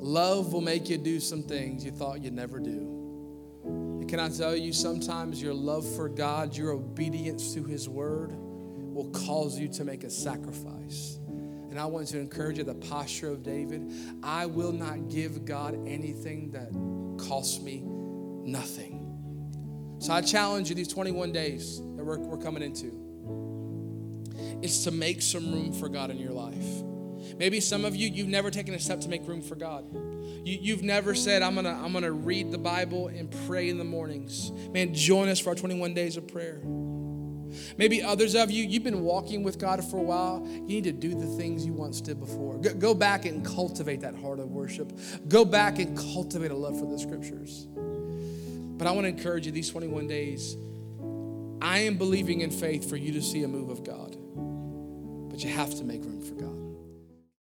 Love 0.00 0.52
will 0.52 0.60
make 0.60 0.88
you 0.88 0.96
do 0.96 1.18
some 1.18 1.42
things 1.42 1.84
you 1.84 1.90
thought 1.90 2.22
you'd 2.22 2.32
never 2.32 2.60
do. 2.60 3.58
And 3.64 4.08
can 4.08 4.20
I 4.20 4.28
tell 4.28 4.54
you, 4.54 4.72
sometimes 4.72 5.42
your 5.42 5.52
love 5.52 5.84
for 5.96 6.08
God, 6.08 6.56
your 6.56 6.70
obedience 6.70 7.54
to 7.54 7.64
His 7.64 7.88
word, 7.88 8.36
will 8.36 9.10
cause 9.10 9.58
you 9.58 9.66
to 9.70 9.84
make 9.84 10.04
a 10.04 10.10
sacrifice. 10.10 11.18
And 11.26 11.76
I 11.76 11.86
want 11.86 12.06
to 12.08 12.20
encourage 12.20 12.58
you 12.58 12.62
the 12.62 12.76
posture 12.76 13.32
of 13.32 13.42
David. 13.42 13.90
I 14.22 14.46
will 14.46 14.70
not 14.70 15.08
give 15.08 15.44
God 15.44 15.74
anything 15.88 16.52
that 16.52 16.70
costs 17.18 17.60
me 17.60 17.82
nothing. 17.84 19.96
So 19.98 20.12
I 20.12 20.20
challenge 20.20 20.68
you 20.68 20.76
these 20.76 20.86
21 20.86 21.32
days 21.32 21.78
that 21.96 22.04
we're, 22.04 22.20
we're 22.20 22.38
coming 22.38 22.62
into. 22.62 23.03
It's 24.64 24.84
to 24.84 24.90
make 24.90 25.20
some 25.20 25.52
room 25.52 25.74
for 25.74 25.90
God 25.90 26.10
in 26.10 26.16
your 26.16 26.32
life. 26.32 26.56
Maybe 27.36 27.60
some 27.60 27.84
of 27.84 27.94
you, 27.94 28.08
you've 28.08 28.28
never 28.28 28.50
taken 28.50 28.72
a 28.72 28.78
step 28.78 28.98
to 29.02 29.10
make 29.10 29.28
room 29.28 29.42
for 29.42 29.56
God. 29.56 29.84
You, 30.42 30.74
have 30.74 30.82
never 30.82 31.14
said, 31.14 31.42
I'm 31.42 31.54
gonna, 31.54 31.78
I'm 31.84 31.92
gonna 31.92 32.10
read 32.10 32.50
the 32.50 32.56
Bible 32.56 33.08
and 33.08 33.30
pray 33.46 33.68
in 33.68 33.76
the 33.76 33.84
mornings. 33.84 34.52
Man, 34.72 34.94
join 34.94 35.28
us 35.28 35.38
for 35.38 35.50
our 35.50 35.54
21 35.54 35.92
days 35.92 36.16
of 36.16 36.26
prayer. 36.26 36.62
Maybe 37.76 38.02
others 38.02 38.34
of 38.34 38.50
you, 38.50 38.64
you've 38.64 38.84
been 38.84 39.02
walking 39.02 39.42
with 39.42 39.58
God 39.58 39.84
for 39.84 39.98
a 39.98 40.02
while. 40.02 40.46
You 40.46 40.62
need 40.62 40.84
to 40.84 40.92
do 40.92 41.14
the 41.14 41.26
things 41.36 41.66
you 41.66 41.74
once 41.74 42.00
did 42.00 42.18
before. 42.18 42.56
Go 42.56 42.94
back 42.94 43.26
and 43.26 43.44
cultivate 43.44 44.00
that 44.00 44.14
heart 44.14 44.40
of 44.40 44.50
worship. 44.50 44.98
Go 45.28 45.44
back 45.44 45.78
and 45.78 45.94
cultivate 45.94 46.50
a 46.50 46.56
love 46.56 46.78
for 46.78 46.86
the 46.86 46.98
scriptures. 46.98 47.66
But 48.78 48.86
I 48.86 48.92
want 48.92 49.04
to 49.04 49.10
encourage 49.10 49.44
you 49.44 49.52
these 49.52 49.68
21 49.68 50.06
days. 50.06 50.56
I 51.60 51.80
am 51.80 51.98
believing 51.98 52.40
in 52.40 52.50
faith 52.50 52.88
for 52.88 52.96
you 52.96 53.12
to 53.12 53.20
see 53.20 53.42
a 53.42 53.48
move 53.48 53.68
of 53.68 53.84
God. 53.84 54.16
But 55.34 55.42
you 55.42 55.50
have 55.50 55.74
to 55.78 55.84
make 55.84 56.04
room 56.04 56.20
for 56.20 56.34
God. 56.34 56.63